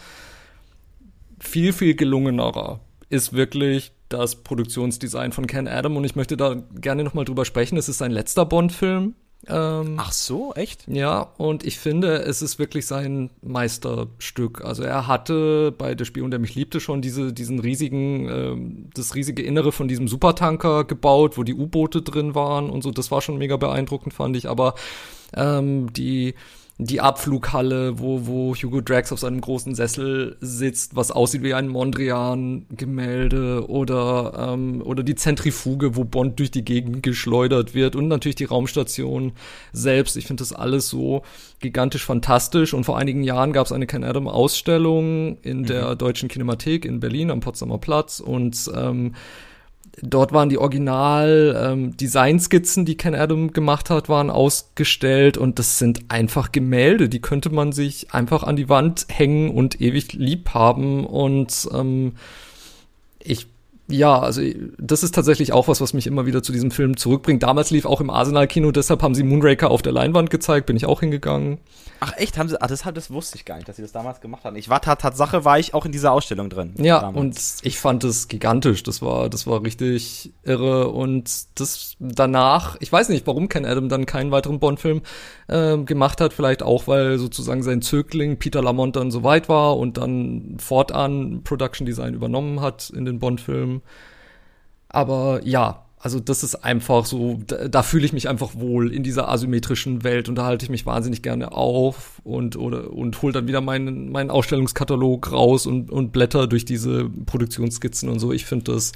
viel, 1.39 1.74
viel 1.74 1.95
gelungenerer 1.95 2.80
ist 3.10 3.34
wirklich 3.34 3.91
das 4.08 4.38
Produktionsdesign 4.38 5.34
von 5.34 5.48
Ken 5.48 5.67
Adam 5.67 5.98
und 5.98 6.06
ich 6.06 6.15
möchte 6.15 6.38
da 6.38 6.63
gerne 6.80 7.04
nochmal 7.04 7.26
drüber 7.26 7.43
sprechen. 7.43 7.78
Es 7.78 7.89
ist 7.89 7.98
sein 7.98 8.12
letzter 8.12 8.45
Bond-Film. 8.45 9.15
Ähm, 9.47 9.95
Ach 9.97 10.12
so, 10.12 10.53
echt? 10.53 10.88
Ja, 10.88 11.21
und 11.38 11.63
ich 11.65 11.77
finde, 11.77 12.17
es 12.23 12.41
ist 12.41 12.60
wirklich 12.60 12.88
sein 12.88 13.29
Meisterstück. 13.41 14.63
Also 14.63 14.84
er 14.84 15.08
hatte 15.08 15.71
bei 15.71 15.95
Der 15.95 16.05
Spion, 16.05 16.31
der 16.31 16.39
mich 16.39 16.55
liebte, 16.55 16.79
schon 16.79 17.01
diese, 17.01 17.34
diesen 17.34 17.60
riesigen, 17.60 18.29
ähm, 18.29 18.89
das 18.93 19.15
riesige 19.15 19.43
Innere 19.43 19.71
von 19.71 19.88
diesem 19.88 20.08
Supertanker 20.08 20.84
gebaut, 20.84 21.38
wo 21.38 21.43
die 21.43 21.53
U-Boote 21.53 22.01
drin 22.01 22.36
waren 22.36 22.69
und 22.69 22.81
so. 22.81 22.91
Das 22.91 23.12
war 23.12 23.21
schon 23.21 23.38
mega 23.38 23.58
beeindruckend, 23.58 24.13
fand 24.13 24.36
ich. 24.36 24.49
Aber 24.49 24.75
ähm, 25.36 25.91
die 25.93 26.36
die 26.77 26.99
Abflughalle, 26.99 27.99
wo, 27.99 28.27
wo 28.27 28.53
Hugo 28.53 28.81
Drax 28.81 29.13
auf 29.13 29.19
seinem 29.19 29.39
großen 29.39 29.75
Sessel 29.75 30.35
sitzt, 30.41 30.93
was 30.93 31.09
aussieht 31.09 31.41
wie 31.41 31.53
ein 31.53 31.69
Mondrian-Gemälde 31.69 33.69
oder, 33.69 34.51
ähm, 34.53 34.81
oder 34.81 35.01
die 35.01 35.15
Zentrifuge, 35.15 35.95
wo 35.95 36.03
Bond 36.03 36.38
durch 36.38 36.51
die 36.51 36.65
Gegend 36.65 37.01
geschleudert 37.01 37.75
wird 37.75 37.95
und 37.95 38.09
natürlich 38.09 38.35
die 38.35 38.43
Raumstation 38.43 39.31
selbst. 39.71 40.17
Ich 40.17 40.27
finde 40.27 40.41
das 40.41 40.51
alles 40.51 40.89
so 40.89 41.21
gigantisch 41.61 42.03
fantastisch 42.03 42.73
und 42.73 42.83
vor 42.83 42.97
einigen 42.97 43.23
Jahren 43.23 43.53
gab 43.53 43.67
es 43.67 43.71
eine 43.71 43.88
Ken 43.88 44.03
Adam 44.03 44.27
Ausstellung 44.27 45.38
in 45.43 45.59
mhm. 45.59 45.65
der 45.67 45.95
Deutschen 45.95 46.27
Kinemathek 46.27 46.83
in 46.83 46.99
Berlin 46.99 47.31
am 47.31 47.39
Potsdamer 47.39 47.77
Platz 47.77 48.19
und 48.19 48.69
ähm, 48.75 49.13
Dort 50.01 50.34
waren 50.34 50.49
die 50.49 50.58
Original-Designskizzen, 50.58 52.81
ähm, 52.81 52.86
die 52.86 52.97
Ken 52.97 53.15
Adam 53.15 53.53
gemacht 53.53 53.89
hat, 53.89 54.10
waren 54.10 54.29
ausgestellt 54.29 55.38
und 55.38 55.58
das 55.58 55.79
sind 55.79 56.01
einfach 56.10 56.51
Gemälde, 56.51 57.08
die 57.08 57.21
könnte 57.21 57.49
man 57.49 57.71
sich 57.71 58.13
einfach 58.13 58.43
an 58.43 58.58
die 58.58 58.67
Wand 58.67 59.05
hängen 59.10 59.51
und 59.51 59.79
ewig 59.79 60.12
lieb 60.13 60.49
haben 60.53 61.05
und 61.05 61.69
ähm, 61.73 62.15
ich 63.19 63.47
ja, 63.88 64.19
also 64.19 64.41
das 64.80 65.04
ist 65.04 65.13
tatsächlich 65.13 65.54
auch 65.54 65.67
was, 65.67 65.80
was 65.80 65.93
mich 65.93 66.08
immer 66.08 66.26
wieder 66.26 66.41
zu 66.41 66.52
diesem 66.52 66.71
Film 66.71 66.98
zurückbringt. 66.98 67.43
Damals 67.43 67.69
lief 67.69 67.86
auch 67.86 68.02
im 68.02 68.10
Arsenal-Kino, 68.10 68.71
deshalb 68.71 69.04
haben 69.04 69.13
sie 69.13 69.24
Moonraker 69.24 69.69
auf 69.69 69.84
der 69.84 69.91
Leinwand 69.91 70.32
gezeigt, 70.32 70.65
bin 70.65 70.76
ich 70.76 70.86
auch 70.88 71.02
hingegangen. 71.02 71.60
Ach 72.00 72.13
echt, 72.17 72.38
haben 72.38 72.50
sie, 72.50 72.60
ach, 72.60 72.67
das, 72.67 72.82
das 72.82 73.12
wusste 73.12 73.38
ich 73.38 73.45
gar 73.45 73.56
nicht, 73.56 73.69
dass 73.69 73.76
sie 73.76 73.84
das 73.84 73.91
damals 73.91 74.21
gemacht 74.21 74.43
haben. 74.43 74.56
Ich 74.56 74.69
war 74.69 74.82
Tatsache, 74.82 75.45
war 75.45 75.60
ich 75.60 75.74
auch 75.74 75.86
in 75.86 75.91
dieser 75.91 76.12
Ausstellung 76.12 76.50
drin. 76.50 76.74
Ja, 76.78 77.00
damals. 77.00 77.60
und 77.62 77.67
ich 77.67 77.80
fand 77.80 78.04
es 78.04 78.28
gigantisch, 78.28 78.82
das 78.84 79.02
war, 79.02 79.30
das 79.30 79.45
war 79.45 79.63
richtig 79.63 80.34
irre 80.43 80.89
und 80.89 81.30
das 81.56 81.95
danach, 82.00 82.78
ich 82.80 82.91
weiß 82.91 83.10
nicht, 83.10 83.28
warum 83.28 83.50
Ken 83.50 83.65
Adam 83.65 83.88
dann 83.88 84.06
keinen 84.06 84.32
weiteren 84.32 84.60
Bond-Film 84.60 85.02
äh, 85.47 85.77
gemacht 85.77 86.21
hat, 86.21 86.34
vielleicht 86.34 86.63
auch, 86.63 86.88
weil 86.88 87.17
sozusagen 87.17 87.63
sein 87.63 87.81
Zögling 87.81 88.38
Peter 88.38 88.62
Lamont 88.62 88.95
dann 88.95 89.12
so 89.12 89.23
weit 89.23 89.49
war 89.49 89.77
und 89.77 89.97
dann 89.97 90.58
fortan 90.60 91.41
Production 91.43 91.86
Design 91.86 92.13
übernommen 92.13 92.62
hat 92.62 92.89
in 92.89 93.05
den 93.05 93.19
Bond-Filmen. 93.19 93.81
Aber 94.89 95.41
ja, 95.43 95.86
also 96.05 96.19
das 96.19 96.43
ist 96.43 96.55
einfach 96.63 97.05
so, 97.05 97.39
da, 97.47 97.67
da 97.67 97.81
fühle 97.81 98.05
ich 98.05 98.13
mich 98.13 98.29
einfach 98.29 98.51
wohl 98.53 98.93
in 98.93 99.01
dieser 99.01 99.27
asymmetrischen 99.27 100.03
Welt 100.03 100.29
und 100.29 100.36
da 100.36 100.45
halte 100.45 100.63
ich 100.63 100.69
mich 100.69 100.86
wahnsinnig 100.86 101.23
gerne 101.23 101.51
auf 101.51 102.21
und 102.23 102.58
oder 102.58 102.93
und 102.93 103.19
hol 103.23 103.31
dann 103.31 103.47
wieder 103.47 103.60
meinen 103.60 104.12
meinen 104.12 104.29
Ausstellungskatalog 104.29 105.31
raus 105.31 105.65
und 105.65 105.89
und 105.89 106.12
blätter 106.12 106.45
durch 106.45 106.63
diese 106.63 107.10
Produktionsskizzen 107.25 108.08
und 108.08 108.19
so. 108.19 108.31
Ich 108.31 108.45
finde 108.45 108.71
das 108.73 108.91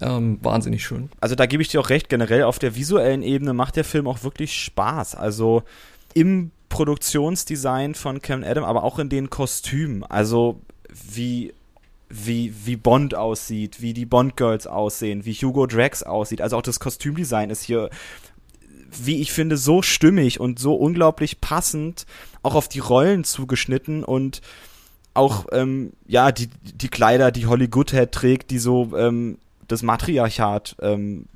ähm, 0.00 0.38
wahnsinnig 0.42 0.84
schön. 0.84 1.10
Also 1.20 1.34
da 1.34 1.46
gebe 1.46 1.62
ich 1.62 1.68
dir 1.68 1.80
auch 1.80 1.90
recht. 1.90 2.08
Generell 2.08 2.44
auf 2.44 2.58
der 2.58 2.74
visuellen 2.74 3.22
Ebene 3.22 3.52
macht 3.52 3.76
der 3.76 3.84
Film 3.84 4.06
auch 4.06 4.24
wirklich 4.24 4.54
Spaß. 4.54 5.14
Also 5.14 5.62
im 6.14 6.50
Produktionsdesign 6.68 7.94
von 7.94 8.20
Kevin 8.20 8.44
Adam, 8.44 8.64
aber 8.64 8.82
auch 8.82 8.98
in 8.98 9.08
den 9.08 9.30
Kostümen. 9.30 10.04
Also 10.04 10.60
wie 10.90 11.52
wie, 12.08 12.52
wie 12.64 12.76
Bond 12.76 13.14
aussieht, 13.14 13.80
wie 13.80 13.92
die 13.92 14.06
Bond-Girls 14.06 14.66
aussehen, 14.66 15.24
wie 15.24 15.34
Hugo 15.34 15.66
Drax 15.66 16.02
aussieht. 16.02 16.40
Also 16.40 16.56
auch 16.56 16.62
das 16.62 16.78
Kostümdesign 16.78 17.50
ist 17.50 17.62
hier, 17.62 17.90
wie 19.02 19.20
ich 19.20 19.32
finde, 19.32 19.56
so 19.56 19.82
stimmig 19.82 20.38
und 20.38 20.58
so 20.58 20.74
unglaublich 20.74 21.40
passend, 21.40 22.06
auch 22.42 22.54
auf 22.54 22.68
die 22.68 22.78
Rollen 22.78 23.24
zugeschnitten 23.24 24.04
und 24.04 24.42
auch, 25.14 25.46
ähm, 25.52 25.92
ja, 26.06 26.30
die, 26.30 26.48
die 26.62 26.88
Kleider, 26.88 27.32
die 27.32 27.46
Holly 27.46 27.68
Goodhead 27.68 28.12
trägt, 28.12 28.50
die 28.50 28.58
so 28.58 28.96
ähm, 28.96 29.38
das 29.68 29.82
Matriarchat 29.82 30.76
ähm, 30.80 31.26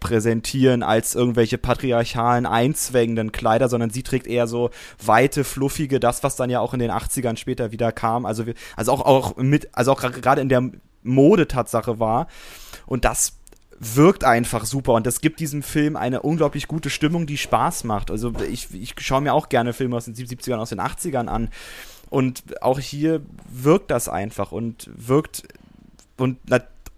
präsentieren 0.00 0.82
als 0.82 1.14
irgendwelche 1.14 1.58
patriarchalen, 1.58 2.46
einzwängenden 2.46 3.32
Kleider, 3.32 3.68
sondern 3.68 3.90
sie 3.90 4.02
trägt 4.02 4.26
eher 4.26 4.46
so 4.46 4.70
weite, 5.04 5.44
fluffige, 5.44 6.00
das, 6.00 6.22
was 6.22 6.36
dann 6.36 6.50
ja 6.50 6.60
auch 6.60 6.74
in 6.74 6.80
den 6.80 6.90
80ern 6.90 7.36
später 7.36 7.70
wieder 7.70 7.92
kam. 7.92 8.26
Also, 8.26 8.46
wir, 8.46 8.54
also 8.76 8.92
auch, 8.92 9.02
auch 9.02 9.36
mit, 9.36 9.68
also 9.72 9.92
auch 9.92 10.00
gerade 10.00 10.40
in 10.40 10.48
der 10.48 10.70
Modetatsache 11.02 12.00
war. 12.00 12.26
Und 12.86 13.04
das 13.04 13.34
wirkt 13.78 14.24
einfach 14.24 14.66
super 14.66 14.92
und 14.92 15.06
das 15.06 15.22
gibt 15.22 15.40
diesem 15.40 15.62
Film 15.62 15.96
eine 15.96 16.20
unglaublich 16.20 16.68
gute 16.68 16.90
Stimmung, 16.90 17.26
die 17.26 17.38
Spaß 17.38 17.84
macht. 17.84 18.10
Also 18.10 18.32
ich, 18.50 18.74
ich 18.74 18.94
schaue 18.98 19.22
mir 19.22 19.32
auch 19.32 19.48
gerne 19.48 19.72
Filme 19.72 19.96
aus 19.96 20.04
den 20.04 20.14
70ern, 20.14 20.58
aus 20.58 20.68
den 20.68 20.80
80ern 20.80 21.28
an. 21.28 21.48
Und 22.10 22.60
auch 22.60 22.78
hier 22.78 23.22
wirkt 23.48 23.90
das 23.90 24.08
einfach 24.08 24.52
und 24.52 24.90
wirkt 24.94 25.44
und, 26.18 26.38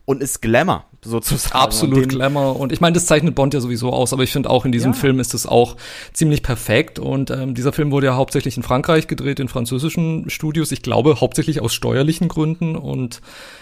und 0.04 0.22
ist 0.22 0.42
Glamour 0.42 0.84
sozusagen. 1.04 1.54
Absolut 1.54 2.04
und 2.04 2.08
Glamour. 2.08 2.58
Und 2.58 2.72
ich 2.72 2.80
meine, 2.80 2.94
das 2.94 3.06
zeichnet 3.06 3.34
Bond 3.34 3.54
ja 3.54 3.60
sowieso 3.60 3.90
aus, 3.90 4.12
aber 4.12 4.22
ich 4.22 4.32
finde 4.32 4.50
auch 4.50 4.64
in 4.64 4.72
diesem 4.72 4.92
ja. 4.92 4.98
Film 4.98 5.20
ist 5.20 5.34
es 5.34 5.46
auch 5.46 5.76
ziemlich 6.12 6.42
perfekt. 6.42 6.98
Und 6.98 7.30
ähm, 7.30 7.54
dieser 7.54 7.72
Film 7.72 7.90
wurde 7.90 8.06
ja 8.06 8.16
hauptsächlich 8.16 8.56
in 8.56 8.62
Frankreich 8.62 9.06
gedreht, 9.06 9.40
in 9.40 9.48
französischen 9.48 10.30
Studios. 10.30 10.72
Ich 10.72 10.82
glaube, 10.82 11.20
hauptsächlich 11.20 11.60
aus 11.60 11.74
steuerlichen 11.74 12.28
Gründen. 12.28 12.76
Und 12.76 13.20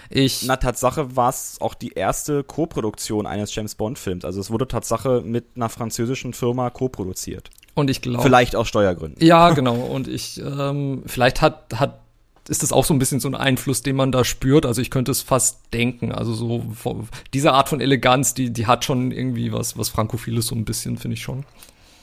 ich. 0.09 0.43
Na, 0.45 0.57
Tatsache 0.57 1.15
war 1.15 1.29
es 1.29 1.57
auch 1.61 1.73
die 1.73 1.93
erste 1.93 2.43
Co-Produktion 2.43 3.25
eines 3.25 3.53
James 3.53 3.75
Bond-Films. 3.75 4.25
Also 4.25 4.39
es 4.39 4.51
wurde 4.51 4.67
Tatsache 4.67 5.21
mit 5.25 5.45
einer 5.55 5.69
französischen 5.69 6.33
Firma 6.33 6.69
co-produziert. 6.69 7.49
Und 7.73 7.89
ich 7.89 8.01
glaube. 8.01 8.23
Vielleicht 8.23 8.55
aus 8.55 8.67
Steuergründen. 8.67 9.23
Ja, 9.25 9.51
genau. 9.51 9.75
Und 9.75 10.07
ich, 10.07 10.39
ähm, 10.39 11.03
vielleicht 11.05 11.41
hat, 11.41 11.73
hat 11.75 12.00
ist 12.51 12.63
das 12.63 12.73
auch 12.73 12.83
so 12.83 12.93
ein 12.93 12.99
bisschen 12.99 13.21
so 13.21 13.29
ein 13.29 13.35
Einfluss, 13.35 13.81
den 13.81 13.95
man 13.95 14.11
da 14.11 14.25
spürt. 14.25 14.65
Also 14.65 14.81
ich 14.81 14.89
könnte 14.89 15.09
es 15.09 15.21
fast 15.21 15.59
denken. 15.71 16.11
Also 16.11 16.33
so 16.33 16.65
diese 17.33 17.53
Art 17.53 17.69
von 17.69 17.79
Eleganz, 17.79 18.33
die, 18.33 18.51
die 18.51 18.67
hat 18.67 18.83
schon 18.83 19.11
irgendwie 19.11 19.53
was, 19.53 19.77
was 19.77 19.87
Frankophiles 19.87 20.47
so 20.47 20.55
ein 20.55 20.65
bisschen, 20.65 20.97
finde 20.97 21.15
ich 21.15 21.23
schon. 21.23 21.45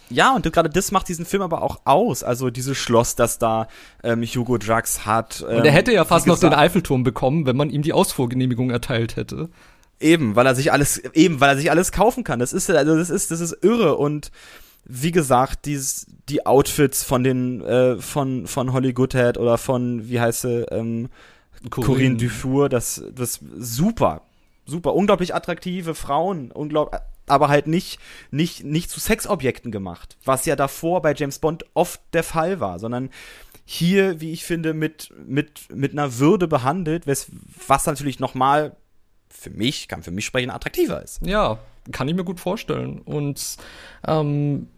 Ja, 0.09 0.35
und 0.35 0.51
gerade 0.51 0.71
das 0.71 0.91
macht 0.91 1.09
diesen 1.09 1.27
Film 1.27 1.43
aber 1.43 1.61
auch 1.61 1.81
aus. 1.85 2.23
Also 2.23 2.49
dieses 2.49 2.79
Schloss, 2.79 3.15
das 3.15 3.39
da 3.39 3.69
ähm, 4.03 4.23
Hugo 4.23 4.57
Drax 4.57 5.05
hat. 5.05 5.45
Ähm, 5.47 5.59
und 5.59 5.67
er 5.67 5.73
hätte 5.73 5.93
ja 5.93 6.07
fast 6.07 6.27
noch 6.27 6.41
den 6.41 6.55
Eiffelturm 6.55 7.05
bekommen, 7.05 7.45
wenn 7.45 7.57
man 7.59 7.69
ihm 7.69 7.83
die 7.83 7.93
Ausfuhrgenehmigung 7.93 8.71
erteilt 8.71 9.17
hätte. 9.17 9.51
Eben, 10.01 10.35
weil 10.35 10.47
er 10.47 10.55
sich 10.55 10.73
alles, 10.73 10.97
eben, 11.13 11.41
weil 11.41 11.51
er 11.51 11.57
sich 11.59 11.71
alles 11.71 11.93
kaufen 11.93 12.25
kann. 12.25 12.39
Das 12.39 12.55
ist, 12.55 12.71
also 12.71 12.96
das 12.96 13.11
ist, 13.11 13.31
das 13.31 13.40
ist 13.40 13.53
irre 13.63 13.96
und 13.96 14.31
wie 14.89 15.13
gesagt, 15.13 15.67
dies, 15.67 16.07
die 16.29 16.47
Outfits 16.47 17.05
von 17.05 17.23
den, 17.23 17.61
äh, 17.61 17.99
von, 17.99 18.47
von 18.47 18.73
Holly 18.73 18.95
Goodhead 18.95 19.37
oder 19.37 19.59
von, 19.59 20.09
wie 20.09 20.19
heißt 20.19 20.43
sie, 20.43 20.67
ähm, 20.71 21.11
Corinne. 21.71 21.87
Corinne 21.87 22.17
Dufour, 22.17 22.69
das, 22.69 23.03
das 23.15 23.41
super, 23.59 24.23
super, 24.65 24.95
unglaublich 24.95 25.35
attraktive 25.35 25.95
Frauen, 25.95 26.51
unglaublich, 26.51 27.01
aber 27.27 27.49
halt 27.49 27.67
nicht, 27.67 28.01
nicht, 28.31 28.65
nicht 28.65 28.91
zu 28.91 29.01
Sexobjekten 29.01 29.71
gemacht, 29.71 30.17
was 30.25 30.47
ja 30.47 30.57
davor 30.57 31.03
bei 31.03 31.15
James 31.15 31.39
Bond 31.39 31.67
oft 31.75 32.01
der 32.15 32.25
Fall 32.25 32.61
war, 32.61 32.79
sondern 32.79 33.11
hier, 33.67 34.23
wie 34.23 34.33
ich 34.33 34.45
finde, 34.45 34.73
mit, 34.73 35.13
mit, 35.27 35.69
mit 35.75 35.93
einer 35.93 36.19
Würde 36.19 36.49
behandelt, 36.49 37.07
was, 37.07 37.27
was 37.67 37.85
natürlich 37.85 38.19
nochmal 38.21 38.75
für 39.29 39.51
mich, 39.51 39.89
kann 39.89 40.03
für 40.03 40.11
mich 40.11 40.25
sprechen, 40.25 40.51
attraktiver 40.51 41.03
ist. 41.03 41.21
Ja, 41.21 41.59
kann 41.93 42.09
ich 42.09 42.15
mir 42.15 42.25
gut 42.25 42.41
vorstellen. 42.41 43.01
Und 43.01 43.57
ähm, 44.07 44.69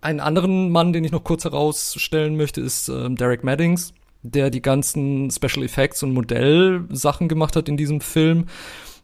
einen 0.00 0.20
anderen 0.20 0.70
Mann, 0.70 0.92
den 0.92 1.04
ich 1.04 1.12
noch 1.12 1.24
kurz 1.24 1.44
herausstellen 1.44 2.36
möchte, 2.36 2.60
ist 2.60 2.88
ähm, 2.88 3.16
Derek 3.16 3.44
Maddings. 3.44 3.92
der 4.22 4.50
die 4.50 4.62
ganzen 4.62 5.30
Special 5.30 5.64
Effects 5.64 6.02
und 6.02 6.12
Modellsachen 6.12 7.28
gemacht 7.28 7.56
hat 7.56 7.68
in 7.68 7.76
diesem 7.76 8.00
Film. 8.00 8.46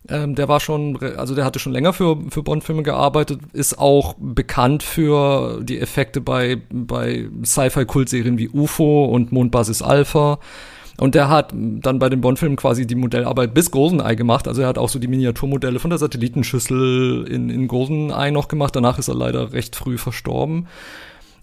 Ähm, 0.09 0.35
der 0.35 0.49
war 0.49 0.61
schon, 0.61 0.97
also 1.17 1.35
der 1.35 1.45
hatte 1.45 1.59
schon 1.59 1.73
länger 1.73 1.93
für, 1.93 2.19
für 2.31 2.43
Bond-Filme 2.43 2.83
gearbeitet, 2.83 3.41
ist 3.53 3.79
auch 3.79 4.15
bekannt 4.19 4.83
für 4.83 5.61
die 5.63 5.81
Effekte 5.81 6.21
bei, 6.21 6.59
bei 6.71 7.29
Sci-Fi-Kultserien 7.45 8.39
wie 8.39 8.49
UFO 8.49 9.07
und 9.07 9.33
Mondbasis 9.33 9.83
Alpha. 9.83 10.39
Und 10.99 11.15
der 11.15 11.29
hat 11.29 11.53
dann 11.55 11.99
bei 11.99 12.09
den 12.09 12.21
Bond-Filmen 12.21 12.57
quasi 12.57 12.87
die 12.87 12.95
Modellarbeit 12.95 13.53
bis 13.53 13.71
GoldenEye 13.71 14.17
gemacht. 14.17 14.49
Also 14.49 14.63
er 14.63 14.69
hat 14.69 14.79
auch 14.79 14.89
so 14.89 14.99
die 14.99 15.09
Miniaturmodelle 15.09 15.79
von 15.79 15.91
der 15.91 15.99
Satellitenschüssel 15.99 17.27
in, 17.29 17.51
in 17.51 17.69
GoldenEye 17.69 18.33
noch 18.33 18.49
gemacht. 18.49 18.75
Danach 18.75 18.99
ist 18.99 19.09
er 19.09 19.15
leider 19.15 19.53
recht 19.53 19.77
früh 19.77 19.99
verstorben. 19.99 20.69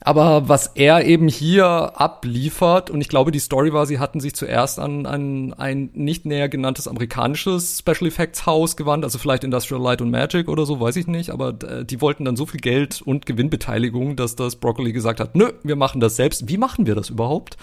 Aber 0.06 0.50
was 0.50 0.68
er 0.76 1.06
eben 1.06 1.30
hier 1.30 1.66
abliefert, 1.66 2.90
und 2.90 3.00
ich 3.00 3.08
glaube, 3.08 3.32
die 3.32 3.40
Story 3.40 3.72
war, 3.72 3.86
sie 3.86 4.00
hatten 4.00 4.20
sich 4.20 4.36
zuerst 4.36 4.78
an, 4.78 5.06
an 5.06 5.54
ein 5.54 5.92
nicht 5.94 6.26
näher 6.26 6.50
genanntes 6.50 6.90
amerikanisches 6.90 7.80
Special 7.80 8.08
Effects 8.08 8.46
Haus 8.46 8.76
gewandt, 8.76 9.06
also 9.06 9.18
vielleicht 9.18 9.46
Industrial 9.46 9.82
Light 9.82 10.02
und 10.02 10.12
Magic 10.12 10.50
oder 10.50 10.66
so, 10.66 10.82
weiß 10.82 10.98
ich 10.98 11.08
nicht, 11.08 11.30
aber 11.30 11.56
äh, 11.64 11.86
die 11.86 12.02
wollten 12.02 12.26
dann 12.26 12.36
so 12.36 12.46
viel 12.46 12.60
Geld 12.60 13.02
und 13.02 13.26
Gewinnbeteiligung, 13.26 14.18
dass 14.18 14.36
das 14.36 14.58
Broccoli 14.58 14.92
gesagt 14.92 15.22
hat, 15.22 15.36
nö, 15.36 15.54
wir 15.64 15.78
machen 15.78 16.02
das 16.02 16.18
selbst. 16.18 16.50
Wie 16.50 16.58
machen 16.58 16.86
wir 16.86 16.96
das 16.96 17.10
überhaupt? 17.10 17.58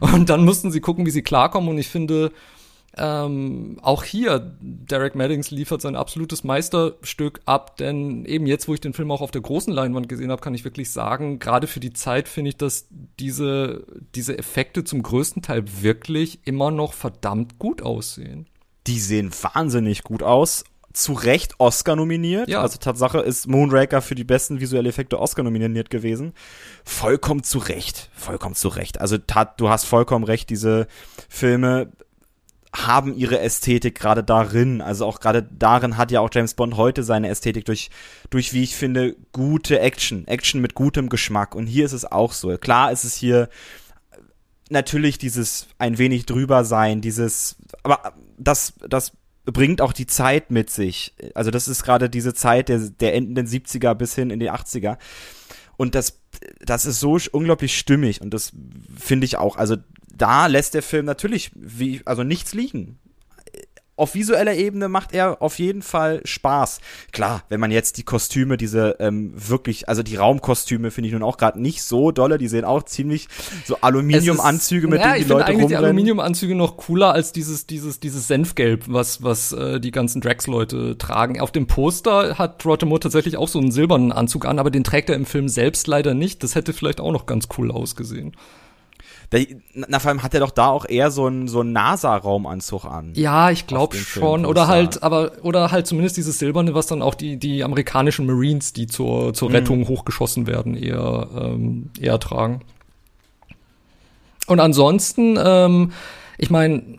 Und 0.00 0.28
dann 0.28 0.44
mussten 0.44 0.70
sie 0.70 0.80
gucken, 0.80 1.06
wie 1.06 1.10
sie 1.10 1.22
klarkommen, 1.22 1.70
und 1.70 1.78
ich 1.78 1.88
finde, 1.88 2.30
ähm, 2.98 3.78
auch 3.82 4.04
hier, 4.04 4.56
Derek 4.60 5.14
Maddings 5.14 5.50
liefert 5.50 5.82
sein 5.82 5.96
absolutes 5.96 6.44
Meisterstück 6.44 7.40
ab, 7.44 7.76
denn 7.76 8.24
eben 8.24 8.46
jetzt, 8.46 8.68
wo 8.68 8.74
ich 8.74 8.80
den 8.80 8.94
Film 8.94 9.10
auch 9.10 9.20
auf 9.20 9.30
der 9.30 9.42
großen 9.42 9.72
Leinwand 9.72 10.08
gesehen 10.08 10.30
habe, 10.30 10.40
kann 10.40 10.54
ich 10.54 10.64
wirklich 10.64 10.90
sagen, 10.90 11.38
gerade 11.38 11.66
für 11.66 11.80
die 11.80 11.92
Zeit 11.92 12.26
finde 12.26 12.50
ich, 12.50 12.56
dass 12.56 12.86
diese, 13.20 13.84
diese 14.14 14.38
Effekte 14.38 14.82
zum 14.84 15.02
größten 15.02 15.42
Teil 15.42 15.64
wirklich 15.82 16.40
immer 16.44 16.70
noch 16.70 16.94
verdammt 16.94 17.58
gut 17.58 17.82
aussehen. 17.82 18.46
Die 18.86 19.00
sehen 19.00 19.30
wahnsinnig 19.42 20.02
gut 20.02 20.22
aus. 20.22 20.64
Zu 20.92 21.12
Recht 21.12 21.56
Oscar 21.58 21.96
nominiert. 21.96 22.48
Ja. 22.48 22.62
Also 22.62 22.78
Tatsache 22.78 23.18
ist 23.18 23.46
Moonraker 23.46 24.00
für 24.00 24.14
die 24.14 24.24
besten 24.24 24.60
visuelle 24.60 24.88
Effekte 24.88 25.20
Oscar 25.20 25.42
nominiert 25.42 25.90
gewesen. 25.90 26.32
Vollkommen 26.84 27.42
zu 27.42 27.58
Recht. 27.58 28.08
Vollkommen 28.14 28.54
zu 28.54 28.68
Recht. 28.68 28.98
Also 28.98 29.18
tat, 29.18 29.60
du 29.60 29.68
hast 29.68 29.84
vollkommen 29.84 30.24
recht, 30.24 30.48
diese 30.48 30.86
Filme 31.28 31.92
haben 32.84 33.16
ihre 33.16 33.40
Ästhetik 33.40 33.98
gerade 33.98 34.22
darin. 34.22 34.80
Also 34.80 35.06
auch 35.06 35.20
gerade 35.20 35.42
darin 35.42 35.96
hat 35.96 36.10
ja 36.10 36.20
auch 36.20 36.30
James 36.32 36.54
Bond 36.54 36.76
heute 36.76 37.02
seine 37.02 37.28
Ästhetik 37.28 37.64
durch, 37.64 37.90
durch, 38.30 38.52
wie 38.52 38.62
ich 38.62 38.76
finde, 38.76 39.16
gute 39.32 39.80
Action. 39.80 40.26
Action 40.26 40.60
mit 40.60 40.74
gutem 40.74 41.08
Geschmack. 41.08 41.54
Und 41.54 41.66
hier 41.66 41.84
ist 41.86 41.92
es 41.92 42.04
auch 42.04 42.32
so. 42.32 42.56
Klar 42.58 42.92
ist 42.92 43.04
es 43.04 43.14
hier 43.14 43.48
natürlich 44.68 45.18
dieses 45.18 45.68
ein 45.78 45.98
wenig 45.98 46.26
drüber 46.26 46.64
sein, 46.64 47.00
dieses, 47.00 47.56
aber 47.82 48.14
das, 48.36 48.74
das 48.88 49.12
bringt 49.44 49.80
auch 49.80 49.92
die 49.92 50.06
Zeit 50.06 50.50
mit 50.50 50.70
sich. 50.70 51.14
Also 51.34 51.50
das 51.50 51.68
ist 51.68 51.84
gerade 51.84 52.10
diese 52.10 52.34
Zeit 52.34 52.68
der, 52.68 52.78
der 52.78 53.14
endenden 53.14 53.46
70er 53.46 53.94
bis 53.94 54.14
hin 54.14 54.30
in 54.30 54.40
die 54.40 54.50
80er. 54.50 54.98
Und 55.76 55.94
das, 55.94 56.20
das 56.60 56.86
ist 56.86 57.00
so 57.00 57.18
unglaublich 57.32 57.78
stimmig 57.78 58.20
und 58.20 58.30
das 58.34 58.52
finde 58.98 59.24
ich 59.26 59.36
auch. 59.36 59.56
Also 59.56 59.76
da 60.16 60.46
lässt 60.46 60.74
der 60.74 60.82
Film 60.82 61.06
natürlich 61.06 61.50
wie, 61.54 62.02
also 62.04 62.22
nichts 62.22 62.54
liegen. 62.54 62.98
Auf 63.98 64.14
visueller 64.14 64.54
Ebene 64.54 64.90
macht 64.90 65.14
er 65.14 65.40
auf 65.40 65.58
jeden 65.58 65.80
Fall 65.80 66.20
Spaß. 66.22 66.80
Klar, 67.12 67.44
wenn 67.48 67.60
man 67.60 67.70
jetzt 67.70 67.96
die 67.96 68.02
Kostüme, 68.02 68.58
diese 68.58 68.96
ähm, 69.00 69.32
wirklich, 69.34 69.88
also 69.88 70.02
die 70.02 70.16
Raumkostüme 70.16 70.90
finde 70.90 71.08
ich 71.08 71.14
nun 71.14 71.22
auch 71.22 71.38
gerade 71.38 71.62
nicht 71.62 71.82
so 71.82 72.10
dolle. 72.10 72.36
Die 72.36 72.48
sehen 72.48 72.66
auch 72.66 72.82
ziemlich 72.82 73.28
so 73.64 73.78
Aluminiumanzüge, 73.80 74.86
mit 74.86 75.00
ja, 75.00 75.14
denen 75.14 75.24
die 75.24 75.30
Leute 75.30 75.46
eigentlich 75.46 75.62
rumrennen. 75.62 75.68
die 75.68 75.76
Aluminiumanzüge 75.76 76.54
noch 76.54 76.76
cooler 76.76 77.12
als 77.12 77.32
dieses 77.32 77.66
dieses 77.66 77.98
dieses 77.98 78.28
Senfgelb, 78.28 78.84
was 78.86 79.22
was 79.22 79.52
äh, 79.52 79.80
die 79.80 79.92
ganzen 79.92 80.20
Drax-Leute 80.20 80.98
tragen. 80.98 81.40
Auf 81.40 81.50
dem 81.50 81.66
Poster 81.66 82.36
hat 82.36 82.66
Roger 82.66 82.84
Moore 82.84 83.00
tatsächlich 83.00 83.38
auch 83.38 83.48
so 83.48 83.58
einen 83.58 83.70
silbernen 83.70 84.12
Anzug 84.12 84.44
an, 84.44 84.58
aber 84.58 84.70
den 84.70 84.84
trägt 84.84 85.08
er 85.08 85.16
im 85.16 85.24
Film 85.24 85.48
selbst 85.48 85.86
leider 85.86 86.12
nicht. 86.12 86.42
Das 86.42 86.54
hätte 86.54 86.74
vielleicht 86.74 87.00
auch 87.00 87.12
noch 87.12 87.24
ganz 87.24 87.48
cool 87.56 87.70
ausgesehen. 87.70 88.36
Der, 89.32 89.46
na, 89.74 89.98
vor 89.98 90.10
allem 90.10 90.22
hat 90.22 90.34
er 90.34 90.40
doch 90.40 90.50
da 90.50 90.68
auch 90.68 90.88
eher 90.88 91.10
so 91.10 91.26
einen 91.26 91.48
so 91.48 91.60
einen 91.60 91.72
NASA-Raumanzug 91.72 92.84
an. 92.84 93.12
Ja, 93.14 93.50
ich 93.50 93.66
glaube 93.66 93.96
schon. 93.96 94.46
Oder 94.46 94.68
halt, 94.68 95.02
aber, 95.02 95.32
oder 95.42 95.72
halt 95.72 95.86
zumindest 95.86 96.16
dieses 96.16 96.38
Silberne, 96.38 96.74
was 96.74 96.86
dann 96.86 97.02
auch 97.02 97.14
die, 97.14 97.36
die 97.36 97.64
amerikanischen 97.64 98.26
Marines, 98.26 98.72
die 98.72 98.86
zur, 98.86 99.34
zur 99.34 99.48
mhm. 99.48 99.54
Rettung 99.54 99.88
hochgeschossen 99.88 100.46
werden, 100.46 100.76
eher, 100.76 101.28
ähm, 101.36 101.90
eher 102.00 102.20
tragen. 102.20 102.60
Und 104.46 104.60
ansonsten, 104.60 105.36
ähm, 105.42 105.92
ich 106.38 106.50
meine, 106.50 106.98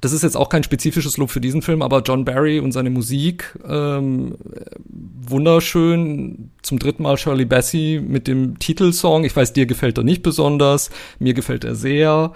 das 0.00 0.12
ist 0.12 0.22
jetzt 0.22 0.36
auch 0.36 0.48
kein 0.48 0.62
spezifisches 0.62 1.16
Lob 1.16 1.30
für 1.30 1.40
diesen 1.40 1.62
Film, 1.62 1.82
aber 1.82 2.02
John 2.02 2.24
Barry 2.24 2.60
und 2.60 2.72
seine 2.72 2.90
Musik, 2.90 3.58
ähm, 3.68 4.36
wunderschön. 4.84 6.50
Zum 6.62 6.78
dritten 6.78 7.02
Mal 7.02 7.16
Shirley 7.16 7.44
Bassey 7.44 8.00
mit 8.06 8.28
dem 8.28 8.58
Titelsong. 8.58 9.24
Ich 9.24 9.34
weiß, 9.34 9.52
dir 9.52 9.66
gefällt 9.66 9.98
er 9.98 10.04
nicht 10.04 10.22
besonders, 10.22 10.90
mir 11.18 11.34
gefällt 11.34 11.64
er 11.64 11.74
sehr. 11.74 12.32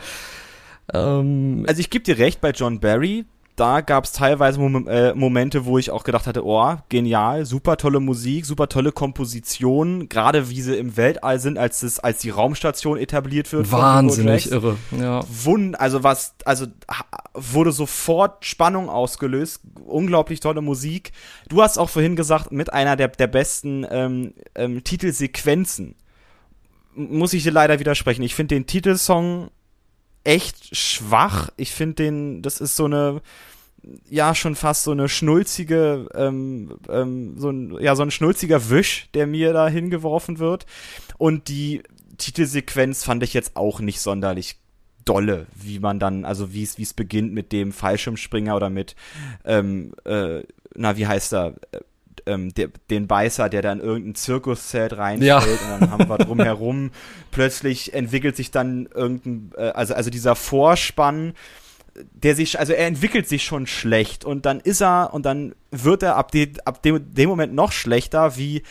Ähm, 0.92 1.64
also 1.68 1.80
ich 1.80 1.90
gebe 1.90 2.05
dir 2.05 2.18
recht 2.18 2.40
bei 2.40 2.51
John 2.51 2.80
Barry, 2.80 3.24
da 3.57 3.82
gab 3.82 4.05
es 4.05 4.12
teilweise 4.12 4.59
Mom 4.59 4.88
äh, 4.88 5.12
Momente, 5.14 5.66
wo 5.66 5.76
ich 5.76 5.90
auch 5.90 6.05
gedacht 6.05 6.26
hatte, 6.26 6.44
oh, 6.46 6.76
genial, 6.88 7.44
super 7.44 7.76
tolle 7.76 8.01
Musik, 8.01 8.46
super 8.46 8.68
tolle 8.68 8.92
Komposition, 8.92 10.09
gerade 10.09 10.48
wie 10.48 10.62
sie 10.62 10.76
im 10.76 10.96
Weltall 10.96 11.38
sind, 11.40 11.59
als 11.59 11.82
es 11.82 11.98
als 11.98 12.20
die 12.20 12.30
Raumstation 12.30 12.96
etabliert 12.96 13.53
wird. 13.53 13.70
Wahnsinnig 13.70 14.51
irre, 14.51 14.76
ja. 14.98 15.22
Wund, 15.28 15.78
also 15.78 16.03
was, 16.03 16.34
also 16.44 16.66
wurde 17.34 17.72
sofort 17.72 18.44
Spannung 18.44 18.88
ausgelöst, 18.88 19.61
unglaublich 19.84 20.40
tolle 20.40 20.62
Musik. 20.62 21.12
Du 21.48 21.62
hast 21.62 21.78
auch 21.78 21.90
vorhin 21.90 22.16
gesagt, 22.16 22.53
mit 22.53 22.72
einer 22.72 22.96
der, 22.96 23.09
der 23.09 23.26
besten 23.26 23.86
ähm, 23.90 24.34
ähm, 24.55 24.84
Titelsequenzen. 24.84 25.96
Muss 26.94 27.32
ich 27.34 27.44
dir 27.44 27.53
leider 27.53 27.78
widersprechen. 27.78 28.22
Ich 28.22 28.34
finde 28.34 28.55
den 28.55 28.66
Titelsong 28.66 29.51
echt 30.25 30.77
schwach. 30.77 31.51
Ich 31.57 31.73
finde 31.73 31.95
den, 31.95 32.43
das 32.43 32.61
ist 32.61 32.77
so 32.77 32.85
eine, 32.85 33.23
ja 34.09 34.35
schon 34.35 34.55
fast 34.55 34.85
so 34.85 34.91
eine 34.91 35.09
schnulzige, 35.09 36.09
ähm, 36.14 36.77
ähm, 36.89 37.39
so 37.39 37.51
ein, 37.51 37.77
ja, 37.81 37.95
so 37.97 38.03
ein 38.03 38.11
schnulziger 38.11 38.71
Wisch, 38.71 39.09
der 39.14 39.27
mir 39.27 39.53
da 39.53 39.68
hingeworfen 39.68 40.39
wird. 40.39 40.66
Und 41.18 41.49
die 41.49 41.83
Titelsequenz 42.18 43.05
fand 43.05 43.23
ich 43.23 43.35
jetzt 43.35 43.57
auch 43.57 43.81
nicht 43.81 44.01
sonderlich 44.01 44.59
dolle, 45.05 45.47
wie 45.55 45.79
man 45.79 45.99
dann, 45.99 46.25
also 46.25 46.53
wie 46.53 46.62
es 46.62 46.79
wie 46.79 46.83
es 46.83 46.93
beginnt 46.93 47.33
mit 47.33 47.53
dem 47.53 47.73
Fallschirmspringer 47.73 48.55
oder 48.55 48.71
mit, 48.71 48.95
ähm, 49.45 49.93
äh, 50.05 50.43
na, 50.75 50.97
wie 50.97 51.07
heißt 51.07 51.33
er? 51.33 51.55
Ähm, 52.31 52.55
der, 52.55 52.68
den 52.91 53.07
Beißer, 53.07 53.49
der 53.49 53.62
dann 53.62 53.81
irgendein 53.81 54.14
Zirkuszelt 54.14 54.97
reinfällt 54.97 55.26
ja. 55.26 55.39
und 55.39 55.81
dann 55.81 55.91
haben 55.91 56.09
wir 56.09 56.18
drumherum. 56.18 56.91
Plötzlich 57.31 57.93
entwickelt 57.95 58.37
sich 58.37 58.51
dann 58.51 58.89
irgendein, 58.95 59.53
äh, 59.57 59.70
also, 59.70 59.95
also 59.95 60.11
dieser 60.11 60.35
Vorspann 60.35 61.35
der 62.12 62.35
sich, 62.35 62.59
also 62.59 62.72
er 62.72 62.87
entwickelt 62.87 63.28
sich 63.28 63.45
schon 63.45 63.66
schlecht 63.66 64.24
und 64.24 64.47
dann 64.47 64.61
ist 64.61 64.81
er 64.81 65.12
und 65.12 65.26
dann 65.26 65.55
wird 65.70 66.03
er 66.03 66.16
ab, 66.16 66.31
die, 66.31 66.53
ab 66.64 66.83
dem, 66.83 67.12
dem 67.12 67.28
Moment 67.28 67.53
noch 67.53 67.72
schlechter, 67.72 68.37
wie, 68.37 68.62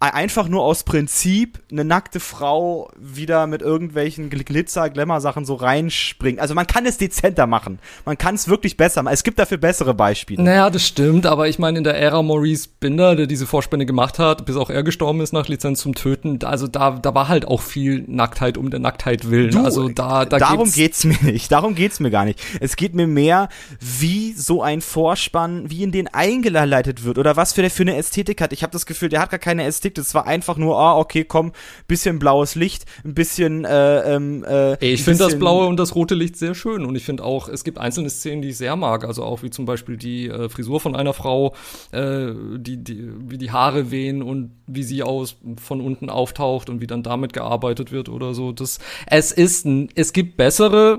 einfach 0.00 0.48
nur 0.48 0.62
aus 0.62 0.84
Prinzip 0.84 1.58
eine 1.72 1.84
nackte 1.84 2.20
Frau 2.20 2.90
wieder 2.96 3.48
mit 3.48 3.62
irgendwelchen 3.62 4.30
Glitzer-Glamour-Sachen 4.30 5.44
so 5.44 5.54
reinspringt. 5.54 6.38
Also 6.38 6.54
man 6.54 6.68
kann 6.68 6.86
es 6.86 6.98
dezenter 6.98 7.48
machen. 7.48 7.80
Man 8.04 8.16
kann 8.16 8.36
es 8.36 8.46
wirklich 8.46 8.76
besser 8.76 9.02
machen. 9.02 9.14
Es 9.14 9.24
gibt 9.24 9.40
dafür 9.40 9.58
bessere 9.58 9.94
Beispiele. 9.94 10.40
Naja, 10.42 10.70
das 10.70 10.86
stimmt, 10.86 11.26
aber 11.26 11.48
ich 11.48 11.58
meine, 11.58 11.78
in 11.78 11.84
der 11.84 11.98
Ära 11.98 12.22
Maurice 12.22 12.68
Binder, 12.78 13.16
der 13.16 13.26
diese 13.26 13.46
Vorspende 13.46 13.86
gemacht 13.86 14.20
hat, 14.20 14.46
bis 14.46 14.56
auch 14.56 14.70
er 14.70 14.84
gestorben 14.84 15.20
ist 15.20 15.32
nach 15.32 15.48
Lizenz 15.48 15.80
zum 15.80 15.96
Töten, 15.96 16.38
also 16.44 16.68
da, 16.68 16.92
da 16.92 17.14
war 17.14 17.26
halt 17.26 17.48
auch 17.48 17.60
viel 17.60 18.04
Nacktheit 18.06 18.56
um 18.56 18.70
der 18.70 18.80
Nacktheit 18.80 19.28
willen. 19.30 19.50
Du, 19.50 19.64
also 19.64 19.88
da, 19.88 20.24
da 20.24 20.38
darum 20.38 20.70
geht's, 20.70 21.02
geht's 21.02 21.04
mir 21.04 21.18
nicht. 21.32 21.50
Darum 21.50 21.74
geht's 21.74 21.98
mir 21.98 22.10
gar 22.10 22.24
nicht. 22.24 22.40
Es 22.60 22.76
geht 22.76 22.94
mir 22.94 23.08
mehr, 23.08 23.48
wie 23.80 24.32
so 24.32 24.62
ein 24.62 24.80
Vorspann, 24.80 25.70
wie 25.70 25.82
in 25.82 25.90
den 25.90 26.06
eingeleitet 26.06 27.02
wird 27.02 27.18
oder 27.18 27.36
was 27.36 27.52
für 27.54 27.62
der 27.62 27.70
für 27.72 27.82
eine 27.82 27.96
Ästhetik 27.96 28.40
hat. 28.40 28.52
Ich 28.52 28.62
habe 28.62 28.72
das 28.72 28.86
Gefühl, 28.86 29.08
der 29.08 29.20
hat 29.20 29.30
gar 29.30 29.40
keine 29.40 29.64
Ästhetik. 29.64 29.87
Das 29.96 30.14
war 30.14 30.26
einfach 30.26 30.58
nur, 30.58 30.78
ah, 30.78 30.98
okay, 30.98 31.24
komm, 31.24 31.52
bisschen 31.86 32.18
blaues 32.18 32.54
Licht, 32.54 32.84
ein 33.04 33.14
bisschen. 33.14 33.64
Äh, 33.64 34.14
ähm, 34.14 34.44
äh, 34.44 34.74
ich 34.84 35.02
finde 35.02 35.24
das 35.24 35.38
blaue 35.38 35.66
und 35.66 35.78
das 35.78 35.94
rote 35.94 36.14
Licht 36.14 36.36
sehr 36.36 36.54
schön 36.54 36.84
und 36.84 36.94
ich 36.96 37.04
finde 37.04 37.24
auch, 37.24 37.48
es 37.48 37.64
gibt 37.64 37.78
einzelne 37.78 38.10
Szenen, 38.10 38.42
die 38.42 38.48
ich 38.48 38.58
sehr 38.58 38.76
mag. 38.76 39.04
Also 39.04 39.24
auch 39.24 39.42
wie 39.42 39.50
zum 39.50 39.64
Beispiel 39.64 39.96
die 39.96 40.28
äh, 40.28 40.48
Frisur 40.48 40.80
von 40.80 40.94
einer 40.94 41.14
Frau, 41.14 41.54
äh, 41.92 42.32
die, 42.56 42.82
die, 42.82 43.08
wie 43.28 43.38
die 43.38 43.50
Haare 43.50 43.90
wehen 43.90 44.22
und 44.22 44.50
wie 44.66 44.82
sie 44.82 45.02
aus 45.02 45.36
von 45.62 45.80
unten 45.80 46.10
auftaucht 46.10 46.68
und 46.68 46.80
wie 46.80 46.86
dann 46.86 47.02
damit 47.02 47.32
gearbeitet 47.32 47.92
wird 47.92 48.08
oder 48.08 48.34
so. 48.34 48.52
Das, 48.52 48.78
es 49.06 49.32
ist, 49.32 49.66
es 49.94 50.12
gibt 50.12 50.36
bessere 50.36 50.98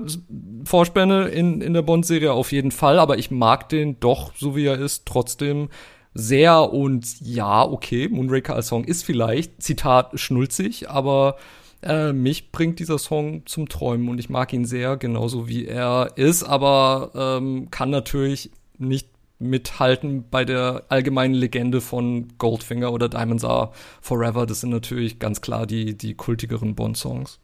Vorspänne 0.64 1.28
in, 1.28 1.60
in 1.60 1.74
der 1.74 1.82
Bond-Serie 1.82 2.32
auf 2.32 2.52
jeden 2.52 2.70
Fall, 2.70 2.98
aber 2.98 3.18
ich 3.18 3.30
mag 3.30 3.68
den 3.68 3.98
doch, 4.00 4.32
so 4.36 4.56
wie 4.56 4.66
er 4.66 4.78
ist, 4.78 5.06
trotzdem 5.06 5.68
sehr 6.14 6.72
und 6.72 7.20
ja, 7.20 7.62
okay, 7.62 8.08
Moonraker 8.08 8.54
als 8.54 8.68
Song 8.68 8.84
ist 8.84 9.04
vielleicht, 9.04 9.62
Zitat, 9.62 10.18
schnulzig, 10.18 10.90
aber 10.90 11.36
Äh, 11.82 12.12
mich 12.12 12.52
bringt 12.52 12.78
dieser 12.78 12.98
Song 12.98 13.46
zum 13.46 13.66
Träumen 13.66 14.10
und 14.10 14.18
ich 14.18 14.28
mag 14.28 14.52
ihn 14.52 14.66
sehr, 14.66 14.98
genauso 14.98 15.48
wie 15.48 15.64
er 15.64 16.10
ist, 16.16 16.42
aber 16.42 17.10
ähm, 17.14 17.70
kann 17.70 17.88
natürlich 17.88 18.50
nicht 18.76 19.08
mithalten 19.38 20.26
bei 20.30 20.44
der 20.44 20.82
allgemeinen 20.90 21.32
Legende 21.32 21.80
von 21.80 22.28
Goldfinger 22.36 22.92
oder 22.92 23.08
Diamonds 23.08 23.44
Are 23.44 23.72
Forever. 24.02 24.44
Das 24.44 24.60
sind 24.60 24.68
natürlich 24.68 25.18
ganz 25.18 25.40
klar 25.40 25.66
die, 25.66 25.96
die 25.96 26.12
kultigeren 26.12 26.74
Bond-Songs. 26.74 27.38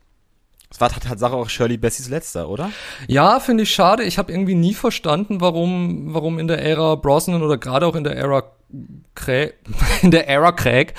Das 0.69 0.83
war 0.83 0.91
Tatsache 0.91 1.35
auch 1.35 1.49
Shirley 1.49 1.79
Bessies 1.79 2.11
letzter, 2.11 2.51
oder? 2.51 2.71
Ja, 3.09 3.41
finde 3.41 3.63
ich 3.63 3.73
schade. 3.73 4.03
Ich 4.03 4.19
habe 4.19 4.33
irgendwie 4.33 4.55
nie 4.55 4.75
verstanden, 4.75 5.41
warum, 5.41 6.13
warum 6.13 6.39
in 6.39 6.49
der 6.49 6.63
Ära 6.63 6.97
Brosnan 6.97 7.43
oder 7.43 7.57
gerade 7.57 7.87
auch 7.87 7.97
in 7.97 8.05
der 8.05 8.17
Ära 8.17 8.43
Craig, 9.15 9.55
in 10.03 10.11
der 10.11 10.29
Ära 10.29 10.53
Craig, 10.53 10.95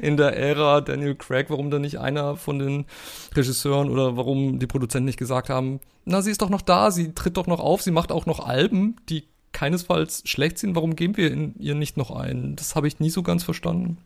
in 0.00 0.16
der 0.16 0.36
Ära 0.36 0.80
Daniel 0.80 1.14
Craig, 1.14 1.50
warum 1.50 1.70
da 1.70 1.78
nicht 1.78 1.98
einer 1.98 2.36
von 2.36 2.58
den 2.58 2.86
Regisseuren 3.34 3.90
oder 3.90 4.16
warum 4.16 4.58
die 4.58 4.66
Produzenten 4.66 5.06
nicht 5.06 5.18
gesagt 5.18 5.48
haben, 5.48 5.80
na, 6.04 6.22
sie 6.22 6.30
ist 6.30 6.42
doch 6.42 6.50
noch 6.50 6.62
da, 6.62 6.90
sie 6.90 7.12
tritt 7.14 7.36
doch 7.36 7.46
noch 7.46 7.60
auf, 7.60 7.82
sie 7.82 7.90
macht 7.90 8.12
auch 8.12 8.26
noch 8.26 8.40
Alben, 8.40 8.96
die 9.08 9.24
keinesfalls 9.52 10.22
schlecht 10.26 10.58
sind, 10.58 10.74
warum 10.76 10.96
geben 10.96 11.16
wir 11.16 11.32
in 11.32 11.54
ihr 11.58 11.74
nicht 11.74 11.96
noch 11.96 12.10
ein? 12.10 12.56
Das 12.56 12.76
habe 12.76 12.86
ich 12.88 13.00
nie 13.00 13.10
so 13.10 13.22
ganz 13.22 13.42
verstanden. 13.42 13.98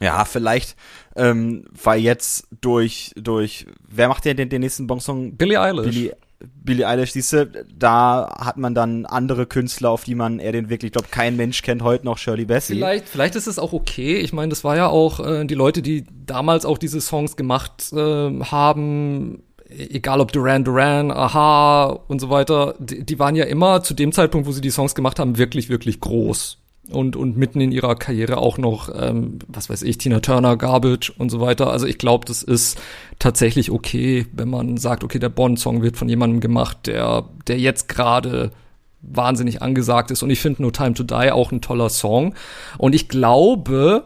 Ja, 0.00 0.24
vielleicht, 0.24 0.76
ähm, 1.16 1.64
weil 1.70 2.00
jetzt 2.00 2.46
durch, 2.60 3.12
durch, 3.16 3.66
wer 3.88 4.08
macht 4.08 4.24
denn 4.24 4.36
den, 4.36 4.48
den 4.48 4.60
nächsten 4.60 4.86
Bonsong? 4.86 5.36
Billie 5.36 5.60
Eilish. 5.60 5.86
Billie, 5.86 6.16
Billie 6.40 6.86
Eilish, 6.86 7.12
siehste, 7.12 7.66
da 7.76 8.28
hat 8.38 8.58
man 8.58 8.74
dann 8.74 9.06
andere 9.06 9.46
Künstler, 9.46 9.90
auf 9.90 10.04
die 10.04 10.14
man 10.14 10.38
eher 10.38 10.52
den 10.52 10.70
wirklich, 10.70 10.92
glaube 10.92 11.08
kein 11.10 11.36
Mensch 11.36 11.62
kennt 11.62 11.82
heute 11.82 12.04
noch 12.04 12.16
Shirley 12.16 12.44
Bassey. 12.44 12.76
Vielleicht, 12.76 13.08
vielleicht 13.08 13.34
ist 13.34 13.48
es 13.48 13.58
auch 13.58 13.72
okay. 13.72 14.18
Ich 14.18 14.32
meine, 14.32 14.50
das 14.50 14.62
war 14.62 14.76
ja 14.76 14.86
auch 14.86 15.18
äh, 15.18 15.44
die 15.46 15.54
Leute, 15.54 15.82
die 15.82 16.04
damals 16.26 16.64
auch 16.64 16.78
diese 16.78 17.00
Songs 17.00 17.34
gemacht 17.34 17.92
äh, 17.92 17.96
haben, 17.96 19.42
egal 19.68 20.20
ob 20.20 20.30
Duran 20.32 20.62
Duran, 20.62 21.10
Aha 21.10 21.86
und 21.86 22.20
so 22.20 22.30
weiter, 22.30 22.76
die, 22.78 23.04
die 23.04 23.18
waren 23.18 23.34
ja 23.34 23.44
immer 23.44 23.82
zu 23.82 23.94
dem 23.94 24.12
Zeitpunkt, 24.12 24.46
wo 24.46 24.52
sie 24.52 24.60
die 24.60 24.70
Songs 24.70 24.94
gemacht 24.94 25.18
haben, 25.18 25.38
wirklich, 25.38 25.68
wirklich 25.68 26.00
groß 26.00 26.58
und, 26.90 27.16
und 27.16 27.36
mitten 27.36 27.60
in 27.60 27.72
ihrer 27.72 27.94
Karriere 27.94 28.38
auch 28.38 28.58
noch, 28.58 28.90
ähm, 28.94 29.38
was 29.46 29.68
weiß 29.68 29.82
ich, 29.82 29.98
Tina 29.98 30.20
Turner, 30.20 30.56
Garbage 30.56 31.10
und 31.10 31.30
so 31.30 31.40
weiter. 31.40 31.70
Also 31.70 31.86
ich 31.86 31.98
glaube, 31.98 32.24
das 32.26 32.42
ist 32.42 32.80
tatsächlich 33.18 33.70
okay, 33.70 34.26
wenn 34.32 34.48
man 34.48 34.76
sagt, 34.76 35.04
okay, 35.04 35.18
der 35.18 35.28
Bond-Song 35.28 35.82
wird 35.82 35.96
von 35.96 36.08
jemandem 36.08 36.40
gemacht, 36.40 36.86
der, 36.86 37.24
der 37.46 37.58
jetzt 37.58 37.88
gerade 37.88 38.52
wahnsinnig 39.00 39.62
angesagt 39.62 40.10
ist. 40.10 40.22
Und 40.22 40.30
ich 40.30 40.40
finde 40.40 40.62
No 40.62 40.70
Time 40.70 40.94
to 40.94 41.02
Die 41.02 41.30
auch 41.30 41.52
ein 41.52 41.60
toller 41.60 41.88
Song. 41.88 42.34
Und 42.78 42.94
ich 42.94 43.08
glaube, 43.08 44.04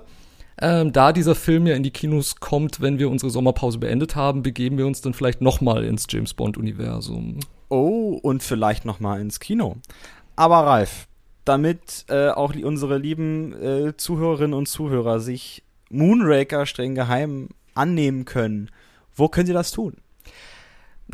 ähm, 0.60 0.92
da 0.92 1.12
dieser 1.12 1.34
Film 1.34 1.66
ja 1.66 1.74
in 1.74 1.82
die 1.82 1.90
Kinos 1.90 2.36
kommt, 2.36 2.80
wenn 2.80 2.98
wir 2.98 3.10
unsere 3.10 3.30
Sommerpause 3.30 3.78
beendet 3.78 4.16
haben, 4.16 4.42
begeben 4.42 4.78
wir 4.78 4.86
uns 4.86 5.00
dann 5.00 5.14
vielleicht 5.14 5.40
noch 5.40 5.60
mal 5.60 5.84
ins 5.84 6.06
James 6.08 6.34
Bond 6.34 6.56
Universum. 6.56 7.38
Oh, 7.68 8.18
und 8.22 8.42
vielleicht 8.42 8.84
noch 8.84 9.00
mal 9.00 9.20
ins 9.20 9.40
Kino. 9.40 9.76
Aber 10.36 10.58
Ralf, 10.58 11.08
damit 11.44 12.06
äh, 12.08 12.28
auch 12.28 12.54
unsere 12.54 12.98
lieben 12.98 13.52
äh, 13.52 13.96
Zuhörerinnen 13.96 14.54
und 14.54 14.66
Zuhörer 14.66 15.20
sich 15.20 15.62
Moonraker 15.90 16.66
streng 16.66 16.94
geheim 16.94 17.48
annehmen 17.74 18.24
können, 18.24 18.70
wo 19.14 19.28
können 19.28 19.46
sie 19.46 19.52
das 19.52 19.72
tun? 19.72 19.96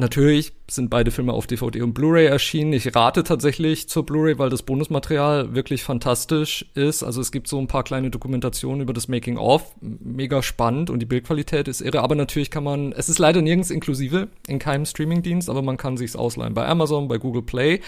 Natürlich 0.01 0.53
sind 0.71 0.91
beide 0.91 1.11
Filme 1.11 1.33
auf 1.33 1.49
DVD 1.49 1.83
und 1.83 1.93
Blu-ray 1.93 2.27
erschienen. 2.27 2.73
Ich 2.73 2.95
rate 2.95 3.25
tatsächlich 3.25 3.89
zur 3.89 4.07
Blu-ray, 4.07 4.39
weil 4.39 4.49
das 4.49 4.63
Bonusmaterial 4.63 5.57
wirklich 5.57 5.83
fantastisch 5.83 6.67
ist. 6.75 7.03
Also 7.03 7.21
es 7.21 7.33
gibt 7.33 7.49
so 7.49 7.59
ein 7.59 7.67
paar 7.67 7.83
kleine 7.83 8.09
Dokumentationen 8.09 8.83
über 8.83 8.93
das 8.93 9.09
Making 9.09 9.39
of, 9.39 9.75
mega 9.81 10.41
spannend 10.41 10.89
und 10.91 11.01
die 11.01 11.07
Bildqualität 11.07 11.67
ist 11.67 11.81
irre. 11.81 12.03
Aber 12.03 12.15
natürlich 12.15 12.53
kann 12.53 12.63
man, 12.63 12.93
es 12.93 13.09
ist 13.09 13.19
leider 13.19 13.43
nirgends 13.43 13.73
inklusive 13.73 14.29
in 14.47 14.61
keinem 14.61 14.87
Streamingdienst, 14.87 15.51
aber 15.51 15.63
man 15.63 15.79
kann 15.79 15.97
sich's 15.97 16.15
ausleihen 16.15 16.55
bei 16.55 16.69
Amazon, 16.69 17.09
bei 17.09 17.19
Google 17.19 17.43
Play 17.43 17.81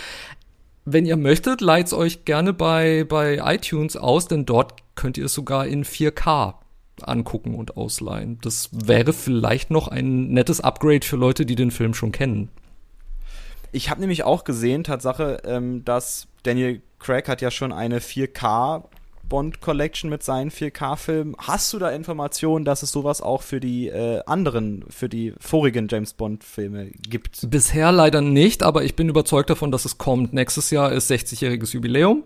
wenn 0.84 1.06
ihr 1.06 1.16
möchtet, 1.16 1.60
leiht's 1.60 1.92
euch 1.92 2.24
gerne 2.24 2.52
bei, 2.52 3.04
bei 3.04 3.40
iTunes 3.54 3.96
aus, 3.96 4.28
denn 4.28 4.46
dort 4.46 4.74
könnt 4.94 5.18
ihr 5.18 5.26
es 5.26 5.34
sogar 5.34 5.66
in 5.66 5.84
4K 5.84 6.54
angucken 7.02 7.54
und 7.54 7.76
ausleihen. 7.76 8.38
Das 8.42 8.70
wäre 8.72 9.12
vielleicht 9.12 9.70
noch 9.70 9.88
ein 9.88 10.28
nettes 10.28 10.60
Upgrade 10.60 11.06
für 11.06 11.16
Leute, 11.16 11.46
die 11.46 11.54
den 11.54 11.70
Film 11.70 11.94
schon 11.94 12.12
kennen. 12.12 12.50
Ich 13.72 13.88
habe 13.88 14.00
nämlich 14.00 14.24
auch 14.24 14.44
gesehen, 14.44 14.84
Tatsache, 14.84 15.42
ähm, 15.44 15.84
dass 15.84 16.26
Daniel 16.42 16.82
Craig 16.98 17.28
hat 17.28 17.40
ja 17.40 17.50
schon 17.50 17.72
eine 17.72 18.00
4K 18.00 18.84
Bond 19.30 19.62
Collection 19.62 20.10
mit 20.10 20.22
seinen 20.22 20.50
4K-Filmen. 20.50 21.34
Hast 21.38 21.72
du 21.72 21.78
da 21.78 21.88
Informationen, 21.88 22.66
dass 22.66 22.82
es 22.82 22.92
sowas 22.92 23.22
auch 23.22 23.40
für 23.40 23.60
die 23.60 23.88
äh, 23.88 24.20
anderen, 24.26 24.84
für 24.90 25.08
die 25.08 25.32
vorigen 25.40 25.88
James 25.88 26.12
Bond-Filme 26.12 26.90
gibt? 27.08 27.48
Bisher 27.48 27.92
leider 27.92 28.20
nicht, 28.20 28.62
aber 28.62 28.84
ich 28.84 28.96
bin 28.96 29.08
überzeugt 29.08 29.48
davon, 29.48 29.70
dass 29.70 29.86
es 29.86 29.96
kommt. 29.96 30.34
Nächstes 30.34 30.70
Jahr 30.70 30.92
ist 30.92 31.10
60-jähriges 31.10 31.72
Jubiläum. 31.72 32.24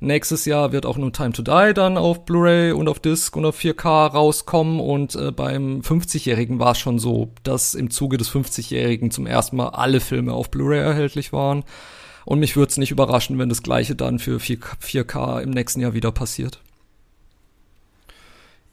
Nächstes 0.00 0.44
Jahr 0.44 0.72
wird 0.72 0.86
auch 0.86 0.96
No 0.96 1.10
Time 1.10 1.32
to 1.32 1.42
Die 1.42 1.74
dann 1.74 1.96
auf 1.96 2.24
Blu-ray 2.24 2.72
und 2.72 2.88
auf 2.88 3.00
Disc 3.00 3.36
und 3.36 3.44
auf 3.44 3.58
4K 3.58 4.12
rauskommen 4.12 4.80
und 4.80 5.16
äh, 5.16 5.32
beim 5.32 5.80
50-jährigen 5.80 6.60
war 6.60 6.72
es 6.72 6.78
schon 6.78 6.98
so, 6.98 7.32
dass 7.42 7.74
im 7.74 7.90
Zuge 7.90 8.16
des 8.16 8.30
50-jährigen 8.30 9.10
zum 9.10 9.26
ersten 9.26 9.56
Mal 9.56 9.70
alle 9.70 10.00
Filme 10.00 10.32
auf 10.32 10.50
Blu-ray 10.50 10.78
erhältlich 10.78 11.32
waren. 11.32 11.64
Und 12.28 12.40
mich 12.40 12.56
würde 12.56 12.68
es 12.68 12.76
nicht 12.76 12.90
überraschen, 12.90 13.38
wenn 13.38 13.48
das 13.48 13.62
gleiche 13.62 13.96
dann 13.96 14.18
für 14.18 14.38
4, 14.38 14.58
k 15.06 15.40
im 15.40 15.48
nächsten 15.48 15.80
Jahr 15.80 15.94
wieder 15.94 16.12
passiert. 16.12 16.60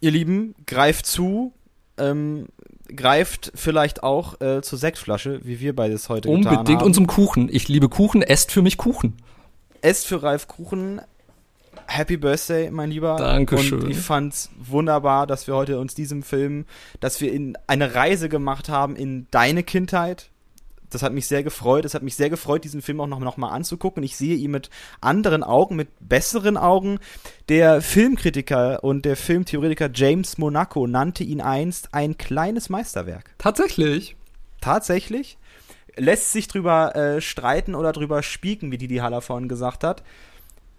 Ihr 0.02 0.12
Lieben, 0.12 0.56
greift 0.66 1.06
zu. 1.06 1.54
Ähm, 1.98 2.48
greift 2.94 3.54
vielleicht 3.56 4.04
auch 4.04 4.42
äh, 4.42 4.62
zur 4.62 4.78
Sektflasche, 4.78 5.40
wie 5.46 5.62
wir 5.62 5.74
beides 5.74 6.10
heute 6.10 6.28
Unbedingt 6.28 6.44
getan 6.44 6.58
haben. 6.58 6.60
Unbedingt 6.60 6.84
und 6.84 6.94
zum 6.96 7.08
Kuchen. 7.08 7.48
Ich 7.50 7.70
liebe 7.70 7.88
Kuchen, 7.88 8.22
esst 8.24 8.52
für 8.52 8.62
mich 8.62 8.76
Kuchen. 8.76 9.14
Esst 9.82 10.06
für 10.06 10.22
Ralf 10.22 10.50
Kuchen. 10.50 11.00
Happy 11.88 12.18
Birthday, 12.18 12.70
mein 12.72 12.92
Lieber. 12.92 13.16
Dankeschön. 13.16 13.84
Und 13.84 13.90
ich 13.90 13.98
fand's 13.98 14.50
wunderbar, 14.60 15.28
dass 15.28 15.48
wir 15.48 15.56
heute 15.56 15.80
uns 15.80 15.96
diesem 15.96 16.24
Film, 16.24 16.66
dass 17.00 17.22
wir 17.22 17.32
in 17.32 17.58
eine 17.68 17.96
Reise 17.96 18.28
gemacht 18.28 18.68
haben 18.68 18.98
in 18.98 19.28
deine 19.32 19.64
Kindheit, 19.64 20.30
das 20.96 21.04
hat 21.04 21.14
mich 21.14 21.28
sehr 21.28 21.44
gefreut. 21.44 21.86
Es 21.86 21.94
hat 21.94 22.04
mich 22.04 22.16
sehr 22.16 22.30
gefreut, 22.30 22.64
diesen 22.64 22.82
Film 22.82 23.02
auch 23.02 23.08
noch, 23.08 23.20
noch 23.20 23.38
mal 23.38 23.50
anzugucken. 23.50 24.02
Ich 24.02 24.16
sehe 24.16 24.36
ihn 24.36 24.52
mit 24.52 24.70
anderen 25.02 25.44
Augen, 25.44 25.76
mit 25.76 25.90
besseren 26.00 26.58
Augen. 26.58 27.00
Der 27.50 27.82
Filmkritiker 27.82 28.84
und 28.84 29.06
der 29.06 29.18
Filmtheoretiker 29.18 29.90
James 29.94 30.38
Monaco 30.38 30.88
nannte 30.88 31.24
ihn 31.24 31.42
einst 31.42 31.94
ein 31.94 32.18
kleines 32.18 32.70
Meisterwerk. 32.70 33.36
Tatsächlich. 33.38 34.16
Tatsächlich. 34.62 35.38
Lässt 35.98 36.32
sich 36.32 36.48
drüber 36.48 36.96
äh, 36.96 37.22
streiten 37.22 37.76
oder 37.76 37.92
drüber 37.92 38.24
spieken, 38.24 38.72
wie 38.72 38.78
Didi 38.78 38.98
Haller 38.98 39.22
vorhin 39.22 39.48
gesagt 39.48 39.84
hat. 39.84 40.04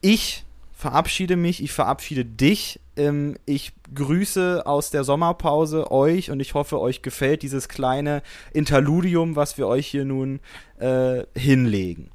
Ich 0.01 0.45
verabschiede 0.73 1.37
mich, 1.37 1.62
ich 1.62 1.73
verabschiede 1.73 2.25
dich. 2.25 2.81
Ähm, 2.97 3.36
ich 3.47 3.72
grüße 3.94 4.66
aus 4.66 4.90
der 4.90 5.05
Sommerpause 5.05 5.90
euch 5.90 6.30
und 6.30 6.40
ich 6.40 6.55
hoffe, 6.55 6.80
euch 6.80 7.03
gefällt 7.03 7.42
dieses 7.42 7.68
kleine 7.68 8.22
Interludium, 8.53 9.36
was 9.36 9.59
wir 9.59 9.66
euch 9.66 9.86
hier 9.86 10.05
nun 10.05 10.40
äh, 10.78 11.24
hinlegen. 11.34 12.11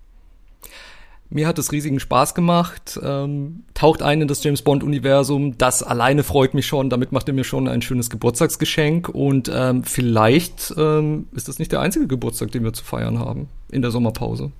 Mir 1.33 1.47
hat 1.47 1.57
es 1.57 1.71
riesigen 1.71 2.01
Spaß 2.01 2.35
gemacht. 2.35 2.99
Ähm, 3.01 3.63
taucht 3.73 4.01
ein 4.01 4.21
in 4.21 4.27
das 4.27 4.43
James 4.43 4.63
Bond 4.63 4.83
Universum. 4.83 5.57
Das 5.57 5.81
alleine 5.81 6.23
freut 6.23 6.53
mich 6.53 6.67
schon. 6.67 6.89
Damit 6.89 7.13
macht 7.13 7.29
ihr 7.29 7.33
mir 7.33 7.45
schon 7.45 7.69
ein 7.69 7.81
schönes 7.81 8.09
Geburtstagsgeschenk. 8.09 9.07
Und 9.07 9.49
ähm, 9.53 9.85
vielleicht 9.85 10.73
ähm, 10.77 11.29
ist 11.31 11.47
das 11.47 11.57
nicht 11.57 11.71
der 11.71 11.79
einzige 11.79 12.07
Geburtstag, 12.07 12.51
den 12.51 12.65
wir 12.65 12.73
zu 12.73 12.83
feiern 12.83 13.17
haben 13.17 13.47
in 13.71 13.81
der 13.81 13.91
Sommerpause. 13.91 14.51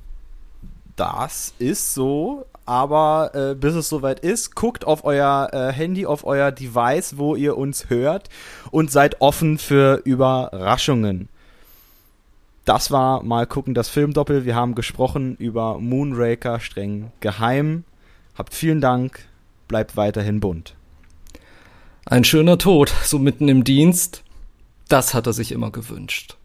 Das 0.96 1.54
ist 1.60 1.94
so 1.94 2.46
aber 2.66 3.32
äh, 3.34 3.56
bis 3.56 3.76
es 3.76 3.90
soweit 3.90 4.20
ist, 4.20 4.56
guckt 4.56 4.86
auf 4.86 5.04
euer 5.04 5.50
äh, 5.52 5.72
Handy, 5.72 6.06
auf 6.06 6.26
euer 6.26 6.52
Device, 6.52 7.18
wo 7.18 7.36
ihr 7.36 7.58
uns 7.58 7.90
hört 7.90 8.30
und 8.72 8.92
seid 8.92 9.22
offen 9.22 9.58
für 9.58 10.02
Überraschungen. 10.06 11.30
Das 12.66 12.92
war 12.92 13.24
mal 13.24 13.48
gucken 13.48 13.74
das 13.74 13.90
Filmdoppel. 13.90 14.46
Wir 14.46 14.56
haben 14.56 14.76
gesprochen 14.76 15.36
über 15.38 15.80
Moonraker 15.80 16.60
streng 16.60 17.12
geheim. 17.20 17.84
Habt 18.38 18.54
vielen 18.54 18.82
Dank, 18.82 19.26
bleibt 19.68 19.98
weiterhin 19.98 20.40
bunt. 20.40 20.76
Ein 22.06 22.24
schöner 22.24 22.58
Tod, 22.58 22.94
so 23.04 23.20
mitten 23.20 23.48
im 23.48 23.64
Dienst. 23.64 24.24
Das 24.88 25.14
hat 25.14 25.28
er 25.28 25.34
sich 25.34 25.52
immer 25.52 25.72
gewünscht. 25.72 26.38